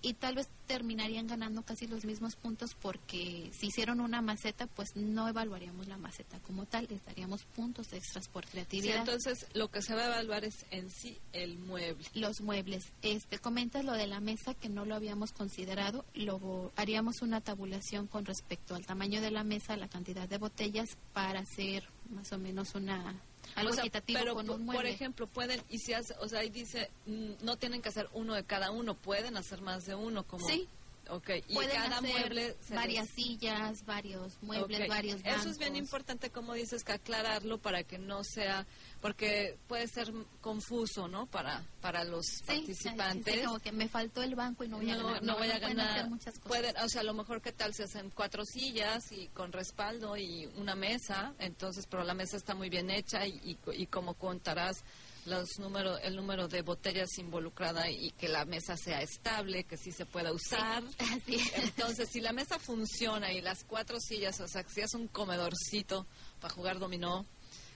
y 0.00 0.14
tal 0.14 0.36
vez 0.36 0.48
terminarían 0.66 1.26
ganando 1.26 1.62
casi 1.62 1.86
los 1.86 2.04
mismos 2.04 2.36
puntos 2.36 2.74
porque 2.80 3.50
si 3.58 3.66
hicieron 3.68 4.00
una 4.00 4.22
maceta, 4.22 4.66
pues 4.66 4.94
no 4.94 5.26
evaluaríamos 5.28 5.88
la 5.88 5.96
maceta 5.96 6.38
como 6.40 6.66
tal, 6.66 6.86
les 6.90 7.04
daríamos 7.04 7.42
puntos 7.44 7.92
extras 7.92 8.28
por 8.28 8.44
Sí, 8.44 8.50
creatividad. 8.52 8.96
entonces 9.00 9.46
lo 9.54 9.70
que 9.70 9.82
se 9.82 9.94
va 9.94 10.02
a 10.02 10.06
evaluar 10.06 10.44
es 10.44 10.66
en 10.70 10.88
sí 10.90 11.18
el 11.32 11.58
mueble. 11.58 12.04
los 12.14 12.40
muebles. 12.40 12.92
Este, 13.02 13.38
comentas 13.38 13.84
lo 13.84 13.92
de 13.94 14.06
la 14.06 14.20
mesa 14.20 14.54
que 14.54 14.68
no 14.68 14.84
lo 14.84 14.94
habíamos 14.94 15.32
considerado. 15.32 16.04
Lo 16.14 16.70
haríamos 16.76 17.22
una 17.22 17.40
tabulación 17.40 18.06
con 18.06 18.24
respecto 18.24 18.74
al 18.74 18.86
tamaño 18.86 19.20
de 19.20 19.30
la 19.30 19.42
mesa, 19.44 19.76
la 19.76 19.88
cantidad 19.88 20.28
de 20.28 20.38
botellas 20.38 20.96
para 21.12 21.40
hacer 21.40 21.88
más 22.10 22.32
o 22.32 22.38
menos 22.38 22.74
una 22.74 23.20
algo 23.54 23.70
O 23.70 23.74
sea, 23.74 23.82
equitativo 23.82 24.18
pero 24.20 24.34
con 24.34 24.48
un 24.50 24.56
por 24.66 24.74
mueble. 24.74 24.90
ejemplo 24.90 25.26
pueden 25.26 25.62
y 25.68 25.78
si 25.78 25.92
hace, 25.92 26.14
o 26.20 26.28
sea 26.28 26.40
ahí 26.40 26.50
dice 26.50 26.90
mm, 27.06 27.32
no 27.42 27.56
tienen 27.56 27.82
que 27.82 27.88
hacer 27.88 28.08
uno 28.12 28.34
de 28.34 28.44
cada 28.44 28.70
uno 28.70 28.94
pueden 28.94 29.36
hacer 29.36 29.60
más 29.62 29.86
de 29.86 29.94
uno 29.94 30.24
como 30.24 30.46
Sí. 30.48 30.68
okay 31.08 31.42
y 31.48 31.54
Pueden 31.54 31.74
cada 31.76 31.98
hacer 31.98 32.10
mueble 32.10 32.56
varias 32.70 33.06
les- 33.06 33.14
sillas, 33.14 33.84
varios 33.86 34.34
muebles, 34.42 34.80
Ok. 34.82 34.88
varios 34.88 35.22
bancos. 35.22 35.40
Eso 35.40 35.50
es 35.50 35.58
bien 35.58 35.74
importante, 35.76 36.30
como 36.30 36.54
dices, 36.54 36.84
que 36.84 36.92
aclararlo 36.92 37.58
para 37.58 37.82
que 37.82 37.98
no 37.98 38.22
sea, 38.24 38.66
porque 39.00 39.56
puede 39.68 39.86
ser 39.88 40.12
confuso, 40.40 41.06
¿no? 41.08 41.26
Para 41.26 41.62
para 41.80 42.02
los 42.04 42.26
Sí, 42.26 42.42
participantes. 42.46 43.34
sí, 43.34 43.42
como 43.44 43.58
que 43.60 43.70
me 43.72 43.88
faltó 43.88 44.22
el 44.22 44.34
banco 44.34 44.64
y 44.64 44.68
no 44.68 44.78
voy 44.78 44.90
a 44.90 44.96
no, 44.96 45.04
ganar. 45.06 45.22
no 45.22 45.34
voy 45.36 45.46
a 45.48 45.50
hacer 45.56 45.60
ganar. 45.68 46.08
muchas 46.10 46.34
cosas. 46.38 46.48
Pueden, 46.48 46.76
o 46.78 46.88
sea, 46.88 47.02
a 47.02 47.04
lo 47.04 47.14
mejor 47.14 47.40
qué 47.40 47.52
tal 47.52 47.72
si 47.74 47.82
hacen 47.84 48.10
cuatro 48.10 48.44
sillas 48.44 49.12
y 49.12 49.28
con 49.28 49.52
respaldo 49.52 50.16
y 50.16 50.46
una 50.56 50.74
mesa, 50.74 51.34
entonces, 51.38 51.86
pero 51.88 52.02
la 52.04 52.14
mesa 52.14 52.36
está 52.36 52.54
muy 52.54 52.68
bien 52.68 52.90
hecha 52.90 53.26
y, 53.26 53.34
y, 53.44 53.58
y 53.82 53.86
como 53.86 54.14
contarás 54.14 54.82
los 55.26 55.58
número, 55.58 55.98
el 55.98 56.16
número 56.16 56.48
de 56.48 56.62
botellas 56.62 57.08
involucrada 57.18 57.90
y 57.90 58.10
que 58.12 58.28
la 58.28 58.44
mesa 58.46 58.76
sea 58.76 59.02
estable, 59.02 59.64
que 59.64 59.76
sí 59.76 59.92
se 59.92 60.06
pueda 60.06 60.32
usar. 60.32 60.82
Así 60.98 61.34
es. 61.36 61.52
Entonces, 61.64 62.08
si 62.10 62.20
la 62.20 62.32
mesa 62.32 62.58
funciona 62.58 63.30
y 63.32 63.40
las 63.42 63.62
cuatro 63.64 64.00
sillas, 64.00 64.40
o 64.40 64.48
sea, 64.48 64.64
si 64.68 64.80
es 64.80 64.94
un 64.94 65.06
comedorcito 65.06 66.06
para 66.40 66.54
jugar 66.54 66.78
dominó 66.78 67.26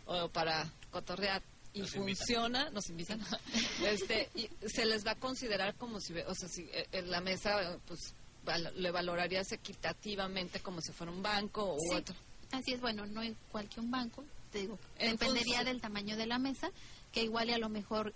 o 0.07 0.29
para 0.31 0.73
cotorrear 0.93 1.43
y 1.75 1.81
Nos 1.81 1.91
funciona, 1.93 2.69
nos 2.71 2.89
invitan, 2.91 3.19
este, 3.85 4.29
y 4.35 4.49
se 4.69 4.85
les 4.85 5.07
va 5.07 5.13
a 5.13 5.15
considerar 5.17 5.75
como 5.77 6.01
si, 6.01 6.13
o 6.19 6.35
sea, 6.35 6.49
si 6.49 6.63
eh, 6.73 6.87
en 6.93 7.11
la 7.11 7.21
mesa, 7.23 7.79
pues, 7.89 8.13
val- 8.45 8.73
le 8.77 8.91
valorarías 8.91 9.51
equitativamente 9.53 10.61
como 10.61 10.81
si 10.83 10.93
fuera 10.93 11.11
un 11.13 11.23
banco 11.23 11.75
o 11.75 11.77
Sí. 11.79 11.97
otro. 11.97 12.15
Así 12.51 12.75
es, 12.75 12.81
bueno, 12.83 13.07
no 13.07 13.25
igual 13.25 13.69
que 13.71 13.81
un 13.81 13.91
banco, 13.91 14.23
te 14.53 14.59
digo, 14.61 14.79
Entonces- 14.99 15.19
dependería 15.21 15.65
del 15.65 15.81
tamaño 15.81 16.17
de 16.19 16.27
la 16.27 16.39
mesa, 16.39 16.71
que 17.11 17.23
igual 17.23 17.49
y 17.49 17.53
a 17.55 17.59
lo 17.59 17.71
mejor 17.71 18.13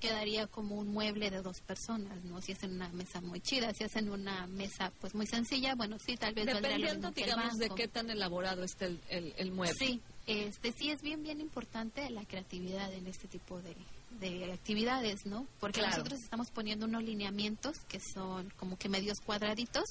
quedaría 0.00 0.46
como 0.46 0.76
un 0.76 0.88
mueble 0.88 1.30
de 1.30 1.42
dos 1.42 1.60
personas, 1.60 2.22
¿no? 2.24 2.40
Si 2.40 2.52
hacen 2.52 2.72
una 2.72 2.88
mesa 2.90 3.20
muy 3.20 3.40
chida, 3.40 3.72
si 3.74 3.84
hacen 3.84 4.10
una 4.10 4.46
mesa 4.46 4.92
pues 5.00 5.14
muy 5.14 5.26
sencilla, 5.26 5.74
bueno, 5.74 5.96
sí, 5.98 6.16
tal 6.16 6.34
vez 6.34 6.46
Dependiendo, 6.46 7.10
digamos, 7.10 7.58
de 7.58 7.68
qué 7.70 7.88
tan 7.88 8.08
elaborado 8.10 8.62
esté 8.64 8.86
el, 8.86 9.00
el, 9.08 9.34
el 9.36 9.52
mueble. 9.52 9.74
Sí, 9.78 10.00
este, 10.26 10.72
sí 10.72 10.90
es 10.90 11.02
bien, 11.02 11.22
bien 11.22 11.40
importante 11.40 12.08
la 12.10 12.24
creatividad 12.24 12.92
en 12.92 13.06
este 13.06 13.28
tipo 13.28 13.60
de, 13.62 13.76
de 14.20 14.52
actividades, 14.52 15.26
¿no? 15.26 15.46
Porque 15.60 15.80
Claro. 15.80 15.96
nosotros 15.96 16.20
estamos 16.20 16.50
poniendo 16.50 16.86
unos 16.86 17.02
lineamientos 17.02 17.78
que 17.88 17.98
son 18.00 18.50
como 18.56 18.76
que 18.78 18.88
medios 18.88 19.18
cuadraditos, 19.20 19.84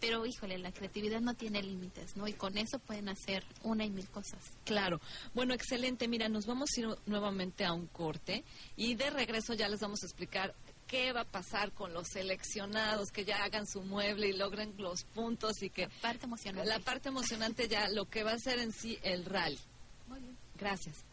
pero 0.00 0.24
híjole, 0.26 0.58
la 0.58 0.72
creatividad 0.72 1.20
no 1.20 1.34
tiene 1.34 1.62
límites, 1.62 2.16
¿no? 2.16 2.26
Y 2.26 2.32
con 2.32 2.56
eso 2.56 2.78
pueden 2.78 3.08
hacer 3.08 3.44
una 3.62 3.84
y 3.84 3.90
mil 3.90 4.08
cosas. 4.08 4.40
Claro. 4.64 5.00
Bueno, 5.34 5.54
excelente. 5.54 6.08
Mira, 6.08 6.28
nos 6.28 6.46
vamos 6.46 6.70
a 6.76 6.80
ir 6.80 6.88
nuevamente 7.06 7.64
a 7.64 7.72
un 7.72 7.86
corte 7.86 8.44
y 8.76 8.94
de 8.94 9.10
regreso 9.10 9.54
ya 9.54 9.68
les 9.68 9.80
vamos 9.80 10.02
a 10.02 10.06
explicar 10.06 10.54
qué 10.86 11.12
va 11.12 11.20
a 11.20 11.24
pasar 11.24 11.72
con 11.72 11.92
los 11.92 12.08
seleccionados, 12.08 13.10
que 13.12 13.24
ya 13.24 13.44
hagan 13.44 13.66
su 13.66 13.82
mueble 13.82 14.28
y 14.28 14.32
logren 14.32 14.74
los 14.76 15.04
puntos 15.04 15.62
y 15.62 15.70
que... 15.70 15.82
La 15.82 16.00
parte 16.02 16.26
emocionante. 16.26 16.68
La 16.68 16.78
parte 16.80 17.08
emocionante 17.10 17.68
ya, 17.68 17.88
lo 17.90 18.06
que 18.06 18.24
va 18.24 18.32
a 18.32 18.38
ser 18.38 18.58
en 18.58 18.72
sí 18.72 18.98
el 19.02 19.24
rally. 19.24 19.60
Muy 20.08 20.18
bien. 20.18 20.36
Gracias. 20.56 21.04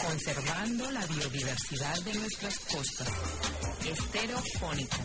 Conservando 0.00 0.90
la 0.92 1.04
biodiversidad 1.06 2.00
de 2.02 2.14
nuestras 2.14 2.58
costas. 2.60 3.08
Estereofónico. 3.84 4.96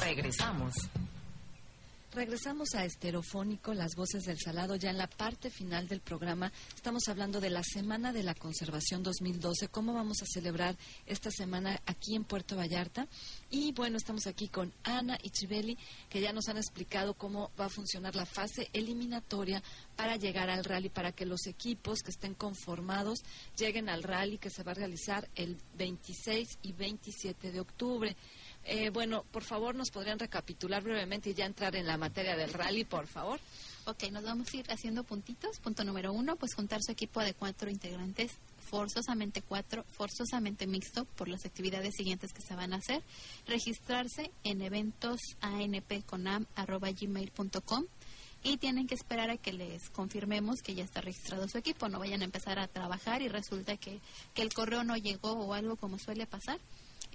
Regresamos. 0.00 0.74
Regresamos 2.14 2.74
a 2.74 2.84
Esterofónico, 2.84 3.74
las 3.74 3.94
voces 3.94 4.24
del 4.24 4.38
salado, 4.38 4.76
ya 4.76 4.90
en 4.90 4.96
la 4.96 5.06
parte 5.06 5.50
final 5.50 5.86
del 5.86 6.00
programa. 6.00 6.50
Estamos 6.74 7.06
hablando 7.06 7.38
de 7.38 7.50
la 7.50 7.62
Semana 7.62 8.12
de 8.12 8.22
la 8.22 8.34
Conservación 8.34 9.02
2012, 9.02 9.68
cómo 9.68 9.92
vamos 9.92 10.22
a 10.22 10.26
celebrar 10.26 10.74
esta 11.06 11.30
semana 11.30 11.80
aquí 11.84 12.16
en 12.16 12.24
Puerto 12.24 12.56
Vallarta. 12.56 13.06
Y 13.50 13.72
bueno, 13.72 13.98
estamos 13.98 14.26
aquí 14.26 14.48
con 14.48 14.72
Ana 14.84 15.18
y 15.22 15.30
Chibeli, 15.30 15.76
que 16.08 16.20
ya 16.20 16.32
nos 16.32 16.48
han 16.48 16.56
explicado 16.56 17.14
cómo 17.14 17.50
va 17.60 17.66
a 17.66 17.70
funcionar 17.70 18.16
la 18.16 18.26
fase 18.26 18.70
eliminatoria 18.72 19.62
para 19.94 20.16
llegar 20.16 20.48
al 20.48 20.64
rally, 20.64 20.88
para 20.88 21.12
que 21.12 21.26
los 21.26 21.46
equipos 21.46 22.00
que 22.00 22.10
estén 22.10 22.34
conformados 22.34 23.20
lleguen 23.56 23.90
al 23.90 24.02
rally 24.02 24.38
que 24.38 24.50
se 24.50 24.62
va 24.62 24.72
a 24.72 24.76
realizar 24.76 25.28
el 25.34 25.58
26 25.76 26.58
y 26.62 26.72
27 26.72 27.52
de 27.52 27.60
octubre. 27.60 28.16
Eh, 28.70 28.90
bueno, 28.90 29.24
por 29.32 29.44
favor, 29.44 29.74
nos 29.74 29.90
podrían 29.90 30.18
recapitular 30.18 30.82
brevemente 30.82 31.30
y 31.30 31.34
ya 31.34 31.46
entrar 31.46 31.74
en 31.74 31.86
la 31.86 31.96
materia 31.96 32.36
del 32.36 32.52
rally, 32.52 32.84
por 32.84 33.06
favor. 33.06 33.40
Ok, 33.86 34.10
nos 34.12 34.24
vamos 34.24 34.52
a 34.52 34.58
ir 34.58 34.70
haciendo 34.70 35.04
puntitos. 35.04 35.58
Punto 35.60 35.84
número 35.84 36.12
uno, 36.12 36.36
pues 36.36 36.54
juntar 36.54 36.82
su 36.82 36.92
equipo 36.92 37.20
de 37.20 37.32
cuatro 37.32 37.70
integrantes, 37.70 38.32
forzosamente 38.58 39.40
cuatro, 39.40 39.86
forzosamente 39.88 40.66
mixto, 40.66 41.06
por 41.06 41.28
las 41.28 41.46
actividades 41.46 41.94
siguientes 41.96 42.34
que 42.34 42.42
se 42.42 42.54
van 42.54 42.74
a 42.74 42.76
hacer. 42.76 43.02
Registrarse 43.46 44.30
en 44.44 44.60
eventos 44.60 45.18
anpconam.gmail.com 45.40 47.86
y 48.42 48.58
tienen 48.58 48.86
que 48.86 48.96
esperar 48.96 49.30
a 49.30 49.38
que 49.38 49.54
les 49.54 49.88
confirmemos 49.88 50.60
que 50.60 50.74
ya 50.74 50.84
está 50.84 51.00
registrado 51.00 51.48
su 51.48 51.56
equipo. 51.56 51.88
No 51.88 52.00
vayan 52.00 52.20
a 52.20 52.26
empezar 52.26 52.58
a 52.58 52.68
trabajar 52.68 53.22
y 53.22 53.28
resulta 53.28 53.78
que, 53.78 54.02
que 54.34 54.42
el 54.42 54.52
correo 54.52 54.84
no 54.84 54.98
llegó 54.98 55.32
o 55.32 55.54
algo 55.54 55.76
como 55.76 55.98
suele 55.98 56.26
pasar 56.26 56.60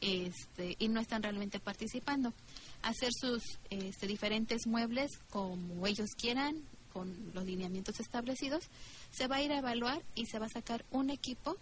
este, 0.04 0.76
y 0.80 0.90
no 0.90 1.00
están 1.00 1.24
realmente 1.24 1.60
participando. 1.60 2.34
Hacer 2.82 3.12
sus 3.14 3.42
este, 3.70 4.06
diferentes 4.06 4.68
muebles 4.68 5.12
como 5.30 5.88
ellos 5.88 6.10
quieran, 6.20 6.62
con 6.92 7.32
los 7.34 7.46
lineamientos 7.46 8.00
establecidos. 8.02 8.66
Se 9.12 9.28
va 9.28 9.38
a 9.38 9.42
ir 9.42 9.54
a 9.54 9.60
evaluar 9.60 10.04
y 10.14 10.26
se 10.26 10.40
va 10.40 10.48
a 10.48 10.50
sacar 10.50 10.84
un 10.92 11.10
equipo 11.10 11.56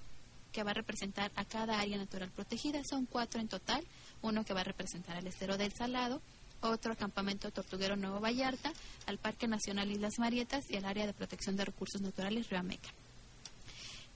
que 0.51 0.63
va 0.63 0.71
a 0.71 0.73
representar 0.73 1.31
a 1.35 1.45
cada 1.45 1.79
área 1.79 1.97
natural 1.97 2.31
protegida. 2.31 2.81
Son 2.83 3.05
cuatro 3.05 3.39
en 3.39 3.47
total. 3.47 3.85
Uno 4.23 4.43
que 4.43 4.53
va 4.53 4.61
a 4.61 4.65
representar 4.65 5.15
al 5.15 5.27
estero 5.27 5.57
del 5.57 5.71
Salado, 5.71 6.19
otro 6.61 6.95
campamento 6.97 7.51
tortuguero 7.51 7.95
Nuevo 7.95 8.19
Vallarta, 8.19 8.73
al 9.05 9.19
Parque 9.19 9.47
Nacional 9.47 9.91
Islas 9.91 10.17
Marietas 10.17 10.69
y 10.69 10.77
al 10.77 10.85
área 10.85 11.05
de 11.05 11.13
protección 11.13 11.55
de 11.55 11.65
recursos 11.65 12.01
naturales 12.01 12.49
Río 12.49 12.59
Ameca. 12.59 12.89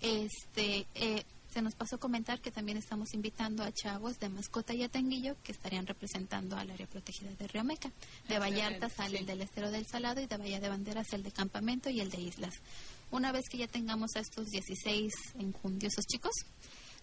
Este, 0.02 0.86
eh, 0.96 1.24
se 1.56 1.62
nos 1.62 1.74
pasó 1.74 1.98
comentar 1.98 2.42
que 2.42 2.52
también 2.52 2.78
estamos 2.78 3.14
invitando 3.14 3.64
a 3.64 3.72
chavos 3.72 4.20
de 4.20 4.28
Mascota 4.28 4.74
y 4.74 4.84
Atenguillo 4.84 5.38
que 5.42 5.54
estarían 5.54 5.88
representando 5.88 6.58
al 6.58 6.70
área 6.70 6.86
protegida 6.86 7.32
de 7.32 7.48
Río 7.48 7.64
Meca. 7.64 7.94
De 8.28 8.40
Vallarta 8.40 8.90
sale 8.90 9.20
el 9.20 9.26
del 9.26 9.42
Estero 9.42 9.72
del 9.72 9.86
Salado 9.88 10.20
y 10.20 10.26
de 10.26 10.36
Bahía 10.36 10.60
de 10.60 10.68
Banderas 10.68 11.14
el 11.14 11.24
de 11.24 11.32
Campamento 11.32 11.90
y 11.90 12.02
el 12.02 12.10
de 12.10 12.20
Islas. 12.20 12.56
Una 13.10 13.32
vez 13.32 13.46
que 13.50 13.58
ya 13.58 13.70
tengamos 13.70 14.18
a 14.18 14.20
estos 14.20 14.48
16 14.48 15.14
enjundiosos 15.40 16.06
chicos, 16.06 16.34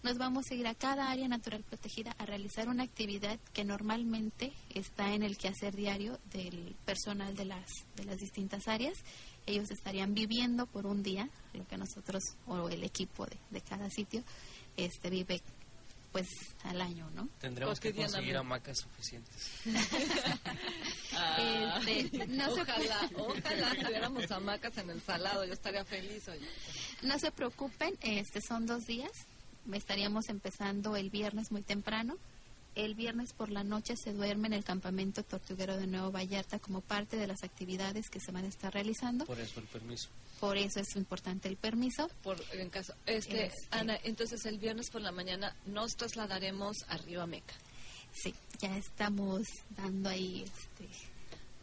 nos 0.03 0.19
vamos 0.19 0.45
a 0.51 0.53
ir 0.53 0.67
a 0.67 0.75
cada 0.75 1.09
área 1.09 1.27
natural 1.27 1.63
protegida 1.63 2.13
a 2.19 2.25
realizar 2.27 2.69
una 2.69 2.83
actividad 2.83 3.39
que 3.53 3.63
normalmente 3.63 4.53
está 4.75 5.15
en 5.15 5.23
el 5.23 5.35
quehacer 5.35 5.75
diario 5.75 6.19
del 6.31 6.75
personal 6.85 7.33
de 7.35 7.45
las, 7.45 7.65
de 7.95 8.03
las 8.03 8.17
distintas 8.19 8.67
áreas. 8.67 8.99
Ellos 9.45 9.69
estarían 9.71 10.13
viviendo 10.13 10.65
por 10.67 10.85
un 10.85 11.03
día, 11.03 11.29
lo 11.53 11.67
que 11.67 11.77
nosotros, 11.77 12.23
o 12.47 12.69
el 12.69 12.83
equipo 12.83 13.25
de, 13.25 13.37
de 13.51 13.61
cada 13.61 13.89
sitio, 13.89 14.23
este 14.77 15.09
vive 15.09 15.41
pues 16.11 16.27
al 16.65 16.79
año, 16.79 17.09
¿no? 17.15 17.27
Tendremos 17.41 17.79
que 17.79 17.91
conseguir 17.93 18.37
hamacas 18.37 18.79
suficientes. 18.79 19.49
Ah, 21.15 21.79
Este, 21.87 22.25
no 22.27 22.45
se- 22.55 22.61
ojalá, 22.61 23.09
ojalá 23.17 23.75
tuviéramos 23.75 24.31
hamacas 24.31 24.77
en 24.79 24.89
el 24.89 25.01
salado, 25.01 25.45
yo 25.45 25.53
estaría 25.53 25.85
feliz. 25.85 26.27
Oye. 26.27 26.45
No 27.03 27.19
se 27.19 27.31
preocupen, 27.31 27.93
este 28.01 28.41
son 28.41 28.65
dos 28.65 28.85
días. 28.85 29.11
Estaríamos 29.71 30.27
empezando 30.29 30.95
el 30.95 31.09
viernes 31.09 31.51
muy 31.51 31.61
temprano. 31.61 32.15
El 32.75 32.95
viernes 32.95 33.33
por 33.33 33.51
la 33.51 33.63
noche 33.63 33.95
se 33.95 34.13
duerme 34.13 34.47
en 34.47 34.53
el 34.53 34.63
campamento 34.63 35.23
tortuguero 35.23 35.77
de 35.77 35.85
Nuevo 35.85 36.11
Vallarta 36.11 36.57
como 36.57 36.81
parte 36.81 37.17
de 37.17 37.27
las 37.27 37.43
actividades 37.43 38.09
que 38.09 38.19
se 38.19 38.31
van 38.31 38.45
a 38.45 38.47
estar 38.47 38.73
realizando. 38.73 39.25
Por 39.25 39.39
eso 39.39 39.59
el 39.59 39.67
permiso. 39.67 40.09
Por 40.39 40.57
eso 40.57 40.79
es 40.79 40.95
importante 40.95 41.47
el 41.47 41.55
permiso. 41.55 42.09
Por, 42.23 42.41
en 42.53 42.69
caso, 42.69 42.93
este, 43.05 43.45
Este. 43.45 43.67
Ana, 43.71 43.97
entonces 44.03 44.45
el 44.45 44.57
viernes 44.57 44.89
por 44.89 45.01
la 45.01 45.11
mañana 45.11 45.55
nos 45.65 45.95
trasladaremos 45.95 46.77
a 46.87 46.97
Río 46.97 47.25
Meca. 47.27 47.53
Sí, 48.11 48.33
ya 48.59 48.75
estamos 48.77 49.43
dando 49.69 50.09
ahí 50.09 50.43
este, 50.43 50.89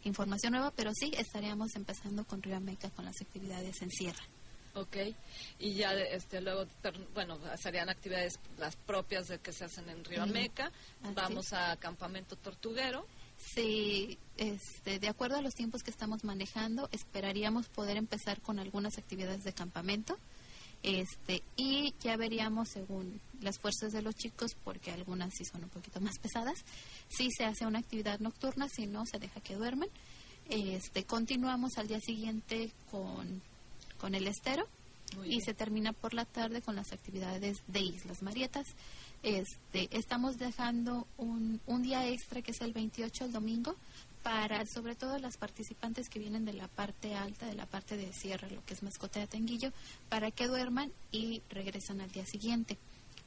información 0.03 0.53
nueva, 0.53 0.71
pero 0.71 0.91
sí, 0.93 1.11
estaríamos 1.17 1.75
empezando 1.75 2.25
con 2.25 2.41
Río 2.41 2.59
Meca 2.61 2.89
con 2.89 3.05
las 3.05 3.21
actividades 3.21 3.81
en 3.81 3.91
sierra. 3.91 4.23
Ok, 4.73 4.95
y 5.59 5.73
ya 5.73 5.93
este, 5.93 6.39
luego, 6.39 6.65
per- 6.81 6.97
bueno, 7.13 7.37
serían 7.61 7.89
actividades 7.89 8.39
las 8.57 8.75
propias 8.77 9.27
de 9.27 9.39
que 9.39 9.51
se 9.51 9.65
hacen 9.65 9.89
en 9.89 10.03
Río 10.05 10.23
Ujú. 10.23 10.33
Meca. 10.33 10.71
Así 11.03 11.13
Vamos 11.13 11.51
a 11.53 11.75
Campamento 11.77 12.35
Tortuguero. 12.37 13.05
Sí, 13.37 14.17
este, 14.37 14.99
de 14.99 15.07
acuerdo 15.09 15.37
a 15.37 15.41
los 15.41 15.53
tiempos 15.55 15.81
que 15.83 15.91
estamos 15.91 16.23
manejando, 16.23 16.87
esperaríamos 16.91 17.67
poder 17.67 17.97
empezar 17.97 18.39
con 18.41 18.59
algunas 18.59 18.97
actividades 18.97 19.43
de 19.43 19.51
campamento. 19.51 20.17
Este, 20.83 21.43
y 21.57 21.93
ya 22.01 22.17
veríamos 22.17 22.69
según 22.69 23.19
las 23.41 23.59
fuerzas 23.59 23.91
de 23.91 24.01
los 24.01 24.15
chicos, 24.15 24.51
porque 24.63 24.91
algunas 24.91 25.33
sí 25.35 25.43
son 25.45 25.63
un 25.63 25.69
poquito 25.69 25.99
más 26.01 26.17
pesadas, 26.19 26.55
si 27.09 27.29
se 27.31 27.43
hace 27.45 27.65
una 27.65 27.79
actividad 27.79 28.19
nocturna, 28.19 28.67
si 28.69 28.87
no, 28.87 29.05
se 29.05 29.19
deja 29.19 29.41
que 29.41 29.55
duermen. 29.55 29.89
Este, 30.49 31.03
continuamos 31.05 31.77
al 31.77 31.87
día 31.87 31.99
siguiente 31.99 32.71
con, 32.89 33.41
con 34.01 34.15
el 34.15 34.27
estero 34.27 34.67
y 35.25 35.41
se 35.41 35.53
termina 35.53 35.93
por 35.93 36.13
la 36.13 36.25
tarde 36.25 36.61
con 36.61 36.75
las 36.75 36.91
actividades 36.91 37.61
de 37.67 37.81
Islas 37.81 38.23
Marietas. 38.23 38.65
Este, 39.23 39.89
estamos 39.91 40.37
dejando 40.37 41.05
un, 41.17 41.61
un 41.67 41.83
día 41.83 42.07
extra 42.07 42.41
que 42.41 42.51
es 42.51 42.61
el 42.61 42.73
28, 42.73 43.25
el 43.25 43.31
domingo, 43.31 43.75
para 44.23 44.65
sobre 44.65 44.95
todo 44.95 45.19
las 45.19 45.37
participantes 45.37 46.09
que 46.09 46.19
vienen 46.19 46.45
de 46.45 46.53
la 46.53 46.67
parte 46.67 47.13
alta, 47.13 47.45
de 47.45 47.55
la 47.55 47.65
parte 47.67 47.97
de 47.97 48.11
sierra, 48.13 48.47
lo 48.49 48.63
que 48.65 48.73
es 48.73 48.83
mascota 48.83 49.19
de 49.19 49.27
Tenguillo, 49.27 49.71
para 50.09 50.31
que 50.31 50.47
duerman 50.47 50.91
y 51.11 51.41
regresan 51.49 52.01
al 52.01 52.11
día 52.11 52.25
siguiente. 52.25 52.77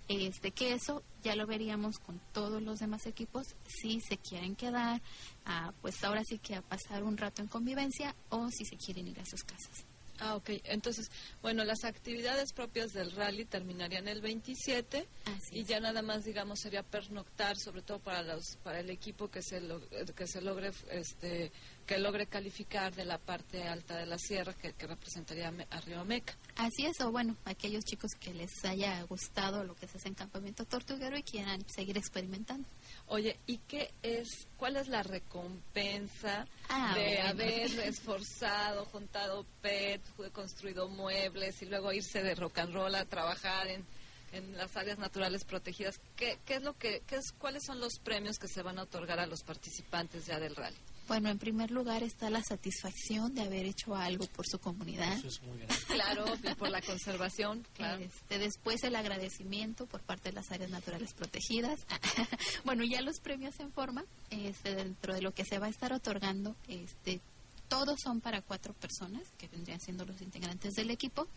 Este, 0.09 0.51
que 0.51 0.75
eso 0.75 1.03
ya 1.23 1.35
lo 1.35 1.47
veríamos 1.47 1.99
con 1.99 2.21
todos 2.33 2.63
los 2.63 2.79
demás 2.79 3.07
equipos 3.07 3.47
si 3.67 4.01
se 4.01 4.19
quieren 4.19 4.55
quedar, 4.55 5.01
a, 5.47 5.73
pues 5.81 6.03
ahora 6.05 6.23
sí 6.25 6.39
que 6.39 6.57
a 6.57 6.63
pasar 6.63 7.05
un 7.05 7.17
rato 7.17 7.41
en 7.41 7.49
convivencia 7.49 8.15
o 8.29 8.49
si 8.51 8.65
se 8.65 8.77
quieren 8.77 9.09
ir 9.09 9.21
a 9.21 9.25
sus 9.25 9.43
casas. 9.45 9.87
Ah, 10.21 10.37
ok. 10.37 10.51
Entonces, 10.65 11.11
bueno, 11.43 11.65
las 11.65 11.85
actividades 11.85 12.53
propias 12.53 12.93
del 12.93 13.11
rally 13.13 13.45
terminarían 13.45 14.07
el 14.07 14.21
27 14.21 15.07
Así 15.25 15.59
y 15.59 15.65
ya 15.65 15.81
nada 15.81 16.03
más, 16.03 16.25
digamos, 16.25 16.61
sería 16.61 16.83
pernoctar, 16.85 17.57
sobre 17.59 17.83
todo 17.83 17.99
para 17.99 18.23
los 18.23 18.57
para 18.63 18.81
el 18.81 18.91
equipo 18.91 19.29
que 19.29 19.43
se 19.43 19.61
lo- 19.61 19.81
que 20.15 20.27
se 20.27 20.41
logre 20.41 20.71
este 20.91 21.51
que 21.85 21.99
logre 21.99 22.27
calificar 22.27 22.95
de 22.95 23.05
la 23.05 23.19
parte 23.19 23.63
alta 23.69 23.97
de 23.97 24.07
la 24.07 24.19
sierra 24.19 24.55
que, 24.55 24.73
que 24.73 24.87
representaría 24.87 25.53
a 25.71 25.81
Río 25.83 26.05
Meca. 26.05 26.35
Así 26.57 26.87
es, 26.87 27.01
o 27.01 27.11
bueno, 27.11 27.37
aquellos 27.45 27.85
chicos 27.85 28.13
que 28.19 28.33
les 28.35 28.65
haya 28.65 29.03
gustado 29.03 29.65
lo 29.65 29.75
que 29.75 29.87
se 29.87 29.99
hace 29.99 30.09
en 30.09 30.15
Campamento 30.15 30.65
Tortuguero 30.65 31.17
y 31.17 31.23
quieran 31.23 31.65
seguir 31.69 31.97
experimentando. 31.99 32.67
Oye, 33.07 33.39
¿y 33.47 33.59
qué 33.59 33.93
es, 34.03 34.47
cuál 34.57 34.77
es 34.77 34.89
la 34.89 35.03
recompensa 35.03 36.47
Ah, 36.69 36.95
de 36.97 37.05
bueno. 37.17 37.29
haber 37.29 37.71
esforzado, 37.89 38.85
juntado 38.87 39.45
PET, 39.61 40.01
construido 40.33 40.89
muebles 40.89 41.61
y 41.63 41.67
luego 41.67 41.93
irse 41.93 42.23
de 42.23 42.35
rock 42.35 42.59
and 42.59 42.73
roll 42.75 42.95
a 42.95 43.05
trabajar 43.05 43.69
en, 43.69 43.85
en 44.33 44.57
las 44.57 44.77
áreas 44.77 44.99
naturales 44.99 45.45
protegidas? 45.45 46.01
¿Qué, 46.17 46.39
qué 46.47 46.55
es 46.57 46.63
lo 46.63 46.73
que, 46.79 47.03
qué 47.07 47.17
es, 47.17 47.33
cuáles 47.33 47.65
son 47.65 47.81
los 47.81 47.99
premios 47.99 48.39
que 48.39 48.49
se 48.49 48.63
van 48.63 48.79
a 48.79 48.83
otorgar 48.85 49.21
a 49.21 49.27
los 49.27 49.43
participantes 49.43 50.27
ya 50.27 50.39
del 50.41 50.57
rally? 50.57 50.77
Bueno, 51.07 51.29
en 51.29 51.39
primer 51.39 51.71
lugar 51.71 52.03
está 52.03 52.31
la 52.31 52.43
satisfacción 52.43 53.35
de 53.35 53.43
haber 53.43 53.67
hecho 53.67 53.95
algo 53.95 54.27
por 54.29 54.47
su 54.47 54.59
comunidad. 54.59 55.13
Eso 55.13 55.29
es 55.29 55.43
muy 55.43 55.59
grande. 55.59 55.75
Claro, 55.95 56.25
y 56.43 56.55
por 56.55 56.71
la 56.71 56.83
conservación, 56.83 57.65
claro. 57.75 58.03
Este, 58.03 58.39
después 58.39 58.83
el 58.83 58.97
agradecimiento 58.97 59.87
por 59.87 60.03
parte 60.03 60.31
de 60.31 60.35
las 60.35 60.51
áreas 60.51 60.71
naturales 60.71 61.13
protegidas. 61.15 61.87
bueno, 62.65 62.85
ya 62.85 63.01
los 63.01 63.21
premios 63.21 63.59
en 63.61 63.71
forma, 63.73 64.05
este, 64.31 64.75
dentro 64.75 65.15
de 65.15 65.23
lo 65.23 65.33
que 65.33 65.45
se 65.45 65.59
va 65.59 65.67
a 65.67 65.71
estar 65.71 65.93
otorgando, 65.93 66.57
este, 66.69 67.21
todos 67.69 68.01
son 68.03 68.21
para 68.21 68.43
cuatro 68.43 68.75
personas, 68.75 69.23
que 69.39 69.49
vendrían 69.49 69.81
siendo 69.81 70.05
los 70.05 70.21
integrantes 70.21 70.75
del 70.75 70.91
equipo. 70.91 71.29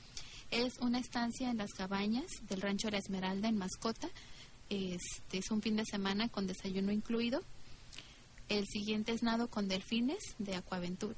Es 0.50 0.78
una 0.80 1.00
estancia 1.00 1.50
en 1.50 1.58
las 1.58 1.74
cabañas 1.74 2.26
del 2.48 2.62
Rancho 2.62 2.90
La 2.90 2.98
Esmeralda 2.98 3.50
en 3.50 3.58
Mascota. 3.58 4.10
Este, 4.70 5.38
es 5.38 5.52
un 5.52 5.62
fin 5.62 5.76
de 5.76 5.86
semana 5.86 6.30
con 6.30 6.48
desayuno 6.48 6.92
incluido. 6.92 7.44
El 8.50 8.66
siguiente 8.68 9.12
es 9.12 9.24
nado 9.24 9.50
con 9.50 9.68
delfines 9.68 10.36
de 10.38 10.56
Acuaventuras. 10.56 11.18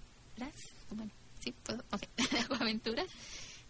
Bueno, 0.89 1.11
sí, 1.39 1.53
puedo. 1.63 1.83
Ok, 1.91 2.03
Acuaventuras. 2.45 3.07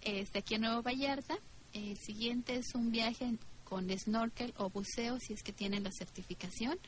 Este, 0.02 0.40
aquí 0.40 0.56
en 0.56 0.62
Nuevo 0.62 0.82
Vallarta. 0.82 1.38
El 1.74 1.98
siguiente 1.98 2.56
es 2.56 2.74
un 2.74 2.92
viaje 2.92 3.36
con 3.64 3.90
snorkel 3.98 4.54
o 4.58 4.70
buceo, 4.70 5.20
si 5.20 5.34
es 5.34 5.44
que 5.44 5.54
tienen 5.54 5.84
la 5.84 5.92
certificación. 5.92 6.80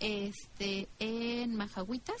Este, 0.00 0.88
en 0.98 1.54
Majahuitas. 1.54 2.20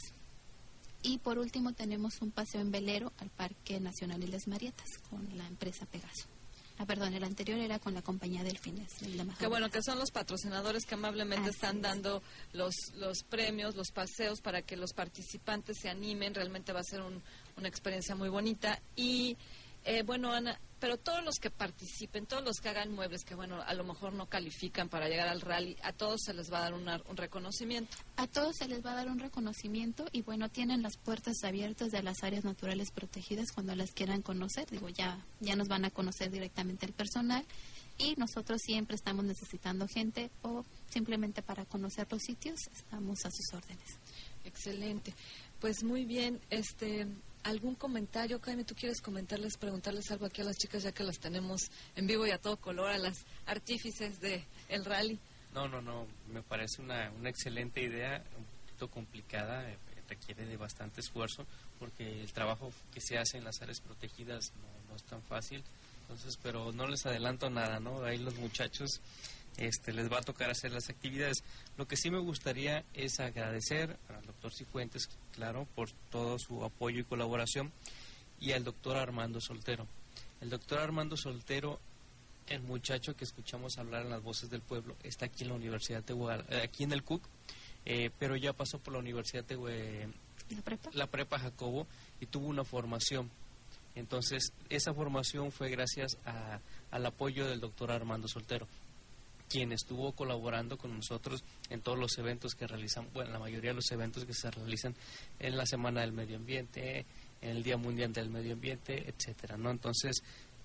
Y 1.02 1.18
por 1.18 1.38
último 1.38 1.72
tenemos 1.72 2.20
un 2.20 2.30
paseo 2.30 2.60
en 2.60 2.70
velero 2.70 3.12
al 3.18 3.30
Parque 3.30 3.80
Nacional 3.80 4.20
de 4.20 4.28
las 4.28 4.48
Marietas 4.48 4.88
con 5.08 5.26
la 5.36 5.46
empresa 5.46 5.86
Pegaso. 5.86 6.26
Ah, 6.80 6.86
perdón, 6.86 7.12
el 7.14 7.24
anterior 7.24 7.58
era 7.58 7.78
con 7.80 7.92
la 7.94 8.02
compañía 8.02 8.44
Delfines. 8.44 9.02
el 9.02 9.12
de 9.12 9.16
Que 9.18 9.24
Majahuitas. 9.24 9.48
bueno, 9.48 9.68
que 9.70 9.82
son 9.82 9.98
los 9.98 10.10
patrocinadores 10.12 10.84
que 10.86 10.94
amablemente 10.94 11.48
Así 11.50 11.56
están 11.56 11.76
es. 11.76 11.82
dando 11.82 12.22
los, 12.52 12.74
los 12.94 13.24
premios, 13.24 13.74
los 13.74 13.90
paseos 13.90 14.40
para 14.40 14.62
que 14.62 14.76
los 14.76 14.92
participantes 14.92 15.78
se 15.80 15.88
animen. 15.88 16.34
Realmente 16.34 16.72
va 16.72 16.80
a 16.80 16.84
ser 16.84 17.02
un- 17.02 17.20
una 17.56 17.66
experiencia 17.68 18.14
muy 18.14 18.28
bonita. 18.28 18.80
Y 18.94 19.36
eh, 19.90 20.02
bueno, 20.02 20.32
Ana, 20.32 20.60
pero 20.80 20.98
todos 20.98 21.24
los 21.24 21.36
que 21.36 21.50
participen, 21.50 22.26
todos 22.26 22.44
los 22.44 22.58
que 22.60 22.68
hagan 22.68 22.92
muebles, 22.92 23.24
que 23.24 23.34
bueno, 23.34 23.62
a 23.62 23.72
lo 23.72 23.84
mejor 23.84 24.12
no 24.12 24.26
califican 24.26 24.88
para 24.90 25.08
llegar 25.08 25.26
al 25.28 25.40
rally, 25.40 25.76
a 25.82 25.92
todos 25.94 26.20
se 26.24 26.34
les 26.34 26.52
va 26.52 26.58
a 26.58 26.60
dar 26.62 26.74
una- 26.74 27.02
un 27.08 27.16
reconocimiento. 27.16 27.96
A 28.16 28.26
todos 28.26 28.56
se 28.56 28.68
les 28.68 28.84
va 28.84 28.92
a 28.92 28.96
dar 28.96 29.08
un 29.08 29.18
reconocimiento 29.18 30.06
y 30.12 30.20
bueno, 30.22 30.50
tienen 30.50 30.82
las 30.82 30.98
puertas 30.98 31.42
abiertas 31.42 31.90
de 31.90 32.02
las 32.02 32.22
áreas 32.22 32.44
naturales 32.44 32.90
protegidas 32.90 33.50
cuando 33.52 33.74
las 33.74 33.90
quieran 33.92 34.20
conocer. 34.22 34.68
Digo, 34.70 34.88
ya, 34.90 35.24
ya 35.40 35.56
nos 35.56 35.68
van 35.68 35.84
a 35.86 35.90
conocer 35.90 36.30
directamente 36.30 36.84
el 36.86 36.92
personal 36.92 37.44
y 37.96 38.14
nosotros 38.16 38.60
siempre 38.62 38.94
estamos 38.94 39.24
necesitando 39.24 39.88
gente 39.88 40.30
o 40.42 40.64
simplemente 40.90 41.42
para 41.42 41.64
conocer 41.64 42.06
los 42.10 42.22
sitios 42.22 42.60
estamos 42.76 43.24
a 43.24 43.30
sus 43.30 43.52
órdenes. 43.54 43.98
Excelente. 44.44 45.14
Pues 45.60 45.82
muy 45.82 46.04
bien, 46.04 46.40
este, 46.50 47.08
¿algún 47.44 47.74
comentario, 47.74 48.40
Jaime? 48.40 48.64
¿Tú 48.64 48.74
quieres 48.74 49.00
comentarles, 49.00 49.56
preguntarles 49.56 50.10
algo 50.10 50.26
aquí 50.26 50.40
a 50.40 50.44
las 50.44 50.56
chicas 50.56 50.82
ya 50.82 50.92
que 50.92 51.04
las 51.04 51.18
tenemos 51.18 51.70
en 51.96 52.06
vivo 52.06 52.26
y 52.26 52.30
a 52.30 52.38
todo 52.38 52.56
color, 52.56 52.90
a 52.90 52.98
las 52.98 53.24
artífices 53.46 54.20
de 54.20 54.44
el 54.68 54.84
rally? 54.84 55.18
No, 55.54 55.68
no, 55.68 55.80
no, 55.80 56.06
me 56.32 56.42
parece 56.42 56.82
una, 56.82 57.10
una 57.18 57.30
excelente 57.30 57.82
idea, 57.82 58.22
un 58.36 58.44
poquito 58.44 58.88
complicada, 58.88 59.68
eh, 59.68 59.78
requiere 60.08 60.46
de 60.46 60.56
bastante 60.56 61.00
esfuerzo, 61.00 61.46
porque 61.78 62.20
el 62.20 62.32
trabajo 62.32 62.72
que 62.92 63.00
se 63.00 63.18
hace 63.18 63.38
en 63.38 63.44
las 63.44 63.60
áreas 63.62 63.80
protegidas 63.80 64.52
no, 64.56 64.90
no 64.90 64.96
es 64.96 65.04
tan 65.04 65.22
fácil, 65.22 65.62
entonces, 66.02 66.38
pero 66.42 66.72
no 66.72 66.86
les 66.86 67.04
adelanto 67.04 67.50
nada, 67.50 67.80
¿no? 67.80 68.02
Ahí 68.04 68.18
los 68.18 68.34
muchachos 68.36 69.00
este, 69.58 69.92
les 69.92 70.10
va 70.10 70.18
a 70.18 70.22
tocar 70.22 70.50
hacer 70.50 70.72
las 70.72 70.88
actividades. 70.88 71.44
Lo 71.76 71.86
que 71.86 71.96
sí 71.96 72.10
me 72.10 72.18
gustaría 72.18 72.84
es 72.94 73.20
agradecer 73.20 73.98
al 74.08 74.24
doctor 74.24 74.52
Cifuentes, 74.54 75.08
claro, 75.32 75.66
por 75.74 75.90
todo 76.10 76.38
su 76.38 76.64
apoyo 76.64 77.00
y 77.00 77.04
colaboración, 77.04 77.70
y 78.40 78.52
al 78.52 78.64
doctor 78.64 78.96
Armando 78.96 79.40
Soltero. 79.40 79.86
El 80.40 80.48
doctor 80.50 80.78
Armando 80.80 81.16
Soltero 81.16 81.80
El 82.48 82.62
muchacho 82.62 83.14
que 83.14 83.24
escuchamos 83.24 83.76
hablar 83.76 84.02
en 84.06 84.10
las 84.10 84.22
voces 84.22 84.48
del 84.48 84.62
pueblo 84.62 84.96
está 85.02 85.26
aquí 85.26 85.42
en 85.42 85.50
la 85.50 85.54
Universidad 85.56 86.02
de 86.02 86.14
Guadalajara, 86.14 86.62
aquí 86.62 86.82
en 86.84 86.92
el 86.92 87.02
CUC, 87.02 87.22
eh, 87.84 88.10
pero 88.18 88.36
ya 88.36 88.54
pasó 88.54 88.78
por 88.78 88.94
la 88.94 89.00
Universidad 89.00 89.44
de 89.44 89.58
Gua- 89.58 90.10
¿La 90.48 90.62
prepa? 90.62 90.88
la 90.94 91.06
prepa 91.08 91.38
Jacobo 91.38 91.86
y 92.22 92.26
tuvo 92.26 92.46
una 92.46 92.64
formación. 92.64 93.30
Entonces, 93.94 94.52
esa 94.70 94.94
formación 94.94 95.52
fue 95.52 95.68
gracias 95.68 96.16
a- 96.24 96.60
al 96.90 97.04
apoyo 97.04 97.46
del 97.46 97.60
doctor 97.60 97.90
Armando 97.90 98.28
Soltero, 98.28 98.66
quien 99.48 99.72
estuvo 99.72 100.12
colaborando 100.12 100.76
con 100.78 100.94
nosotros 100.94 101.42
en 101.70 101.80
todos 101.80 101.98
los 101.98 102.16
eventos 102.18 102.54
que 102.54 102.66
realizan, 102.66 103.08
bueno, 103.12 103.30
la 103.32 103.38
mayoría 103.38 103.70
de 103.70 103.76
los 103.76 103.90
eventos 103.90 104.24
que 104.24 104.34
se 104.34 104.50
realizan 104.50 104.94
en 105.38 105.56
la 105.56 105.66
Semana 105.66 106.02
del 106.02 106.12
Medio 106.12 106.36
Ambiente, 106.36 107.06
en 107.40 107.50
el 107.56 107.62
Día 107.62 107.76
Mundial 107.76 108.12
del 108.12 108.30
Medio 108.30 108.52
Ambiente, 108.54 109.08
etcétera, 109.08 109.56
¿no? 109.56 109.70
Entonces, 109.70 110.22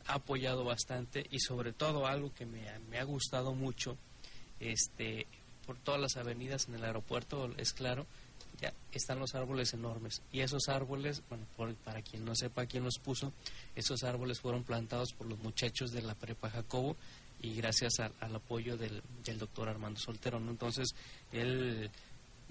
ha 0.07 0.15
apoyado 0.15 0.63
bastante 0.65 1.25
y 1.31 1.39
sobre 1.39 1.71
todo 1.71 2.07
algo 2.07 2.34
que 2.34 2.45
me, 2.45 2.61
me 2.89 2.99
ha 2.99 3.03
gustado 3.03 3.53
mucho, 3.53 3.97
este, 4.59 5.27
por 5.65 5.77
todas 5.77 6.01
las 6.01 6.17
avenidas 6.17 6.67
en 6.67 6.75
el 6.75 6.84
aeropuerto, 6.84 7.51
es 7.57 7.73
claro, 7.73 8.05
ya 8.61 8.73
están 8.91 9.19
los 9.19 9.34
árboles 9.36 9.73
enormes. 9.73 10.21
Y 10.31 10.41
esos 10.41 10.67
árboles, 10.69 11.23
bueno, 11.29 11.45
por- 11.55 11.73
para 11.75 12.01
quien 12.01 12.23
no 12.25 12.36
sepa 12.36 12.65
quién 12.65 12.84
los 12.84 12.99
puso, 12.99 13.31
esos 13.75 14.03
árboles 14.03 14.39
fueron 14.41 14.63
plantados 14.63 15.13
por 15.13 15.27
los 15.27 15.39
muchachos 15.39 15.91
de 15.91 16.01
la 16.01 16.15
prepa 16.15 16.49
Jacobo 16.49 16.95
y 17.44 17.54
gracias 17.56 18.00
al, 18.00 18.12
al 18.22 18.36
apoyo 18.36 18.76
del, 18.78 19.04
del 19.24 19.38
doctor 19.38 19.70
Armando 19.70 20.00
Soltero. 20.00 20.39
¿no? 20.39 20.50
Entonces, 20.50 20.96
él, 21.32 21.91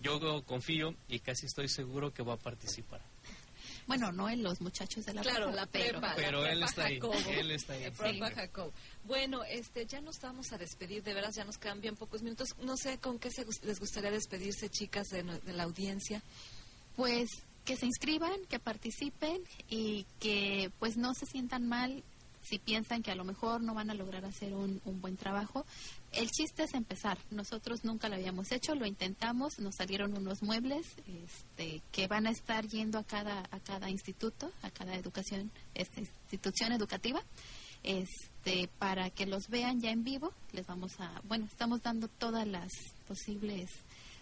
yo 0.01 0.45
confío 0.45 0.95
y 1.09 1.19
casi 1.19 1.47
estoy 1.47 1.69
seguro 1.69 2.15
que 2.15 2.23
va 2.23 2.35
a 2.35 2.39
participar. 2.39 3.01
Bueno, 3.87 4.13
no 4.13 4.29
en 4.31 4.45
los 4.45 4.61
muchachos 4.61 5.05
de 5.05 5.13
la 5.15 5.23
Claro, 5.23 5.47
prepa, 5.47 5.57
la 5.57 5.67
pero- 5.67 5.99
prepa. 6.01 6.13
Pero 6.15 6.43
la 6.43 6.53
él 6.53 6.63
está 6.63 6.85
ahí, 6.85 7.01
él 7.31 7.51
está 7.51 7.73
ahí. 7.73 7.91
Sí. 8.01 8.21
Jacobo. 8.21 8.73
Bueno, 9.05 9.43
este, 9.43 9.87
ya 9.87 10.01
nos 10.01 10.21
vamos 10.21 10.53
a 10.53 10.59
despedir, 10.59 11.03
de 11.03 11.15
veras 11.15 11.35
ya 11.35 11.45
nos 11.45 11.59
quedan 11.59 11.81
bien 11.81 11.97
pocos 11.97 12.23
minutos. 12.23 12.51
No 12.61 12.77
sé 12.77 12.99
con 12.99 13.19
qué 13.19 13.31
se 13.33 13.45
les 13.65 13.81
gustaría 13.81 14.13
despedirse, 14.13 14.69
chicas, 14.69 15.09
de, 15.09 15.23
de 15.25 15.53
la 15.53 15.65
audiencia. 15.65 16.23
Pues 16.95 17.29
que 17.65 17.77
se 17.77 17.87
inscriban, 17.87 18.45
que 18.49 18.59
participen 18.61 19.43
y 19.69 20.05
que 20.21 20.71
pues 20.79 20.97
no 20.97 21.13
se 21.15 21.27
sientan 21.27 21.67
mal 21.67 22.05
si 22.43 22.59
piensan 22.59 23.03
que 23.03 23.11
a 23.11 23.15
lo 23.15 23.25
mejor 23.25 23.63
no 23.63 23.75
van 23.75 23.91
a 23.91 23.95
lograr 23.95 24.25
hacer 24.25 24.55
un, 24.55 24.81
un 24.85 25.01
buen 25.01 25.17
trabajo. 25.17 25.65
El 26.13 26.31
chiste 26.31 26.65
es 26.65 26.75
empezar. 26.75 27.19
Nosotros 27.31 27.85
nunca 27.85 28.09
lo 28.09 28.17
habíamos 28.17 28.53
hecho, 28.53 28.75
lo 28.75 28.87
intentamos, 28.87 29.59
nos 29.59 29.77
salieron 29.77 30.17
unos 30.17 30.43
muebles 30.43 30.87
este, 31.07 31.83
que 31.93 32.09
van 32.09 32.27
a 32.27 32.31
estar 32.31 32.67
yendo 32.67 32.99
a 32.99 33.05
cada 33.05 33.43
a 33.51 33.61
cada 33.61 33.91
instituto, 33.91 34.51
a 34.63 34.71
cada 34.71 34.95
educación, 34.95 35.51
este, 35.75 36.01
institución 36.01 36.73
educativa, 36.73 37.23
este, 37.83 38.69
para 38.79 39.11
que 39.11 39.27
los 39.27 39.49
vean 39.49 39.81
ya 39.81 39.91
en 39.91 40.05
vivo. 40.05 40.33
Les 40.53 40.67
vamos 40.67 40.99
a, 41.01 41.21
bueno, 41.25 41.47
estamos 41.47 41.83
dando 41.83 42.09
todas 42.09 42.47
las 42.47 42.71
posibles 43.07 43.71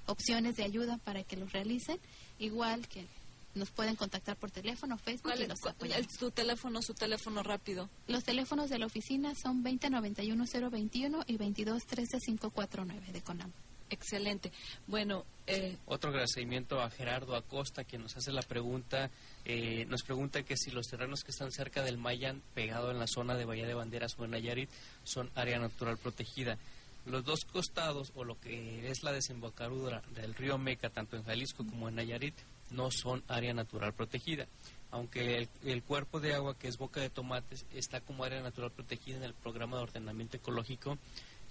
opciones 0.06 0.56
de 0.56 0.64
ayuda 0.64 0.98
para 0.98 1.22
que 1.22 1.36
los 1.36 1.52
realicen, 1.52 1.98
igual 2.38 2.88
que 2.88 3.06
nos 3.54 3.70
pueden 3.70 3.96
contactar 3.96 4.36
por 4.36 4.50
teléfono, 4.50 4.96
Facebook 4.98 5.32
¿Cuál 5.32 5.42
y 5.42 5.46
los 5.48 5.58
cuál- 5.60 5.74
apoyamos. 5.74 6.06
el- 6.06 6.18
su 6.18 6.30
teléfono, 6.30 6.82
su 6.82 6.94
teléfono 6.94 7.42
rápido? 7.42 7.88
Los 8.06 8.24
teléfonos 8.24 8.70
de 8.70 8.78
la 8.78 8.86
oficina 8.86 9.34
son 9.34 9.62
2091-021 9.62 11.24
y 11.26 11.36
2213-549 11.36 13.12
de 13.12 13.22
CONAM. 13.22 13.52
Excelente. 13.92 14.52
Bueno, 14.86 15.24
eh, 15.48 15.76
Otro 15.86 16.10
agradecimiento 16.10 16.80
a 16.80 16.90
Gerardo 16.90 17.34
Acosta, 17.34 17.82
que 17.82 17.98
nos 17.98 18.16
hace 18.16 18.30
la 18.30 18.42
pregunta, 18.42 19.10
eh, 19.44 19.84
nos 19.86 20.02
pregunta 20.04 20.44
que 20.44 20.56
si 20.56 20.70
los 20.70 20.86
terrenos 20.86 21.24
que 21.24 21.32
están 21.32 21.50
cerca 21.50 21.82
del 21.82 21.98
Mayan, 21.98 22.40
pegado 22.54 22.92
en 22.92 23.00
la 23.00 23.08
zona 23.08 23.34
de 23.34 23.44
Bahía 23.46 23.66
de 23.66 23.74
Banderas 23.74 24.14
o 24.16 24.24
en 24.24 24.30
Nayarit, 24.30 24.70
son 25.02 25.28
área 25.34 25.58
natural 25.58 25.98
protegida. 25.98 26.56
Los 27.04 27.24
dos 27.24 27.40
costados, 27.50 28.12
o 28.14 28.22
lo 28.22 28.38
que 28.38 28.88
es 28.90 29.02
la 29.02 29.10
desembocadura 29.10 30.02
del 30.14 30.34
río 30.36 30.56
Meca, 30.56 30.90
tanto 30.90 31.16
en 31.16 31.24
Jalisco 31.24 31.64
como 31.66 31.88
en 31.88 31.96
Nayarit, 31.96 32.34
no 32.70 32.90
son 32.90 33.22
área 33.28 33.54
natural 33.54 33.92
protegida. 33.94 34.46
Aunque 34.90 35.48
el, 35.64 35.82
cuerpo 35.82 36.18
de 36.18 36.34
agua, 36.34 36.58
que 36.58 36.66
es 36.66 36.76
Boca 36.76 37.00
de 37.00 37.10
Tomates, 37.10 37.64
está 37.72 38.00
como 38.00 38.24
área 38.24 38.42
natural 38.42 38.72
protegida 38.72 39.18
en 39.18 39.22
el 39.22 39.34
programa 39.34 39.76
de 39.76 39.84
ordenamiento 39.84 40.36
ecológico 40.36 40.98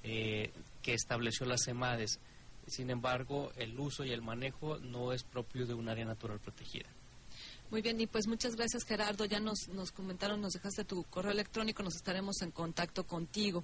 eh, 0.03 0.51
que 0.81 0.93
estableció 0.93 1.45
la 1.45 1.57
CEMADES. 1.57 2.19
Sin 2.67 2.89
embargo, 2.89 3.51
el 3.55 3.79
uso 3.79 4.03
y 4.03 4.11
el 4.11 4.21
manejo 4.21 4.77
no 4.79 5.13
es 5.13 5.23
propio 5.23 5.65
de 5.65 5.73
un 5.73 5.87
área 5.87 6.05
natural 6.05 6.39
protegida. 6.39 6.89
Muy 7.71 7.81
bien, 7.81 8.01
y 8.01 8.07
pues 8.07 8.27
muchas 8.27 8.55
gracias 8.55 8.83
Gerardo, 8.83 9.25
ya 9.25 9.39
nos, 9.39 9.67
nos 9.69 9.91
comentaron, 9.91 10.41
nos 10.41 10.53
dejaste 10.53 10.83
tu 10.85 11.03
correo 11.03 11.31
electrónico, 11.31 11.83
nos 11.83 11.95
estaremos 11.95 12.41
en 12.41 12.49
contacto 12.49 13.05
contigo. 13.05 13.63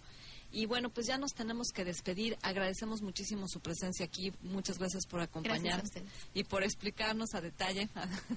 Y 0.52 0.66
bueno, 0.68 0.90
pues 0.90 1.08
ya 1.08 1.18
nos 1.18 1.34
tenemos 1.34 1.68
que 1.74 1.84
despedir, 1.84 2.38
agradecemos 2.42 3.02
muchísimo 3.02 3.48
su 3.48 3.60
presencia 3.60 4.06
aquí, 4.06 4.32
muchas 4.42 4.80
gracias 4.80 5.06
por 5.06 5.20
acompañarnos 5.20 5.92
y 6.34 6.44
por 6.46 6.64
explicarnos 6.64 7.34
a 7.34 7.42
detalle. 7.42 7.90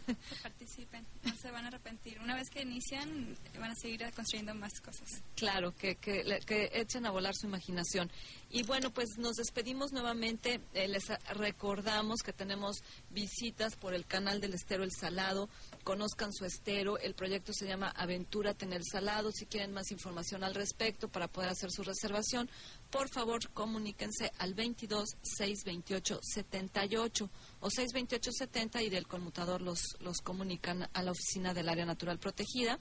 Que 0.06 0.36
participen, 0.42 1.06
no 1.22 1.36
se 1.36 1.50
van 1.50 1.64
a 1.64 1.68
arrepentir. 1.68 2.18
Una 2.20 2.34
vez 2.34 2.50
que 2.50 2.62
inician, 2.62 3.36
van 3.58 3.70
a 3.70 3.74
seguir 3.76 4.02
construyendo 4.14 4.54
más 4.54 4.80
cosas. 4.80 5.22
Claro, 5.36 5.74
que, 5.76 5.96
que, 5.96 6.40
que 6.44 6.70
echen 6.74 7.06
a 7.06 7.10
volar 7.10 7.34
su 7.34 7.46
imaginación. 7.46 8.10
Y 8.50 8.62
bueno, 8.62 8.90
pues 8.90 9.18
nos 9.18 9.36
despedimos 9.36 9.92
nuevamente. 9.92 10.60
Eh, 10.74 10.88
les 10.88 11.04
recordamos 11.34 12.22
que 12.22 12.32
tenemos 12.32 12.82
visitas 13.10 13.76
por 13.76 13.94
el 13.94 14.06
canal 14.06 14.40
del 14.40 14.54
Estero 14.54 14.84
El 14.84 14.90
Salado. 14.92 15.48
Conozcan 15.88 16.34
su 16.34 16.44
estero. 16.44 16.98
El 16.98 17.14
proyecto 17.14 17.54
se 17.54 17.66
llama 17.66 17.88
Aventura 17.88 18.52
Tener 18.52 18.82
Salado. 18.84 19.32
Si 19.32 19.46
quieren 19.46 19.72
más 19.72 19.90
información 19.90 20.44
al 20.44 20.54
respecto 20.54 21.08
para 21.08 21.28
poder 21.28 21.48
hacer 21.48 21.70
su 21.70 21.82
reservación, 21.82 22.50
por 22.90 23.08
favor 23.08 23.48
comuníquense 23.54 24.30
al 24.36 24.52
22 24.52 25.16
628 25.22 26.20
78 26.22 27.30
o 27.60 27.70
628 27.70 28.32
70 28.32 28.82
y 28.82 28.90
del 28.90 29.06
conmutador 29.06 29.62
los, 29.62 29.80
los 30.00 30.20
comunican 30.20 30.90
a 30.92 31.02
la 31.02 31.12
oficina 31.12 31.54
del 31.54 31.70
área 31.70 31.86
natural 31.86 32.18
protegida. 32.18 32.78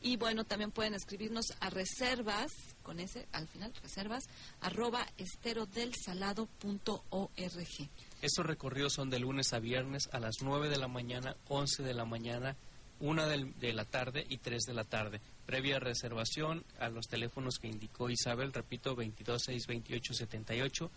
Y 0.00 0.16
bueno, 0.16 0.44
también 0.44 0.72
pueden 0.72 0.94
escribirnos 0.94 1.54
a 1.60 1.70
reservas, 1.70 2.50
con 2.82 2.98
ese 2.98 3.28
al 3.30 3.46
final, 3.46 3.72
reservas, 3.80 4.24
arroba 4.60 5.06
esterodelsalado.org. 5.18 7.90
Estos 8.22 8.44
recorridos 8.46 8.92
son 8.92 9.08
de 9.10 9.18
lunes 9.18 9.52
a 9.52 9.58
viernes 9.60 10.08
a 10.12 10.20
las 10.20 10.36
9 10.42 10.68
de 10.68 10.76
la 10.78 10.88
mañana, 10.88 11.36
11 11.48 11.82
de 11.82 11.94
la 11.94 12.04
mañana, 12.04 12.56
1 13.00 13.26
del- 13.26 13.58
de 13.58 13.72
la 13.72 13.84
tarde 13.86 14.26
y 14.28 14.36
3 14.38 14.64
de 14.66 14.74
la 14.74 14.84
tarde. 14.84 15.20
Previa 15.46 15.78
reservación 15.80 16.64
a 16.78 16.90
los 16.90 17.06
teléfonos 17.08 17.58
que 17.58 17.68
indicó 17.68 18.10
Isabel, 18.10 18.52
repito, 18.52 18.94
22 18.94 19.42
6 19.44 19.66
28 19.66 20.12
78 20.12 20.90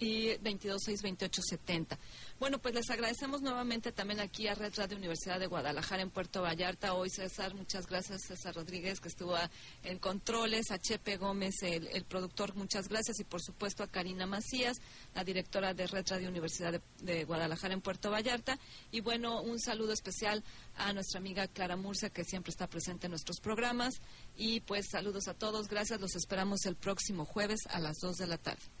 y 0.00 0.30
2262870. 0.38 1.98
Bueno, 2.40 2.58
pues 2.58 2.74
les 2.74 2.88
agradecemos 2.88 3.42
nuevamente 3.42 3.92
también 3.92 4.18
aquí 4.18 4.48
a 4.48 4.54
Red 4.54 4.72
Radio 4.76 4.96
Universidad 4.96 5.38
de 5.38 5.46
Guadalajara 5.46 6.02
en 6.02 6.10
Puerto 6.10 6.40
Vallarta. 6.40 6.94
Hoy 6.94 7.10
César, 7.10 7.54
muchas 7.54 7.86
gracias 7.86 8.22
César 8.26 8.54
Rodríguez 8.54 8.98
que 8.98 9.08
estuvo 9.08 9.36
en 9.84 9.98
controles, 9.98 10.70
a 10.70 10.78
Chepe 10.78 11.18
Gómez, 11.18 11.62
el, 11.62 11.86
el 11.88 12.04
productor, 12.04 12.56
muchas 12.56 12.88
gracias 12.88 13.20
y 13.20 13.24
por 13.24 13.42
supuesto 13.42 13.82
a 13.82 13.88
Karina 13.88 14.26
Macías, 14.26 14.78
la 15.14 15.22
directora 15.22 15.74
de 15.74 15.86
Red 15.86 16.06
Radio 16.08 16.30
Universidad 16.30 16.72
de, 16.72 16.80
de 17.02 17.24
Guadalajara 17.24 17.74
en 17.74 17.82
Puerto 17.82 18.10
Vallarta. 18.10 18.58
Y 18.90 19.02
bueno, 19.02 19.42
un 19.42 19.60
saludo 19.60 19.92
especial 19.92 20.42
a 20.76 20.94
nuestra 20.94 21.20
amiga 21.20 21.46
Clara 21.46 21.76
Murcia 21.76 22.08
que 22.08 22.24
siempre 22.24 22.52
está 22.52 22.66
presente 22.68 23.06
en 23.06 23.10
nuestros 23.10 23.38
programas. 23.40 24.00
Y 24.34 24.60
pues 24.60 24.86
saludos 24.90 25.28
a 25.28 25.34
todos, 25.34 25.68
gracias, 25.68 26.00
los 26.00 26.16
esperamos 26.16 26.64
el 26.64 26.76
próximo 26.76 27.26
jueves 27.26 27.60
a 27.68 27.80
las 27.80 27.98
2 27.98 28.16
de 28.16 28.26
la 28.26 28.38
tarde. 28.38 28.79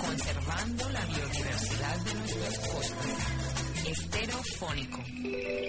Conservando 0.00 0.88
la 0.90 1.04
biodiversidad 1.06 1.96
de 1.98 2.14
nuestras 2.14 2.58
costas. 2.58 3.47
Esterofónico. 3.86 5.02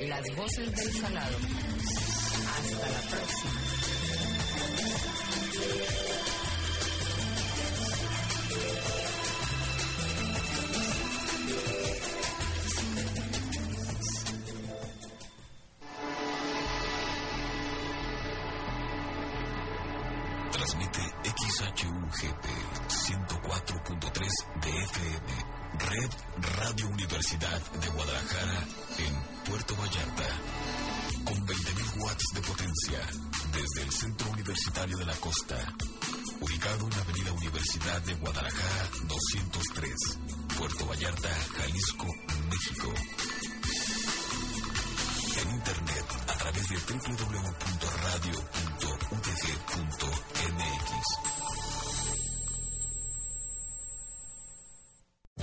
Las 0.07 0.35
voces 0.35 0.75
del 0.75 0.93
salado. 0.93 1.37
Hasta 2.57 2.89
la 2.89 3.01
próxima. 3.09 3.59